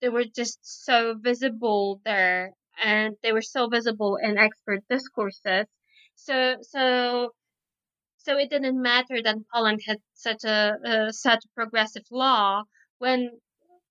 they 0.02 0.10
were 0.10 0.26
just 0.26 0.60
so 0.86 1.16
visible 1.18 2.02
there, 2.06 2.52
and 2.84 3.16
they 3.24 3.32
were 3.32 3.42
so 3.42 3.68
visible 3.68 4.18
in 4.22 4.38
expert 4.38 4.82
discourses. 4.90 5.66
So 6.16 6.56
so 6.62 7.30
so 8.18 8.38
it 8.38 8.50
didn't 8.50 8.82
matter 8.82 9.22
that 9.22 9.36
Poland 9.54 9.82
had 9.86 9.98
such 10.14 10.44
a 10.44 11.10
such 11.12 11.44
progressive 11.56 12.04
law 12.12 12.64
when 13.00 13.32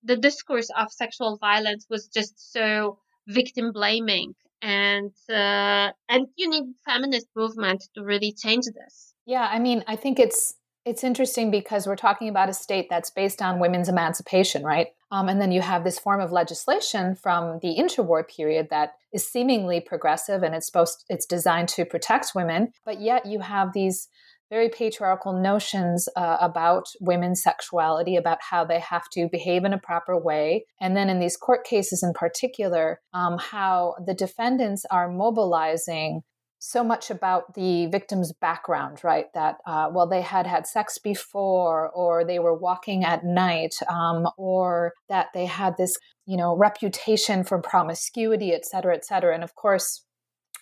the 0.03 0.17
discourse 0.17 0.69
of 0.77 0.91
sexual 0.91 1.37
violence 1.37 1.85
was 1.89 2.07
just 2.07 2.51
so 2.51 2.97
victim 3.27 3.71
blaming 3.71 4.33
and 4.61 5.11
uh, 5.29 5.91
and 6.09 6.27
you 6.35 6.49
need 6.49 6.63
feminist 6.85 7.27
movement 7.35 7.83
to 7.95 8.03
really 8.03 8.33
change 8.33 8.65
this. 8.65 9.13
Yeah 9.25 9.47
i 9.49 9.59
mean 9.59 9.83
i 9.87 9.95
think 9.95 10.19
it's 10.19 10.55
it's 10.85 11.03
interesting 11.03 11.49
because 11.49 11.87
we're 11.87 11.95
talking 11.95 12.27
about 12.27 12.49
a 12.49 12.53
state 12.53 12.87
that's 12.89 13.09
based 13.09 13.41
on 13.41 13.59
women's 13.59 13.87
emancipation 13.87 14.63
right 14.63 14.87
um, 15.13 15.29
and 15.29 15.39
then 15.39 15.51
you 15.51 15.61
have 15.61 15.83
this 15.83 15.99
form 15.99 16.19
of 16.19 16.31
legislation 16.31 17.15
from 17.15 17.59
the 17.61 17.77
interwar 17.77 18.27
period 18.27 18.67
that 18.71 18.93
is 19.13 19.27
seemingly 19.27 19.79
progressive 19.79 20.41
and 20.43 20.55
it's 20.55 20.65
supposed 20.65 21.05
it's 21.07 21.25
designed 21.25 21.69
to 21.69 21.85
protect 21.85 22.31
women 22.35 22.73
but 22.83 22.99
yet 22.99 23.25
you 23.25 23.39
have 23.39 23.71
these 23.73 24.09
very 24.49 24.69
patriarchal 24.69 25.33
notions 25.33 26.07
uh, 26.15 26.37
about 26.39 26.85
women's 27.01 27.41
sexuality, 27.41 28.15
about 28.15 28.37
how 28.39 28.63
they 28.63 28.79
have 28.79 29.09
to 29.11 29.27
behave 29.31 29.65
in 29.65 29.73
a 29.73 29.79
proper 29.79 30.15
way. 30.15 30.65
And 30.79 30.95
then 30.95 31.09
in 31.09 31.19
these 31.19 31.35
court 31.35 31.63
cases 31.63 32.03
in 32.03 32.13
particular, 32.13 33.01
um, 33.15 33.39
how 33.39 33.95
the 34.05 34.13
defendants 34.13 34.85
are 34.91 35.09
mobilizing 35.09 36.21
so 36.65 36.81
much 36.81 37.11
about 37.11 37.55
the 37.55 37.87
victim's 37.87 38.31
background, 38.31 39.03
right? 39.03 39.25
That, 39.33 39.57
uh, 39.67 39.89
well, 39.91 40.07
they 40.07 40.21
had 40.21 40.47
had 40.47 40.65
sex 40.65 40.97
before, 40.97 41.89
or 41.89 42.23
they 42.23 42.39
were 42.39 42.57
walking 42.57 43.03
at 43.03 43.25
night, 43.25 43.75
um, 43.89 44.29
or 44.37 44.93
that 45.09 45.27
they 45.33 45.45
had 45.45 45.75
this, 45.75 45.93
you 46.25 46.37
know, 46.37 46.55
reputation 46.55 47.43
for 47.43 47.61
promiscuity, 47.61 48.53
et 48.53 48.65
cetera, 48.65 48.95
et 48.95 49.03
cetera. 49.03 49.33
And 49.33 49.43
of 49.43 49.55
course, 49.55 50.05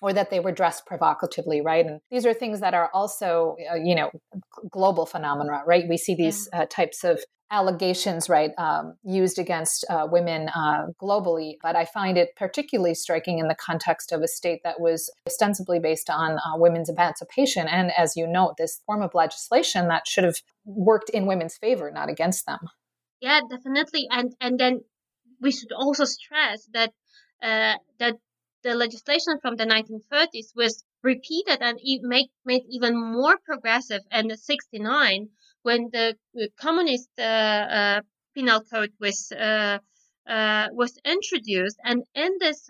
or 0.02 0.12
that 0.12 0.32
they 0.32 0.39
were 0.39 0.52
dressed 0.52 0.88
provocatively, 0.88 1.62
right? 1.62 1.86
And 1.86 1.99
these 2.10 2.26
are 2.26 2.34
things 2.34 2.62
that 2.62 2.74
are 2.74 2.89
also, 2.95 3.56
uh, 3.72 3.76
you 3.76 3.93
know, 3.93 4.10
global 4.72 5.06
phenomena, 5.06 5.62
right? 5.68 5.88
We 5.88 5.97
see 5.97 6.16
these 6.16 6.49
uh, 6.52 6.66
types 6.66 7.04
of 7.04 7.24
allegations, 7.52 8.30
right, 8.30 8.52
um, 8.58 8.95
used 9.04 9.38
against 9.38 9.86
uh, 9.89 10.08
women 10.10 10.49
uh, 10.49 10.88
globally. 11.02 11.58
But 11.62 11.76
I 11.76 11.86
find 11.86 12.18
it 12.18 12.36
particularly 12.36 12.95
striking 12.95 13.39
in 13.39 13.47
the 13.47 13.56
context 13.56 14.12
of 14.12 14.22
a 14.22 14.28
state 14.28 14.62
that 14.64 14.80
was 14.80 15.12
ostensibly 15.28 15.80
based 15.80 16.10
on 16.10 16.39
uh, 16.39 16.56
women's 16.56 16.89
emancipation. 16.89 17.68
And 17.68 17.91
as 17.97 18.16
you 18.16 18.26
note, 18.26 18.56
this 18.58 18.82
form 18.86 19.02
of 19.02 19.14
legislation 19.14 19.89
that 19.89 20.08
should 20.08 20.24
have 20.24 20.38
worked 20.66 21.10
in 21.10 21.26
women's 21.26 21.58
favor, 21.58 21.91
not 21.91 22.10
against 22.10 22.45
them. 22.45 22.60
Yeah, 23.20 23.41
definitely. 23.47 24.08
And 24.10 24.34
and 24.39 24.60
then 24.60 24.82
we 25.39 25.52
should 25.52 25.72
also 25.72 26.06
stress 26.06 26.68
that 26.74 26.91
uh, 27.43 27.76
that 27.99 28.16
the 28.64 28.76
legislation 28.76 29.39
from 29.41 29.56
the 29.56 29.66
1930s 29.66 30.56
was 30.56 30.84
repeated 31.04 31.58
and 31.62 31.80
make, 32.04 32.30
made 32.45 32.62
even 32.70 32.95
more 32.95 33.38
progressive 33.43 34.02
in 34.12 34.28
the 34.28 34.38
69 34.38 35.30
when 35.64 35.89
the 35.91 36.16
communist 36.59 37.09
uh, 37.18 37.22
uh, 37.22 38.01
penal 38.36 38.62
code 38.72 38.93
was 38.99 39.32
uh, 39.32 39.80
was 40.28 40.97
introduced 41.05 41.78
and 41.84 42.03
in 42.16 42.32
this 42.39 42.70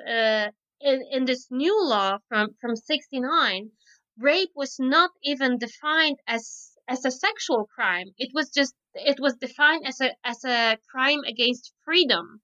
in, 0.82 1.02
in 1.12 1.26
this 1.26 1.48
new 1.52 1.78
law 1.88 2.18
from 2.28 2.50
from 2.60 2.76
69 2.76 3.72
rape 4.18 4.52
was 4.56 4.78
not 4.80 5.12
even 5.24 5.58
defined 5.58 6.18
as 6.28 6.72
as 6.88 7.06
a 7.06 7.12
sexual 7.12 7.66
crime. 7.76 8.08
It 8.18 8.32
was 8.34 8.50
just 8.50 8.74
it 8.94 9.20
was 9.20 9.36
defined 9.36 9.88
as 9.88 10.02
a 10.02 10.16
as 10.24 10.44
a 10.44 10.78
crime 10.90 11.22
against 11.26 11.74
freedom. 11.86 12.42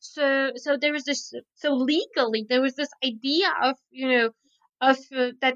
So 0.00 0.52
so 0.56 0.76
there 0.76 0.92
was 0.92 1.04
this 1.04 1.32
so 1.54 1.72
legally 1.74 2.44
there 2.48 2.60
was 2.60 2.74
this 2.74 2.90
idea 3.04 3.48
of 3.62 3.76
you 3.90 4.08
know 4.08 4.30
of 4.80 4.98
uh, 5.14 5.30
that 5.40 5.54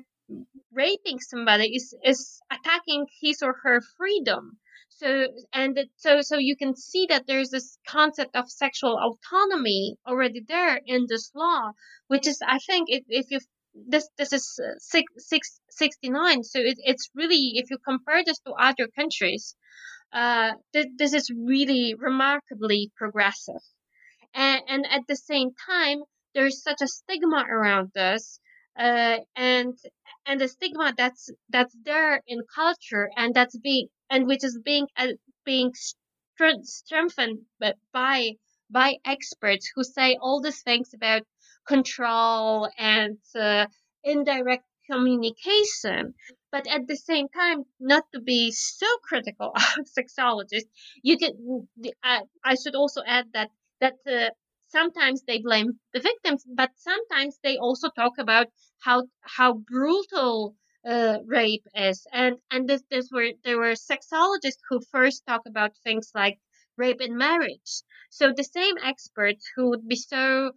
raping 0.72 1.20
somebody 1.20 1.74
is 1.74 1.94
is 2.04 2.40
attacking 2.50 3.06
his 3.20 3.42
or 3.42 3.54
her 3.62 3.80
freedom. 3.96 4.58
So 4.88 5.28
and 5.52 5.78
it, 5.78 5.90
so 5.96 6.20
so 6.20 6.36
you 6.38 6.56
can 6.56 6.76
see 6.76 7.06
that 7.08 7.26
there's 7.26 7.50
this 7.50 7.78
concept 7.86 8.36
of 8.36 8.50
sexual 8.50 8.98
autonomy 8.98 9.96
already 10.06 10.40
there 10.46 10.80
in 10.84 11.06
this 11.08 11.30
law 11.34 11.72
which 12.08 12.26
is 12.26 12.38
i 12.46 12.58
think 12.58 12.88
if, 12.90 13.04
if 13.08 13.30
you 13.30 13.40
this 13.74 14.08
this 14.18 14.32
is 14.32 14.60
six, 14.78 15.04
six, 15.18 15.60
69 15.70 16.42
so 16.44 16.58
it, 16.58 16.78
it's 16.78 17.08
really 17.14 17.52
if 17.54 17.70
you 17.70 17.78
compare 17.78 18.22
this 18.24 18.38
to 18.40 18.52
other 18.52 18.88
countries 18.96 19.54
uh, 20.12 20.52
th- 20.72 20.88
this 20.96 21.12
is 21.12 21.30
really 21.30 21.94
remarkably 21.96 22.90
progressive. 22.96 23.62
And, 24.34 24.62
and 24.68 24.86
at 24.86 25.02
the 25.08 25.16
same 25.16 25.50
time 25.66 26.02
there's 26.34 26.62
such 26.62 26.80
a 26.82 26.88
stigma 26.88 27.44
around 27.48 27.96
us 27.96 28.40
uh, 28.78 29.18
and 29.36 29.78
and 30.26 30.40
the 30.40 30.48
stigma 30.48 30.92
that's 30.96 31.30
that's 31.48 31.76
there 31.84 32.22
in 32.26 32.40
culture 32.54 33.10
and 33.16 33.34
that's 33.34 33.56
being 33.58 33.88
and 34.10 34.26
which 34.26 34.44
is 34.44 34.58
being 34.64 34.86
uh, 34.96 35.08
being 35.44 35.72
strengthened 36.62 37.40
by 37.92 38.32
by 38.70 38.96
experts 39.04 39.70
who 39.74 39.84
say 39.84 40.16
all 40.20 40.40
these 40.40 40.62
things 40.62 40.92
about 40.94 41.22
control 41.66 42.68
and 42.78 43.18
uh, 43.38 43.66
indirect 44.04 44.64
communication. 44.90 46.14
But 46.50 46.66
at 46.66 46.86
the 46.88 46.96
same 46.96 47.28
time 47.28 47.64
not 47.78 48.04
to 48.12 48.20
be 48.20 48.50
so 48.50 48.86
critical 49.04 49.52
of 49.78 49.86
sexologists 49.86 50.70
you 51.02 51.16
can 51.18 51.68
I, 52.02 52.22
I 52.44 52.54
should 52.56 52.74
also 52.74 53.02
add 53.06 53.26
that 53.34 53.50
that 53.80 53.94
uh, 54.06 54.30
sometimes 54.70 55.22
they 55.22 55.38
blame 55.40 55.78
the 55.92 56.00
victims 56.00 56.44
but 56.54 56.70
sometimes 56.76 57.38
they 57.42 57.56
also 57.56 57.88
talk 57.90 58.18
about 58.18 58.46
how 58.80 59.04
how 59.22 59.54
brutal 59.54 60.54
uh, 60.86 61.18
rape 61.26 61.66
is. 61.74 62.06
And 62.12 62.36
and 62.50 62.68
this, 62.68 62.82
this 62.90 63.10
were 63.12 63.30
there 63.44 63.58
were 63.58 63.74
sexologists 63.74 64.62
who 64.68 64.80
first 64.90 65.24
talk 65.26 65.42
about 65.46 65.72
things 65.84 66.10
like 66.14 66.38
rape 66.76 67.00
in 67.00 67.16
marriage. 67.16 67.82
So 68.10 68.32
the 68.32 68.44
same 68.44 68.76
experts 68.82 69.44
who 69.54 69.70
would 69.70 69.86
be 69.86 69.96
so 69.96 70.52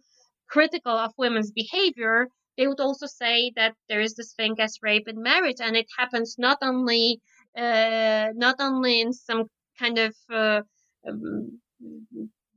critical 0.48 0.92
of 0.92 1.12
women's 1.18 1.50
behavior 1.50 2.28
they 2.56 2.68
would 2.68 2.80
also 2.80 3.06
say 3.06 3.50
that 3.56 3.74
there 3.88 4.00
is 4.00 4.14
this 4.14 4.32
thing 4.34 4.54
as 4.60 4.78
rape 4.80 5.08
in 5.08 5.20
marriage, 5.20 5.56
and 5.60 5.76
it 5.76 5.86
happens 5.98 6.36
not 6.38 6.58
only 6.62 7.20
uh, 7.56 8.28
not 8.34 8.56
only 8.60 9.00
in 9.00 9.12
some 9.12 9.50
kind 9.76 9.98
of 9.98 10.14
uh, 10.30 10.60
um, 11.04 11.60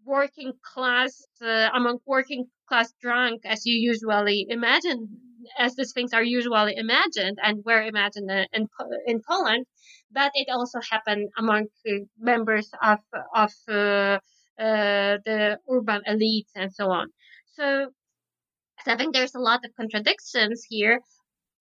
working 0.07 0.53
class 0.73 1.13
uh, 1.41 1.69
among 1.73 1.99
working 2.05 2.45
class 2.69 2.93
drunk 3.01 3.41
as 3.45 3.65
you 3.65 3.75
usually 3.91 4.45
imagine 4.49 4.99
as 5.57 5.75
these 5.75 5.93
things 5.93 6.13
are 6.13 6.23
usually 6.23 6.75
imagined 6.75 7.37
and 7.43 7.63
were 7.65 7.81
imagined 7.81 8.29
in 8.53 8.67
in 9.11 9.21
Poland, 9.21 9.65
but 10.11 10.31
it 10.35 10.47
also 10.49 10.79
happened 10.93 11.29
among 11.37 11.67
members 12.19 12.69
of 12.81 12.99
of 13.35 13.53
uh, 13.69 14.19
uh, 14.67 15.13
the 15.27 15.59
urban 15.69 16.01
elites 16.07 16.51
and 16.55 16.73
so 16.73 16.85
on. 16.99 17.07
So 17.57 17.65
I 18.87 18.95
think 18.95 19.13
there's 19.13 19.35
a 19.35 19.39
lot 19.39 19.63
of 19.65 19.75
contradictions 19.75 20.65
here, 20.67 21.01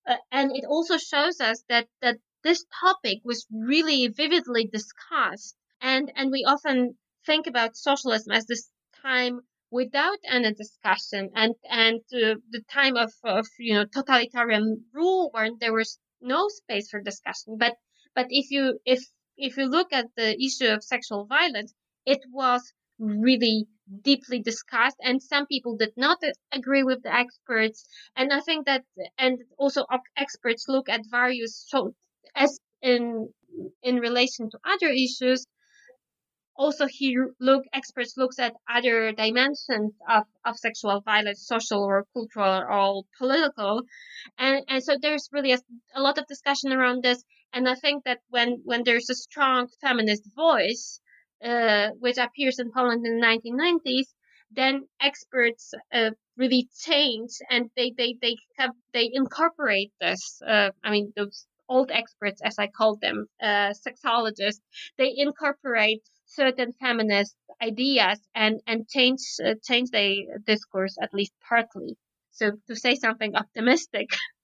uh, 0.06 0.16
and 0.32 0.56
it 0.56 0.64
also 0.64 0.96
shows 0.98 1.40
us 1.40 1.62
that 1.68 1.88
that 2.00 2.18
this 2.42 2.64
topic 2.80 3.18
was 3.24 3.46
really 3.50 4.08
vividly 4.08 4.66
discussed, 4.66 5.56
and 5.80 6.10
and 6.16 6.30
we 6.30 6.44
often 6.44 6.96
think 7.26 7.46
about 7.46 7.76
socialism 7.76 8.32
as 8.32 8.46
this 8.46 8.70
time 9.02 9.40
without 9.70 10.18
any 10.24 10.52
discussion 10.54 11.30
and 11.34 11.54
and 11.68 12.00
uh, 12.14 12.36
the 12.50 12.62
time 12.70 12.96
of, 12.96 13.12
of 13.24 13.46
you 13.58 13.74
know 13.74 13.84
totalitarian 13.84 14.84
rule 14.92 15.30
where 15.32 15.50
there 15.60 15.72
was 15.74 15.98
no 16.20 16.48
space 16.48 16.88
for 16.90 17.00
discussion. 17.00 17.56
But 17.58 17.76
but 18.14 18.26
if 18.30 18.50
you 18.50 18.78
if 18.84 19.00
if 19.36 19.56
you 19.56 19.66
look 19.66 19.92
at 19.92 20.06
the 20.16 20.40
issue 20.42 20.68
of 20.68 20.82
sexual 20.84 21.26
violence 21.26 21.74
it 22.06 22.20
was 22.30 22.72
really 22.98 23.66
deeply 24.02 24.40
discussed 24.40 24.96
and 25.02 25.22
some 25.22 25.46
people 25.46 25.76
did 25.76 25.92
not 25.96 26.18
agree 26.52 26.82
with 26.82 27.02
the 27.02 27.12
experts. 27.14 27.84
And 28.16 28.32
i 28.32 28.40
think 28.40 28.66
that 28.66 28.84
and 29.18 29.38
also 29.58 29.84
experts 30.16 30.66
look 30.68 30.88
at 30.88 31.02
various 31.10 31.64
so 31.68 31.94
as 32.34 32.58
in 32.82 33.28
in 33.82 33.96
relation 33.96 34.50
to 34.50 34.58
other 34.64 34.88
issues 34.88 35.46
also 36.58 36.86
here 36.86 37.34
look 37.40 37.64
experts 37.72 38.16
looks 38.16 38.38
at 38.38 38.54
other 38.68 39.12
dimensions 39.12 39.92
of, 40.08 40.24
of 40.44 40.56
sexual 40.56 41.00
violence 41.00 41.46
social 41.46 41.82
or 41.82 42.06
cultural 42.12 42.62
or 42.68 43.02
political 43.18 43.82
and 44.38 44.64
and 44.68 44.82
so 44.82 44.96
there's 45.00 45.28
really 45.32 45.52
a, 45.52 45.58
a 45.94 46.00
lot 46.00 46.18
of 46.18 46.26
discussion 46.26 46.72
around 46.72 47.02
this 47.02 47.22
and 47.52 47.68
i 47.68 47.74
think 47.74 48.04
that 48.04 48.20
when 48.28 48.60
when 48.64 48.82
there's 48.84 49.10
a 49.10 49.14
strong 49.14 49.68
feminist 49.80 50.24
voice 50.34 51.00
uh, 51.44 51.90
which 51.98 52.18
appears 52.18 52.58
in 52.58 52.72
Poland 52.72 53.06
in 53.06 53.20
the 53.20 53.26
1990s, 53.26 54.06
then 54.50 54.86
experts 55.00 55.74
uh, 55.92 56.10
really 56.36 56.68
change 56.80 57.30
and 57.50 57.70
they 57.76 57.92
they 57.96 58.16
they 58.22 58.36
have 58.56 58.70
they 58.92 59.10
incorporate 59.12 59.92
this. 60.00 60.40
Uh, 60.46 60.70
I 60.82 60.90
mean, 60.90 61.12
those 61.16 61.46
old 61.68 61.90
experts, 61.90 62.40
as 62.42 62.58
I 62.58 62.68
call 62.68 62.96
them, 62.96 63.26
uh, 63.42 63.74
sexologists, 63.86 64.60
they 64.98 65.12
incorporate 65.16 66.02
certain 66.26 66.72
feminist 66.80 67.36
ideas 67.62 68.20
and 68.34 68.60
and 68.66 68.88
change 68.88 69.20
uh, 69.44 69.54
change 69.64 69.90
the 69.90 70.26
discourse 70.46 70.96
at 71.02 71.14
least 71.14 71.32
partly. 71.48 71.96
So 72.32 72.52
to 72.68 72.76
say 72.76 72.94
something 72.96 73.34
optimistic. 73.36 74.10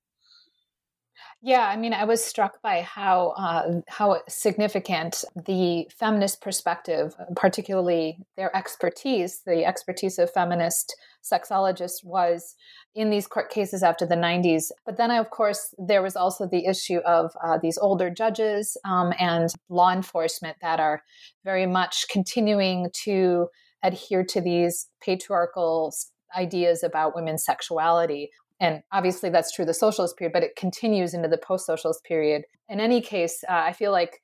Yeah, 1.44 1.66
I 1.66 1.76
mean, 1.76 1.92
I 1.92 2.04
was 2.04 2.24
struck 2.24 2.62
by 2.62 2.82
how 2.82 3.30
uh, 3.36 3.80
how 3.88 4.20
significant 4.28 5.24
the 5.34 5.88
feminist 5.90 6.40
perspective, 6.40 7.16
particularly 7.34 8.18
their 8.36 8.54
expertise, 8.56 9.40
the 9.44 9.64
expertise 9.64 10.20
of 10.20 10.30
feminist 10.30 10.94
sexologists, 11.20 12.04
was 12.04 12.54
in 12.94 13.10
these 13.10 13.26
court 13.26 13.50
cases 13.50 13.82
after 13.82 14.06
the 14.06 14.14
90s. 14.14 14.70
But 14.86 14.98
then, 14.98 15.10
of 15.10 15.30
course, 15.30 15.74
there 15.78 16.00
was 16.00 16.14
also 16.14 16.46
the 16.46 16.64
issue 16.64 16.98
of 16.98 17.32
uh, 17.44 17.58
these 17.60 17.76
older 17.76 18.08
judges 18.08 18.76
um, 18.84 19.12
and 19.18 19.48
law 19.68 19.92
enforcement 19.92 20.58
that 20.62 20.78
are 20.78 21.02
very 21.44 21.66
much 21.66 22.04
continuing 22.08 22.88
to 23.02 23.48
adhere 23.82 24.24
to 24.26 24.40
these 24.40 24.86
patriarchal 25.04 25.92
ideas 26.36 26.84
about 26.84 27.16
women's 27.16 27.44
sexuality 27.44 28.30
and 28.62 28.82
obviously 28.92 29.28
that's 29.28 29.52
true 29.52 29.66
the 29.66 29.74
socialist 29.74 30.16
period 30.16 30.32
but 30.32 30.42
it 30.42 30.56
continues 30.56 31.12
into 31.12 31.28
the 31.28 31.38
post-socialist 31.38 32.02
period. 32.04 32.44
In 32.68 32.80
any 32.80 33.00
case 33.00 33.44
uh, 33.48 33.62
i 33.70 33.72
feel 33.72 33.92
like 33.92 34.20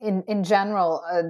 in 0.00 0.22
in 0.26 0.44
general 0.44 1.02
uh, 1.12 1.22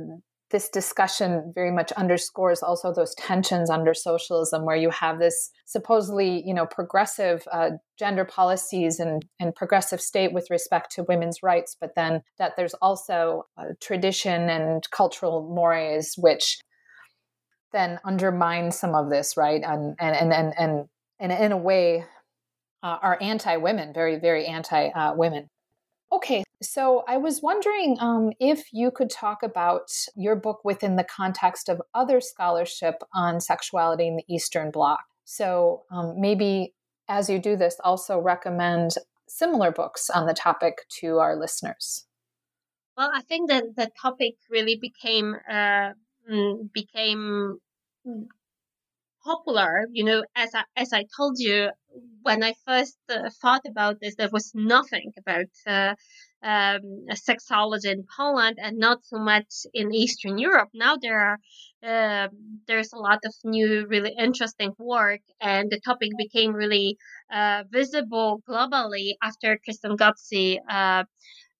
this 0.50 0.68
discussion 0.68 1.52
very 1.54 1.70
much 1.70 1.92
underscores 1.92 2.60
also 2.60 2.92
those 2.92 3.14
tensions 3.14 3.70
under 3.70 3.94
socialism 3.94 4.64
where 4.64 4.76
you 4.76 4.90
have 4.90 5.18
this 5.18 5.50
supposedly 5.64 6.42
you 6.46 6.54
know 6.54 6.66
progressive 6.66 7.46
uh, 7.52 7.70
gender 7.98 8.24
policies 8.24 9.00
and, 9.00 9.24
and 9.40 9.54
progressive 9.54 10.00
state 10.00 10.32
with 10.32 10.48
respect 10.50 10.92
to 10.92 11.04
women's 11.08 11.42
rights 11.42 11.76
but 11.80 11.94
then 11.96 12.22
that 12.38 12.52
there's 12.56 12.74
also 12.74 13.44
tradition 13.80 14.48
and 14.50 14.88
cultural 14.90 15.52
mores 15.52 16.14
which 16.16 16.58
then 17.72 17.98
undermine 18.04 18.70
some 18.70 18.94
of 18.94 19.10
this 19.10 19.36
right? 19.36 19.62
And 19.64 19.96
and 19.98 20.16
and 20.16 20.32
and, 20.32 20.54
and 20.58 20.88
and 21.20 21.30
in 21.30 21.52
a 21.52 21.56
way 21.56 22.04
uh, 22.82 22.98
are 23.02 23.18
anti-women, 23.20 23.92
very, 23.92 24.18
very 24.18 24.46
anti-women. 24.46 25.48
Okay, 26.12 26.42
so 26.60 27.04
I 27.06 27.18
was 27.18 27.40
wondering 27.40 27.96
um, 28.00 28.32
if 28.40 28.72
you 28.72 28.90
could 28.90 29.10
talk 29.10 29.44
about 29.44 29.90
your 30.16 30.34
book 30.34 30.64
within 30.64 30.96
the 30.96 31.04
context 31.04 31.68
of 31.68 31.80
other 31.94 32.20
scholarship 32.20 32.96
on 33.14 33.40
sexuality 33.40 34.08
in 34.08 34.16
the 34.16 34.24
Eastern 34.26 34.72
Bloc. 34.72 35.00
So 35.24 35.84
um, 35.92 36.20
maybe 36.20 36.74
as 37.08 37.28
you 37.28 37.38
do 37.38 37.56
this, 37.56 37.76
also 37.84 38.18
recommend 38.18 38.94
similar 39.28 39.70
books 39.70 40.10
on 40.10 40.26
the 40.26 40.34
topic 40.34 40.78
to 41.00 41.18
our 41.18 41.36
listeners. 41.36 42.06
Well, 42.96 43.10
I 43.14 43.22
think 43.22 43.48
that 43.50 43.76
the 43.76 43.90
topic 44.00 44.34
really 44.48 44.76
became 44.76 45.36
uh, 45.48 45.92
mm, 46.30 46.72
became 46.72 47.60
popular. 49.24 49.86
You 49.92 50.04
know, 50.04 50.24
as 50.34 50.54
I, 50.54 50.64
as 50.76 50.92
I 50.92 51.04
told 51.16 51.38
you, 51.38 51.70
when 52.22 52.42
I 52.42 52.54
first 52.66 52.98
uh, 53.08 53.30
thought 53.40 53.62
about 53.66 53.96
this, 54.00 54.14
there 54.16 54.28
was 54.32 54.52
nothing 54.54 55.12
about 55.18 55.46
uh, 55.66 55.94
um, 56.42 56.80
sexology 57.12 57.90
in 57.90 58.04
Poland 58.16 58.58
and 58.62 58.78
not 58.78 59.04
so 59.04 59.18
much 59.18 59.66
in 59.74 59.94
Eastern 59.94 60.38
Europe. 60.38 60.70
Now 60.74 60.96
there 61.00 61.20
are 61.20 61.38
uh, 61.82 62.28
there's 62.66 62.92
a 62.92 62.98
lot 62.98 63.20
of 63.24 63.34
new, 63.44 63.86
really 63.88 64.14
interesting 64.18 64.72
work, 64.78 65.20
and 65.40 65.70
the 65.70 65.80
topic 65.80 66.10
became 66.18 66.52
really 66.52 66.98
uh, 67.32 67.64
visible 67.70 68.42
globally 68.48 69.14
after 69.22 69.58
Kristen 69.64 69.96
Ghodsee 69.96 70.58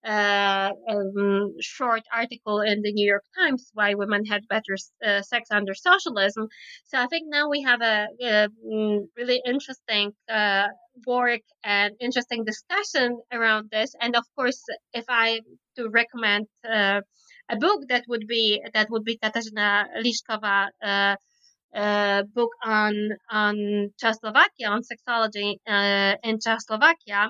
uh, 0.05 0.71
uh, 0.89 0.95
um, 1.17 1.53
short 1.61 2.03
article 2.13 2.61
in 2.61 2.81
the 2.81 2.91
New 2.91 3.07
York 3.07 3.23
Times 3.37 3.69
why 3.73 3.93
women 3.93 4.25
had 4.25 4.47
better 4.47 4.75
uh, 5.05 5.21
sex 5.21 5.49
under 5.51 5.73
socialism. 5.73 6.47
So 6.85 6.97
I 6.97 7.07
think 7.07 7.27
now 7.29 7.49
we 7.49 7.61
have 7.61 7.81
a, 7.81 8.07
a 8.21 8.47
mm, 8.65 9.07
really 9.15 9.41
interesting 9.45 10.13
uh, 10.29 10.67
work 11.05 11.41
and 11.63 11.93
interesting 11.99 12.45
discussion 12.45 13.19
around 13.31 13.69
this. 13.71 13.93
And 14.01 14.15
of 14.15 14.25
course, 14.35 14.61
if 14.93 15.05
I 15.07 15.41
to 15.77 15.89
recommend 15.89 16.47
uh, 16.67 17.01
a 17.49 17.57
book 17.57 17.81
that 17.89 18.05
would 18.07 18.27
be 18.27 18.61
that 18.73 18.89
would 18.89 19.03
be 19.03 19.17
Katarzyna 19.17 19.85
Lišková 20.03 20.69
uh, 21.75 22.23
book 22.33 22.51
on 22.63 22.93
on 23.29 23.55
Czechoslovakia 23.97 24.69
on 24.69 24.81
sexology 24.83 25.59
uh, 25.67 26.15
in 26.23 26.39
Czechoslovakia, 26.39 27.29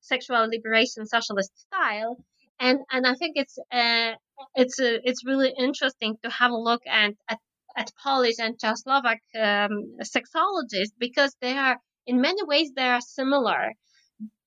sexual 0.00 0.48
liberation 0.48 1.06
socialist 1.06 1.52
style, 1.58 2.16
and 2.58 2.80
and 2.90 3.06
I 3.06 3.14
think 3.14 3.36
it's 3.36 3.58
uh, 3.70 4.14
it's 4.54 4.80
uh, 4.80 4.98
it's 5.04 5.24
really 5.26 5.52
interesting 5.58 6.16
to 6.22 6.30
have 6.30 6.50
a 6.52 6.56
look 6.56 6.82
at 6.86 7.12
at, 7.28 7.38
at 7.76 7.90
Polish 8.02 8.38
and 8.38 8.58
Czechoslovak 8.58 9.20
um, 9.34 9.98
sexologists 10.02 10.96
because 10.98 11.36
they 11.40 11.56
are 11.56 11.78
in 12.06 12.20
many 12.20 12.42
ways 12.44 12.72
they 12.74 12.88
are 12.88 13.00
similar. 13.00 13.72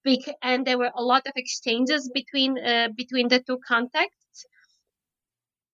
Bec- 0.03 0.37
and 0.43 0.67
there 0.67 0.77
were 0.77 0.91
a 0.95 1.01
lot 1.01 1.25
of 1.25 1.33
exchanges 1.35 2.11
between 2.13 2.57
uh, 2.59 2.89
between 2.95 3.27
the 3.27 3.39
two 3.41 3.59
contexts, 3.67 4.45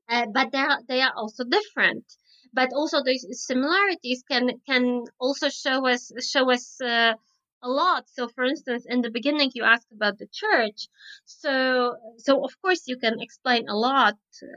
uh, 0.10 0.26
but 0.34 0.52
they 0.52 0.60
are 0.60 0.80
they 0.88 1.02
are 1.02 1.14
also 1.16 1.44
different 1.44 2.06
but 2.54 2.70
also 2.74 3.04
these 3.04 3.26
similarities 3.32 4.24
can 4.30 4.62
can 4.68 5.04
also 5.20 5.50
show 5.50 5.88
us 5.88 6.12
show 6.22 6.52
us 6.52 6.82
uh, 6.82 7.14
a 7.64 7.70
lot. 7.70 8.10
So, 8.10 8.28
for 8.28 8.44
instance, 8.44 8.86
in 8.88 9.02
the 9.02 9.12
beginning, 9.12 9.52
you 9.54 9.64
asked 9.64 9.92
about 9.92 10.18
the 10.18 10.28
church. 10.32 10.88
So, 11.26 11.96
so 12.18 12.44
of 12.44 12.60
course, 12.62 12.88
you 12.88 12.98
can 12.98 13.20
explain 13.20 13.70
a 13.70 13.76
lot 13.76 14.16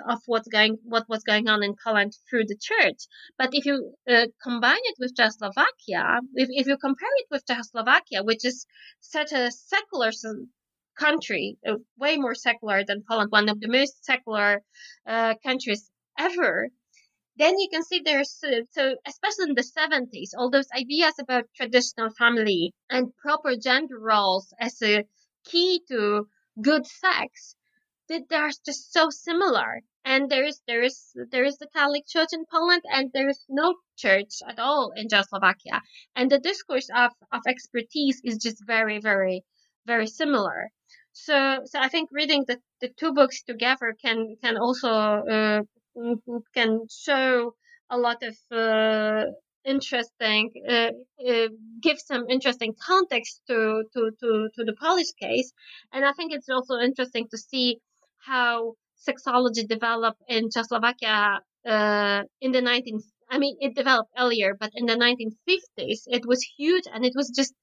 of 0.08 0.20
what's 0.26 0.48
going, 0.48 0.78
what 0.84 1.08
was 1.08 1.22
going 1.22 1.48
on 1.48 1.62
in 1.62 1.74
Poland 1.84 2.16
through 2.28 2.46
the 2.46 2.56
church. 2.56 3.06
But 3.36 3.50
if 3.52 3.66
you 3.66 3.94
uh, 4.08 4.26
combine 4.42 4.84
it 4.84 4.96
with 4.98 5.16
Czechoslovakia, 5.16 6.20
if, 6.34 6.48
if 6.50 6.66
you 6.66 6.76
compare 6.78 7.14
it 7.16 7.26
with 7.30 7.46
Czechoslovakia, 7.46 8.22
which 8.22 8.44
is 8.44 8.66
such 9.00 9.32
a 9.32 9.50
secular 9.50 10.10
country, 10.98 11.58
uh, 11.66 11.74
way 11.98 12.16
more 12.16 12.34
secular 12.34 12.84
than 12.84 13.04
Poland, 13.08 13.30
one 13.30 13.48
of 13.48 13.60
the 13.60 13.68
most 13.68 14.04
secular 14.04 14.62
uh, 15.06 15.34
countries 15.44 15.90
ever, 16.18 16.68
then 17.36 17.58
you 17.58 17.68
can 17.68 17.82
see 17.82 18.00
there's 18.04 18.38
uh, 18.44 18.62
so 18.70 18.96
especially 19.06 19.48
in 19.48 19.54
the 19.54 19.62
70s 19.62 20.30
all 20.36 20.50
those 20.50 20.68
ideas 20.76 21.14
about 21.18 21.44
traditional 21.56 22.10
family 22.10 22.72
and 22.90 23.16
proper 23.16 23.56
gender 23.56 23.98
roles 23.98 24.52
as 24.60 24.80
a 24.82 25.04
key 25.44 25.80
to 25.88 26.28
good 26.62 26.86
sex 26.86 27.56
that 28.08 28.22
they're 28.28 28.50
just 28.64 28.92
so 28.92 29.08
similar. 29.10 29.80
And 30.04 30.30
there 30.30 30.44
is 30.44 30.60
there 30.66 30.82
is 30.82 31.16
there 31.30 31.44
is 31.44 31.56
the 31.56 31.68
catholic 31.74 32.06
church 32.06 32.28
in 32.32 32.44
poland 32.52 32.82
and 32.92 33.10
there 33.12 33.28
is 33.28 33.42
no 33.48 33.74
church 33.96 34.34
at 34.46 34.58
all 34.58 34.92
in 34.94 35.08
czechoslovakia. 35.08 35.80
And 36.14 36.30
the 36.30 36.38
discourse 36.38 36.90
of, 36.94 37.12
of 37.32 37.40
expertise 37.48 38.20
is 38.22 38.36
just 38.36 38.62
very 38.66 38.98
very 39.00 39.44
very 39.86 40.06
similar. 40.06 40.70
So 41.12 41.60
so 41.64 41.80
i 41.80 41.88
think 41.88 42.10
reading 42.12 42.44
the, 42.46 42.60
the 42.82 42.90
two 42.90 43.12
books 43.14 43.42
together 43.42 43.96
can 44.04 44.36
can 44.42 44.56
also 44.58 44.90
uh, 44.90 45.62
can 46.54 46.86
show 46.90 47.54
a 47.90 47.98
lot 47.98 48.22
of 48.22 48.36
uh, 48.50 49.24
interesting, 49.64 50.50
uh, 50.68 50.90
uh, 51.28 51.48
give 51.80 51.98
some 51.98 52.24
interesting 52.28 52.74
context 52.80 53.40
to, 53.48 53.84
to, 53.92 54.10
to, 54.20 54.48
to 54.54 54.64
the 54.64 54.74
Polish 54.80 55.12
case. 55.20 55.52
And 55.92 56.04
I 56.04 56.12
think 56.12 56.32
it's 56.32 56.48
also 56.48 56.78
interesting 56.78 57.28
to 57.30 57.38
see 57.38 57.78
how 58.18 58.74
sexology 59.08 59.66
developed 59.66 60.22
in 60.28 60.50
Czechoslovakia 60.50 61.40
uh, 61.66 62.22
in 62.40 62.52
the 62.52 62.60
19th. 62.60 63.04
I 63.30 63.38
mean, 63.38 63.56
it 63.60 63.74
developed 63.74 64.10
earlier, 64.18 64.54
but 64.58 64.70
in 64.74 64.86
the 64.86 64.96
1950s, 64.96 66.02
it 66.06 66.26
was 66.26 66.46
huge 66.56 66.84
and 66.92 67.04
it 67.04 67.12
was 67.16 67.30
just 67.30 67.54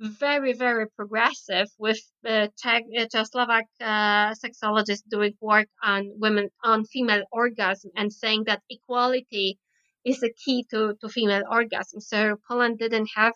very, 0.00 0.52
very 0.52 0.86
progressive 0.88 1.68
with 1.78 1.98
uh, 2.26 2.48
Czech, 2.56 2.84
uh, 2.96 3.06
Czechoslovak 3.06 3.64
uh, 3.80 4.34
sexologists 4.34 5.08
doing 5.08 5.34
work 5.40 5.68
on 5.82 6.12
women, 6.16 6.50
on 6.62 6.84
female 6.84 7.24
orgasm 7.32 7.90
and 7.96 8.12
saying 8.12 8.44
that 8.44 8.62
equality 8.70 9.58
is 10.04 10.20
the 10.20 10.32
key 10.32 10.64
to, 10.70 10.94
to 11.00 11.08
female 11.08 11.42
orgasm. 11.50 12.00
So 12.00 12.36
Poland 12.48 12.78
didn't 12.78 13.08
have 13.16 13.34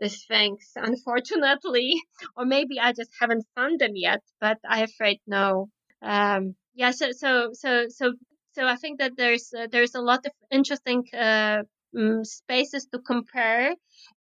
these 0.00 0.24
things, 0.26 0.72
unfortunately, 0.74 1.94
or 2.36 2.44
maybe 2.44 2.80
I 2.80 2.92
just 2.92 3.10
haven't 3.20 3.46
found 3.54 3.80
them 3.80 3.92
yet, 3.94 4.20
but 4.40 4.58
I'm 4.68 4.84
afraid 4.84 5.20
no. 5.26 5.68
Um, 6.02 6.56
yeah, 6.74 6.90
so, 6.90 7.12
so, 7.12 7.50
so, 7.52 7.86
so, 7.88 8.12
so 8.54 8.66
I 8.66 8.76
think 8.76 8.98
that 8.98 9.12
there's, 9.16 9.52
uh, 9.56 9.68
there's 9.70 9.94
a 9.94 10.00
lot 10.00 10.26
of 10.26 10.32
interesting, 10.50 11.04
uh, 11.16 11.62
um, 11.96 12.24
spaces 12.24 12.86
to 12.86 12.98
compare 12.98 13.74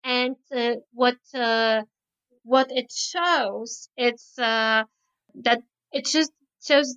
and 0.03 0.35
uh, 0.55 0.75
what 0.93 1.17
uh, 1.33 1.81
what 2.43 2.67
it 2.71 2.91
shows 2.91 3.89
it's 3.97 4.37
uh, 4.39 4.83
that 5.35 5.61
it 5.91 6.05
just 6.05 6.31
shows 6.63 6.95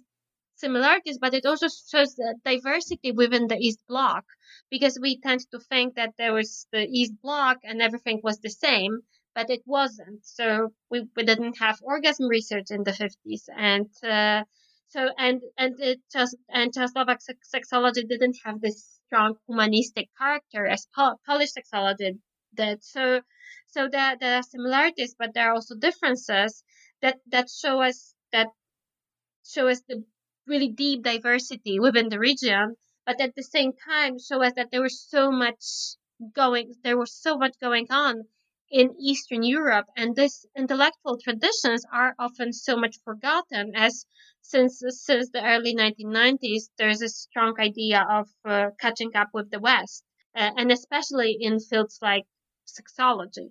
similarities 0.56 1.18
but 1.18 1.34
it 1.34 1.44
also 1.46 1.66
shows 1.68 2.14
the 2.14 2.34
diversity 2.44 3.12
within 3.12 3.46
the 3.48 3.56
east 3.56 3.80
bloc 3.88 4.24
because 4.70 4.98
we 5.00 5.20
tend 5.20 5.40
to 5.50 5.58
think 5.58 5.94
that 5.96 6.14
there 6.16 6.32
was 6.32 6.66
the 6.72 6.86
east 6.90 7.12
bloc 7.22 7.58
and 7.64 7.82
everything 7.82 8.20
was 8.22 8.38
the 8.40 8.50
same 8.50 9.00
but 9.34 9.50
it 9.50 9.62
wasn't. 9.66 10.24
So 10.24 10.72
we, 10.90 11.06
we 11.16 11.24
didn't 11.24 11.58
have 11.58 11.78
orgasm 11.82 12.28
research 12.28 12.70
in 12.70 12.84
the 12.84 12.92
50s 12.92 13.48
and 13.56 13.90
uh, 14.02 14.44
so 14.88 15.08
and 15.18 15.40
and 15.58 15.74
it 15.80 16.00
just 16.12 16.36
and 16.48 16.72
Czechoslovak 16.72 17.18
sexology 17.54 18.08
didn't 18.08 18.36
have 18.44 18.60
this 18.60 18.93
strong 19.14 19.36
humanistic 19.46 20.08
character 20.18 20.66
as 20.66 20.88
Polish 21.26 21.50
sexology 21.56 22.18
did. 22.52 22.82
So, 22.82 23.20
so 23.68 23.88
there, 23.88 24.16
there 24.20 24.38
are 24.38 24.42
similarities, 24.42 25.14
but 25.16 25.34
there 25.34 25.50
are 25.50 25.54
also 25.54 25.76
differences 25.76 26.64
that, 27.00 27.18
that 27.30 27.48
show 27.48 27.80
us 27.80 28.14
that 28.32 28.48
show 29.46 29.68
us 29.68 29.82
the 29.88 30.02
really 30.48 30.68
deep 30.68 31.04
diversity 31.04 31.78
within 31.78 32.08
the 32.08 32.18
region, 32.18 32.74
but 33.06 33.20
at 33.20 33.36
the 33.36 33.42
same 33.42 33.72
time 33.88 34.18
show 34.18 34.42
us 34.42 34.52
that 34.56 34.70
there 34.72 34.82
was 34.82 35.00
so 35.00 35.30
much 35.30 35.62
going, 36.34 36.74
there 36.82 36.98
was 36.98 37.14
so 37.14 37.38
much 37.38 37.54
going 37.60 37.86
on 37.90 38.24
in 38.70 38.96
Eastern 38.98 39.44
Europe, 39.44 39.86
and 39.96 40.16
these 40.16 40.44
intellectual 40.56 41.18
traditions 41.22 41.84
are 41.92 42.16
often 42.18 42.52
so 42.52 42.76
much 42.76 42.96
forgotten 43.04 43.76
as 43.76 44.06
since 44.44 44.82
since 44.88 45.30
the 45.30 45.42
early 45.42 45.74
1990s, 45.74 46.68
there's 46.78 47.02
a 47.02 47.08
strong 47.08 47.54
idea 47.58 48.06
of 48.08 48.28
uh, 48.44 48.70
catching 48.78 49.16
up 49.16 49.30
with 49.32 49.50
the 49.50 49.58
West, 49.58 50.04
uh, 50.36 50.50
and 50.56 50.70
especially 50.70 51.36
in 51.40 51.58
fields 51.58 51.98
like 52.02 52.24
sexology. 52.66 53.50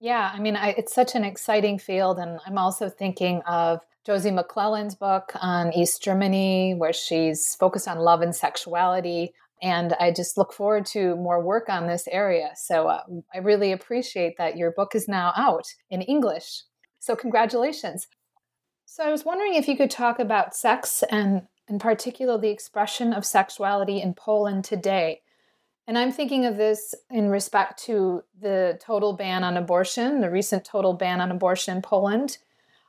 Yeah, 0.00 0.30
I 0.34 0.40
mean, 0.40 0.56
I, 0.56 0.70
it's 0.70 0.92
such 0.92 1.14
an 1.14 1.24
exciting 1.24 1.78
field, 1.78 2.18
and 2.18 2.40
I'm 2.46 2.58
also 2.58 2.88
thinking 2.88 3.42
of 3.46 3.80
Josie 4.04 4.32
McLellan's 4.32 4.96
book 4.96 5.32
on 5.40 5.72
East 5.72 6.02
Germany, 6.02 6.74
where 6.74 6.92
she's 6.92 7.54
focused 7.54 7.88
on 7.88 7.98
love 7.98 8.20
and 8.20 8.34
sexuality. 8.34 9.32
And 9.62 9.94
I 9.94 10.10
just 10.10 10.36
look 10.36 10.52
forward 10.52 10.84
to 10.86 11.14
more 11.16 11.40
work 11.40 11.68
on 11.70 11.86
this 11.86 12.06
area. 12.08 12.50
So 12.56 12.88
uh, 12.88 13.02
I 13.32 13.38
really 13.38 13.72
appreciate 13.72 14.36
that 14.36 14.58
your 14.58 14.72
book 14.72 14.94
is 14.94 15.08
now 15.08 15.32
out 15.36 15.64
in 15.88 16.02
English. 16.02 16.64
So, 16.98 17.14
congratulations. 17.14 18.08
So 18.96 19.02
I 19.02 19.10
was 19.10 19.24
wondering 19.24 19.56
if 19.56 19.66
you 19.66 19.76
could 19.76 19.90
talk 19.90 20.20
about 20.20 20.54
sex 20.54 21.02
and, 21.10 21.48
in 21.66 21.80
particular, 21.80 22.38
the 22.38 22.50
expression 22.50 23.12
of 23.12 23.26
sexuality 23.26 24.00
in 24.00 24.14
Poland 24.14 24.64
today. 24.64 25.22
And 25.88 25.98
I'm 25.98 26.12
thinking 26.12 26.44
of 26.44 26.56
this 26.56 26.94
in 27.10 27.28
respect 27.28 27.82
to 27.86 28.22
the 28.40 28.78
total 28.80 29.12
ban 29.12 29.42
on 29.42 29.56
abortion, 29.56 30.20
the 30.20 30.30
recent 30.30 30.64
total 30.64 30.92
ban 30.92 31.20
on 31.20 31.32
abortion 31.32 31.74
in 31.74 31.82
Poland, 31.82 32.38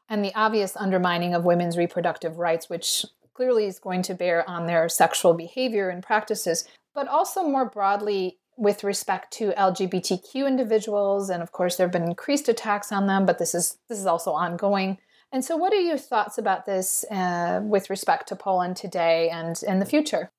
and 0.08 0.24
the 0.24 0.36
obvious 0.36 0.78
undermining 0.78 1.34
of 1.34 1.44
women's 1.44 1.76
reproductive 1.76 2.38
rights, 2.38 2.70
which 2.70 3.04
clearly 3.34 3.66
is 3.66 3.80
going 3.80 4.04
to 4.04 4.14
bear 4.14 4.48
on 4.48 4.68
their 4.68 4.88
sexual 4.88 5.34
behavior 5.34 5.90
and 5.90 6.04
practices, 6.04 6.68
but 6.94 7.08
also 7.08 7.42
more 7.42 7.68
broadly 7.68 8.38
with 8.58 8.84
respect 8.84 9.34
to 9.34 9.54
LGBTQ 9.54 10.48
individuals. 10.48 11.32
And 11.32 11.42
of 11.42 11.52
course, 11.52 11.78
there 11.78 11.88
have 11.88 11.92
been 11.92 12.04
increased 12.04 12.48
attacks 12.48 12.92
on 12.92 13.08
them, 13.08 13.26
but 13.26 13.40
this 13.40 13.56
is 13.56 13.80
this 13.90 13.98
is 13.98 14.06
also 14.06 14.34
ongoing. 14.34 15.00
And 15.36 15.44
so, 15.44 15.58
what 15.58 15.74
are 15.74 15.88
your 15.92 15.98
thoughts 15.98 16.38
about 16.38 16.66
this 16.66 17.04
uh, 17.12 17.60
with 17.62 17.90
respect 17.90 18.30
to 18.30 18.38
Poland 18.38 18.78
today 18.78 19.28
and 19.28 19.62
in 19.68 19.80
the 19.80 19.86
future? 19.86 20.32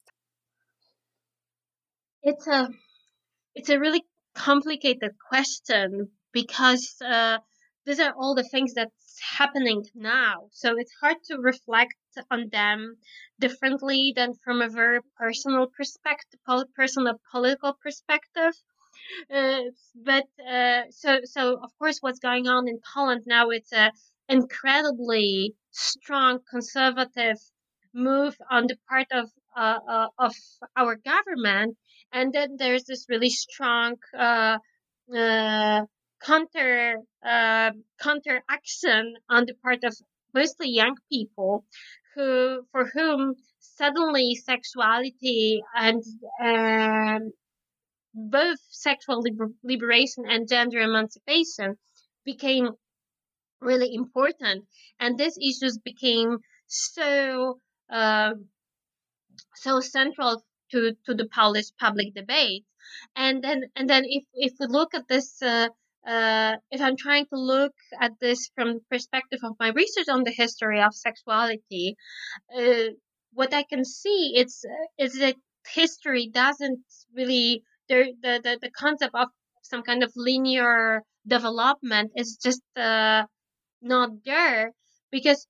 It's 2.22 2.47
a 2.47 2.70
it's 3.55 3.68
a 3.68 3.78
really 3.78 4.07
complicated 4.34 5.11
question 5.28 6.09
because 6.32 6.97
uh, 7.05 7.40
these 7.84 8.01
are 8.01 8.14
all 8.18 8.34
the 8.34 8.49
things 8.51 8.72
that's 8.72 9.20
happening 9.36 9.84
now. 9.94 10.49
So 10.53 10.78
it's 10.78 10.94
hard 10.99 11.18
to 11.24 11.36
reflect 11.36 11.92
on 12.30 12.49
them 12.51 12.97
differently 13.38 14.14
than 14.16 14.32
from 14.42 14.62
a 14.62 14.70
very 14.70 15.01
personal 15.18 15.66
perspective, 15.76 16.40
personal 16.74 17.20
political 17.30 17.74
perspective. 17.82 18.55
Uh, 19.30 19.61
but 19.94 20.24
uh, 20.51 20.84
so 20.88 21.20
so 21.24 21.59
of 21.62 21.70
course, 21.78 21.99
what's 22.01 22.18
going 22.18 22.49
on 22.49 22.66
in 22.66 22.78
Poland 22.94 23.24
now? 23.26 23.51
It's 23.51 23.74
a 23.74 23.92
incredibly 24.28 25.54
strong 25.70 26.40
conservative 26.50 27.38
move 27.94 28.36
on 28.50 28.66
the 28.66 28.76
part 28.88 29.06
of 29.12 29.30
uh, 29.56 29.78
uh, 29.88 30.08
of 30.18 30.34
our 30.76 30.96
government, 30.96 31.76
and 32.12 32.32
then 32.32 32.56
there's 32.58 32.84
this 32.84 33.06
really 33.08 33.30
strong 33.30 33.96
uh, 34.18 34.58
uh 35.14 35.82
counter 36.22 36.96
uh, 37.24 37.70
counter 38.00 38.42
action 38.50 39.14
on 39.30 39.46
the 39.46 39.54
part 39.62 39.84
of 39.84 39.94
mostly 40.34 40.68
young 40.68 40.96
people 41.10 41.64
who 42.14 42.62
for 42.72 42.84
whom 42.94 43.34
suddenly 43.60 44.34
sexuality 44.34 45.62
and 45.74 46.02
um, 46.42 47.30
both 48.14 48.58
sexual 48.70 49.20
liber- 49.22 49.54
liberation 49.62 50.24
and 50.28 50.48
gender 50.48 50.80
emancipation 50.80 51.76
became 52.24 52.70
really 53.66 53.94
important. 53.94 54.64
And 55.00 55.18
these 55.18 55.36
issues 55.38 55.78
became 55.78 56.38
so 56.66 57.58
uh, 57.92 58.34
so 59.54 59.80
central 59.80 60.42
to, 60.70 60.92
to 61.06 61.14
the 61.14 61.28
Polish 61.34 61.70
public 61.78 62.14
debate. 62.14 62.64
And 63.14 63.42
then 63.42 63.64
and 63.76 63.90
then 63.90 64.04
if, 64.06 64.24
if 64.34 64.52
we 64.60 64.66
look 64.66 64.94
at 64.94 65.08
this 65.08 65.42
uh, 65.42 65.68
uh, 66.06 66.56
if 66.70 66.80
I'm 66.80 66.96
trying 66.96 67.26
to 67.26 67.38
look 67.38 67.74
at 68.00 68.12
this 68.20 68.48
from 68.54 68.74
the 68.74 68.84
perspective 68.90 69.40
of 69.42 69.56
my 69.58 69.70
research 69.70 70.08
on 70.08 70.22
the 70.22 70.30
history 70.30 70.80
of 70.80 70.94
sexuality, 70.94 71.96
uh, 72.56 72.94
what 73.32 73.52
I 73.52 73.64
can 73.64 73.84
see 73.84 74.34
is 74.36 74.64
is 74.98 75.18
that 75.18 75.36
history 75.74 76.30
doesn't 76.32 76.84
really 77.12 77.62
the, 77.88 78.14
the, 78.22 78.58
the 78.62 78.70
concept 78.70 79.14
of 79.14 79.28
some 79.62 79.82
kind 79.82 80.02
of 80.02 80.12
linear 80.16 81.02
development 81.26 82.12
is 82.16 82.38
just 82.42 82.62
uh, 82.76 83.24
not 83.87 84.11
there 84.24 84.72
because 85.11 85.47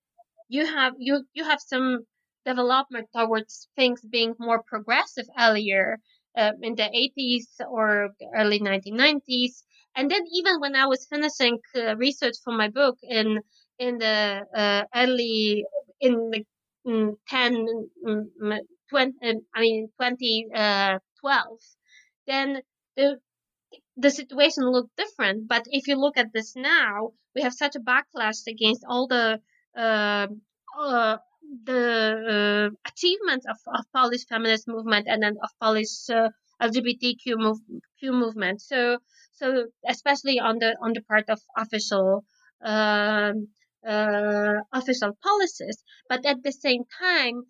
you 0.48 0.66
have 0.66 0.94
you 0.98 1.24
you 1.34 1.44
have 1.44 1.60
some 1.60 2.06
development 2.44 3.08
towards 3.14 3.68
things 3.76 4.00
being 4.10 4.34
more 4.38 4.62
progressive 4.62 5.26
earlier 5.38 5.98
uh, 6.36 6.52
in 6.62 6.74
the 6.76 6.88
80s 6.94 7.48
or 7.68 8.10
early 8.34 8.58
1990s 8.60 9.64
and 9.96 10.10
then 10.10 10.22
even 10.32 10.60
when 10.60 10.74
i 10.76 10.86
was 10.86 11.06
finishing 11.10 11.58
uh, 11.76 11.96
research 11.96 12.36
for 12.44 12.52
my 12.56 12.68
book 12.68 12.96
in 13.02 13.40
in 13.78 13.98
the 13.98 14.42
uh, 14.56 14.84
early 14.94 15.64
in 16.00 16.30
the 16.30 16.44
mm, 16.86 17.14
10 17.28 17.66
mm, 18.06 18.58
20 18.90 19.14
i 19.54 19.60
mean 19.60 19.88
2012 19.96 20.52
uh, 20.54 20.98
then 22.26 22.62
the 22.96 23.18
the 23.96 24.10
situation 24.10 24.64
looked 24.64 24.96
different 24.96 25.48
but 25.48 25.64
if 25.70 25.86
you 25.88 25.96
look 25.96 26.16
at 26.16 26.32
this 26.32 26.54
now 26.56 27.10
we 27.34 27.42
have 27.42 27.54
such 27.54 27.76
a 27.76 27.80
backlash 27.80 28.46
against 28.46 28.84
all 28.88 29.06
the 29.06 29.40
uh, 29.76 30.26
uh, 30.78 31.16
the 31.64 32.70
uh, 32.72 32.90
achievements 32.90 33.46
of, 33.48 33.56
of 33.74 33.84
Polish 33.94 34.26
feminist 34.26 34.66
movement 34.66 35.06
and 35.08 35.22
then 35.22 35.36
of 35.42 35.50
Polish 35.60 36.10
uh, 36.10 36.30
LGBTQ 36.60 37.36
move, 37.36 37.58
Q 38.00 38.12
movement. 38.12 38.60
So 38.60 38.98
so 39.32 39.66
especially 39.86 40.40
on 40.40 40.58
the 40.58 40.76
on 40.80 40.92
the 40.94 41.02
part 41.02 41.28
of 41.28 41.40
official 41.56 42.24
um, 42.64 43.48
uh, 43.86 44.54
official 44.72 45.16
policies, 45.22 45.82
but 46.08 46.24
at 46.24 46.42
the 46.42 46.52
same 46.52 46.82
time. 46.98 47.44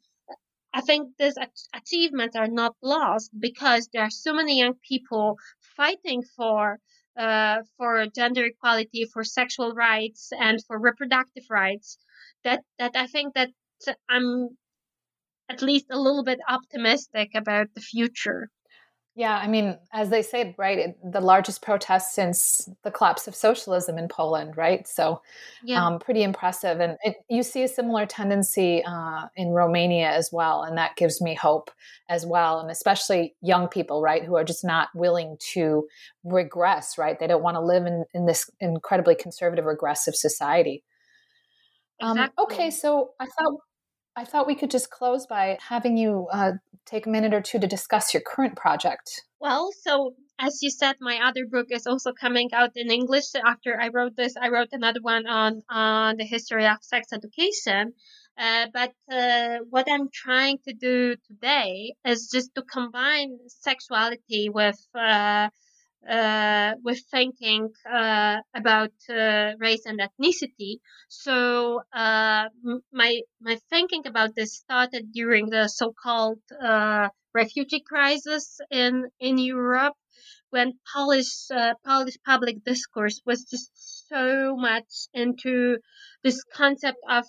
I 0.75 0.83
think 0.83 1.17
these 1.17 1.39
achievements 1.75 2.37
are 2.37 2.49
not 2.49 2.77
lost 2.83 3.31
because 3.41 3.89
there 3.95 4.03
are 4.03 4.11
so 4.11 4.35
many 4.35 4.59
young 4.59 4.75
people 4.87 5.39
fighting 5.77 6.23
for 6.37 6.81
uh, 7.17 7.63
for 7.77 8.07
gender 8.15 8.45
equality, 8.47 9.07
for 9.13 9.25
sexual 9.25 9.73
rights, 9.75 10.33
and 10.39 10.65
for 10.67 10.79
reproductive 10.79 11.45
rights. 11.51 11.99
That 12.45 12.65
that 12.79 12.97
I 12.97 13.07
think 13.07 13.35
that 13.35 13.51
I'm 14.09 14.59
at 15.49 15.61
least 15.63 15.87
a 15.91 15.99
little 15.99 16.23
bit 16.23 16.39
optimistic 16.49 17.35
about 17.35 17.75
the 17.75 17.81
future. 17.81 18.49
Yeah, 19.19 19.39
I 19.39 19.49
mean, 19.49 19.79
as 19.95 20.11
they 20.11 20.21
say, 20.21 20.55
right, 20.59 20.79
it, 20.79 20.99
the 21.03 21.23
largest 21.23 21.63
protest 21.63 22.15
since 22.15 22.69
the 22.85 22.91
collapse 22.91 23.27
of 23.27 23.35
socialism 23.35 23.97
in 23.97 24.09
Poland, 24.09 24.59
right? 24.59 24.87
So, 24.87 25.23
yeah. 25.65 25.87
um, 25.87 25.99
pretty 25.99 26.23
impressive. 26.23 26.81
And 26.81 26.99
it, 27.03 27.17
you 27.31 27.43
see 27.43 27.63
a 27.63 27.69
similar 27.69 28.05
tendency 28.05 28.85
uh, 28.85 29.29
in 29.35 29.49
Romania 29.53 30.11
as 30.11 30.29
well. 30.33 30.65
And 30.65 30.77
that 30.77 30.97
gives 30.97 31.23
me 31.23 31.35
hope 31.35 31.71
as 32.11 32.27
well. 32.27 32.61
And 32.61 32.71
especially 32.71 33.35
young 33.41 33.69
people, 33.69 34.03
right, 34.03 34.23
who 34.23 34.37
are 34.37 34.45
just 34.45 34.65
not 34.67 34.91
willing 34.95 35.39
to 35.55 35.89
regress, 36.23 36.99
right? 36.99 37.19
They 37.19 37.27
don't 37.27 37.43
want 37.43 37.55
to 37.55 37.63
live 37.63 37.87
in, 37.87 38.05
in 38.13 38.27
this 38.27 38.51
incredibly 38.61 39.15
conservative, 39.15 39.65
regressive 39.65 40.15
society. 40.15 40.85
Exactly. 42.03 42.23
Um, 42.23 42.31
okay, 42.39 42.71
so 42.71 43.13
I 43.19 43.25
thought 43.25 43.61
I 44.17 44.25
thought 44.25 44.47
we 44.47 44.55
could 44.55 44.71
just 44.71 44.91
close 44.91 45.27
by 45.27 45.59
having 45.61 45.97
you 45.97 46.27
uh, 46.33 46.53
take 46.87 47.07
a 47.07 47.11
minute 47.11 47.35
or 47.35 47.43
two 47.43 47.59
to 47.59 47.67
discuss 47.67 48.15
your 48.15 48.23
current 48.23 48.57
project. 48.57 49.23
Well, 49.41 49.71
so 49.83 50.15
as 50.39 50.63
you 50.63 50.71
said, 50.71 50.97
my 51.01 51.21
other 51.27 51.47
book 51.47 51.67
is 51.71 51.87
also 51.87 52.13
coming 52.13 52.51
out 52.53 52.71
in 52.77 52.91
English. 52.91 53.25
After 53.35 53.79
I 53.81 53.89
wrote 53.89 54.17
this, 54.17 54.35
I 54.41 54.49
wrote 54.49 54.69
another 54.73 55.01
one 55.03 55.27
on 55.27 55.63
on 55.69 56.17
the 56.17 56.25
history 56.25 56.67
of 56.67 56.79
sex 56.81 57.13
education. 57.13 57.93
Uh, 58.39 58.67
but 58.73 58.93
uh, 59.11 59.59
what 59.71 59.87
I'm 59.91 60.09
trying 60.13 60.59
to 60.69 60.75
do 60.75 61.17
today 61.27 61.95
is 62.05 62.29
just 62.31 62.55
to 62.55 62.63
combine 62.63 63.39
sexuality 63.49 64.51
with 64.51 64.79
uh, 66.09 66.75
with 66.85 67.01
thinking 67.11 67.71
uh, 67.91 68.39
about 68.55 68.93
uh, 69.11 69.53
race 69.59 69.85
and 69.87 70.01
ethnicity. 70.01 70.79
So 71.09 71.81
uh, 71.93 72.49
my 72.93 73.21
my 73.41 73.59
thinking 73.71 74.07
about 74.07 74.35
this 74.35 74.57
started 74.57 75.13
during 75.13 75.51
the 75.51 75.69
so-called 75.69 76.41
uh, 76.63 77.09
refugee 77.35 77.83
crisis 77.87 78.61
in 78.71 79.11
in 79.21 79.39
Europe, 79.39 79.95
when 80.51 80.79
Polish 80.95 81.51
uh, 81.51 81.75
Polish 81.85 82.17
public 82.25 82.65
discourse 82.65 83.21
was 83.27 83.45
just 83.45 83.71
so 84.09 84.57
much 84.57 85.09
into 85.13 85.79
this 86.23 86.43
concept 86.55 86.99
of 87.09 87.25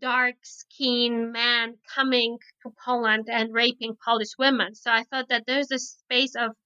dark 0.00 0.36
skinned 0.42 1.32
man 1.32 1.76
coming 1.94 2.38
to 2.62 2.72
Poland 2.84 3.28
and 3.30 3.52
raping 3.52 3.96
Polish 4.04 4.36
women. 4.38 4.74
So 4.74 4.90
I 4.90 5.04
thought 5.04 5.28
that 5.28 5.44
there's 5.46 5.70
a 5.70 5.78
space 5.78 6.34
of 6.36 6.56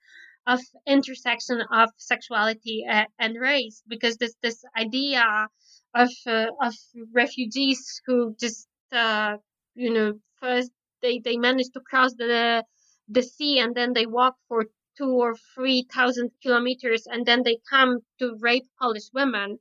of 0.46 0.60
intersection 0.86 1.62
of 1.72 1.90
sexuality 1.96 2.84
and 3.18 3.36
race 3.40 3.82
because 3.88 4.16
this 4.18 4.34
this 4.42 4.64
idea 4.76 5.48
of 5.94 6.10
uh, 6.26 6.46
of 6.62 6.74
refugees 7.12 8.00
who 8.06 8.36
just 8.38 8.68
uh, 8.92 9.36
you 9.74 9.92
know 9.92 10.14
first 10.40 10.70
they 11.02 11.18
they 11.18 11.36
manage 11.36 11.70
to 11.74 11.80
cross 11.80 12.12
the 12.14 12.64
the 13.08 13.22
sea 13.22 13.58
and 13.58 13.74
then 13.74 13.92
they 13.94 14.06
walk 14.06 14.36
for 14.48 14.66
two 14.96 15.10
or 15.10 15.34
three 15.54 15.86
thousand 15.92 16.30
kilometers 16.42 17.06
and 17.06 17.26
then 17.26 17.42
they 17.42 17.58
come 17.68 18.00
to 18.18 18.36
rape 18.40 18.66
Polish 18.80 19.10
women 19.12 19.58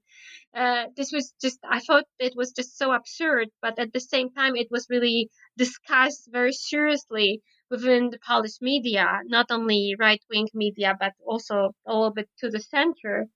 uh, 0.55 0.85
this 0.95 1.11
was 1.11 1.33
just 1.41 1.59
I 1.67 1.79
thought 1.79 2.05
it 2.19 2.33
was 2.35 2.51
just 2.51 2.77
so 2.77 2.91
absurd, 2.91 3.49
but 3.61 3.79
at 3.79 3.91
the 3.93 3.99
same 3.99 4.31
time 4.31 4.55
it 4.55 4.67
was 4.69 4.87
really 4.89 5.29
discussed 5.57 6.29
very 6.31 6.53
seriously 6.53 7.41
within 7.69 8.09
the 8.11 8.19
Polish 8.19 8.61
media, 8.61 9.21
not 9.25 9.47
only 9.49 9.95
right 9.99 10.21
wing 10.29 10.47
media 10.53 10.95
but 10.99 11.13
also 11.25 11.71
a 11.87 11.93
little 11.93 12.13
bit 12.13 12.29
to 12.39 12.49
the 12.49 12.59
center. 12.59 13.27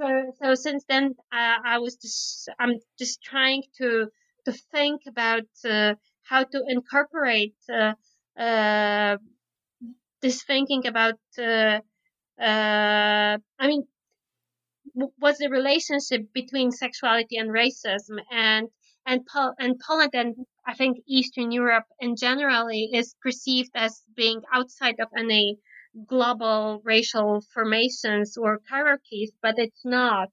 So 0.00 0.32
so 0.42 0.54
since 0.54 0.84
then 0.88 1.14
uh, 1.32 1.58
I 1.64 1.78
was 1.78 1.96
just 1.96 2.48
I'm 2.58 2.74
just 2.98 3.22
trying 3.22 3.62
to 3.78 4.08
to 4.46 4.52
think 4.72 5.02
about 5.06 5.48
uh, 5.64 5.94
how 6.22 6.44
to 6.44 6.64
incorporate 6.68 7.56
uh, 7.70 7.94
uh, 8.40 9.18
this 10.24 10.42
thinking 10.44 10.86
about 10.86 11.20
uh, 11.38 11.80
I 12.38 13.66
mean 13.68 13.86
was 14.94 15.38
the 15.38 15.48
relationship 15.50 16.32
between 16.32 16.70
sexuality 16.70 17.36
and 17.36 17.50
racism 17.50 18.18
and 18.30 18.68
and 19.06 19.26
Pol- 19.26 19.54
and 19.58 19.78
Poland 19.78 20.12
and 20.14 20.34
I 20.66 20.74
think 20.74 20.98
Eastern 21.06 21.50
Europe 21.52 21.84
in 22.00 22.16
generally 22.16 22.90
is 22.94 23.14
perceived 23.20 23.72
as 23.74 24.02
being 24.16 24.40
outside 24.52 24.98
of 25.00 25.08
any 25.16 25.58
global 26.06 26.80
racial 26.84 27.42
formations 27.52 28.36
or 28.38 28.60
hierarchies, 28.70 29.32
but 29.42 29.58
it's 29.58 29.84
not. 29.84 30.30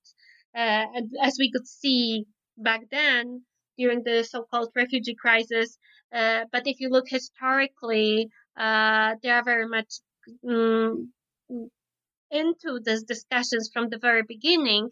Uh, 0.56 0.86
as 1.22 1.36
we 1.40 1.52
could 1.52 1.68
see 1.68 2.26
back 2.58 2.82
then 2.92 3.46
during 3.78 4.04
the 4.04 4.24
so-called 4.24 4.72
refugee 4.76 5.16
crisis, 5.16 5.78
uh, 6.14 6.46
but 6.52 6.68
if 6.68 6.80
you 6.80 6.90
look 6.90 7.08
historically, 7.10 8.30
uh, 8.58 9.16
they 9.22 9.30
are 9.30 9.44
very 9.44 9.68
much 9.68 10.00
um, 10.48 11.12
into 12.32 12.80
these 12.84 13.04
discussions 13.04 13.70
from 13.74 13.90
the 13.90 13.98
very 13.98 14.24
beginning. 14.24 14.90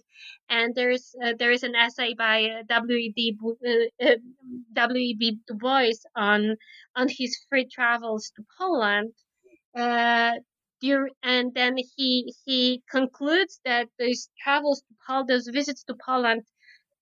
And 0.50 0.76
there's 0.76 1.16
uh, 1.24 1.34
there 1.40 1.52
is 1.52 1.64
an 1.64 1.76
essay 1.76 2.14
by 2.14 2.44
uh, 2.46 2.64
W.E.B. 2.68 3.38
Uh, 3.42 4.06
uh 4.06 4.16
W.E.B. 4.74 5.40
Du 5.48 5.54
Bois 5.54 6.00
on 6.16 6.56
on 6.96 7.08
his 7.10 7.38
free 7.50 7.68
travels 7.68 8.32
to 8.36 8.44
Poland. 8.58 9.14
Uh, 9.76 10.34
and 11.24 11.54
then 11.54 11.76
he 11.98 12.34
he 12.46 12.82
concludes 12.90 13.60
that 13.66 13.88
those 14.00 14.30
travels 14.42 14.82
to 14.82 14.96
Poland, 15.06 15.30
those 15.30 15.48
visits 15.48 15.84
to 15.84 15.96
Poland, 16.06 16.44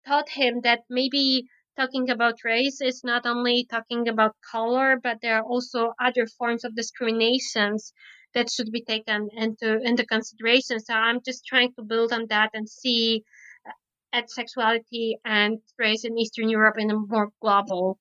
taught 0.06 0.30
him 0.30 0.62
that 0.62 0.82
maybe 0.90 1.48
talking 1.78 2.10
about 2.10 2.44
race 2.44 2.82
is 2.82 3.04
not 3.04 3.26
only 3.26 3.66
talking 3.70 4.08
about 4.08 4.36
color, 4.52 5.00
but 5.02 5.18
there 5.22 5.38
are 5.38 5.44
also 5.44 5.94
other 6.00 6.26
forms 6.38 6.66
of 6.66 6.76
discriminations 6.76 7.94
that 8.34 8.50
should 8.50 8.72
be 8.72 8.84
taken 8.84 9.30
into 9.36 9.80
into 9.82 10.06
consideration. 10.06 10.80
So 10.80 10.94
I'm 10.94 11.20
just 11.26 11.46
trying 11.46 11.74
to 11.76 11.84
build 11.84 12.12
on 12.12 12.26
that 12.30 12.50
and 12.54 12.68
see 12.68 13.24
uh, 13.66 14.18
at 14.18 14.30
sexuality 14.30 15.18
and 15.24 15.60
race 15.80 16.04
in 16.04 16.18
Eastern 16.18 16.50
Europe 16.50 16.76
in 16.78 16.92
a 16.92 16.96
more 16.96 17.30
global 17.42 18.00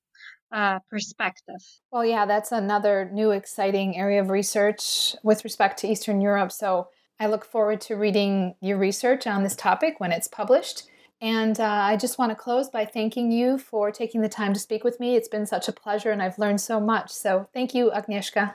uh, 0.53 0.78
perspective. 0.90 1.62
Well, 1.90 2.05
yeah, 2.05 2.27
that's 2.27 2.53
another 2.53 3.11
new 3.12 3.31
exciting 3.31 3.97
area 3.97 4.20
of 4.20 4.31
research 4.31 5.15
with 5.23 5.44
respect 5.44 5.78
to 5.81 5.89
Eastern 5.89 6.20
Europe. 6.20 6.53
So 6.53 6.89
I 7.19 7.27
look 7.27 7.44
forward 7.44 7.81
to 7.82 7.97
reading 7.97 8.55
your 8.61 8.78
research 8.78 9.27
on 9.27 9.43
this 9.43 9.57
topic 9.57 9.98
when 9.98 10.12
it's 10.12 10.28
published. 10.28 10.85
And 11.20 11.59
uh, 11.59 11.64
I 11.64 11.97
just 11.97 12.18
want 12.18 12.30
to 12.30 12.36
close 12.36 12.68
by 12.68 12.84
thanking 12.84 13.32
you 13.32 13.59
for 13.59 13.90
taking 13.90 14.20
the 14.20 14.28
time 14.28 14.52
to 14.52 14.60
speak 14.60 14.84
with 14.84 15.01
me. 15.01 15.16
It's 15.16 15.28
been 15.28 15.47
such 15.47 15.66
a 15.66 15.72
pleasure 15.72 16.10
and 16.10 16.22
I've 16.22 16.38
learned 16.38 16.60
so 16.60 16.78
much. 16.78 17.10
So 17.10 17.48
thank 17.55 17.74
you, 17.74 17.90
Agnieszka. 17.90 18.55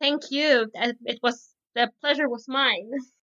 Thank 0.00 0.30
you. 0.30 0.70
It 0.74 1.18
was 1.22 1.54
the 1.74 1.90
pleasure 2.00 2.28
was 2.28 2.46
mine. 2.48 2.90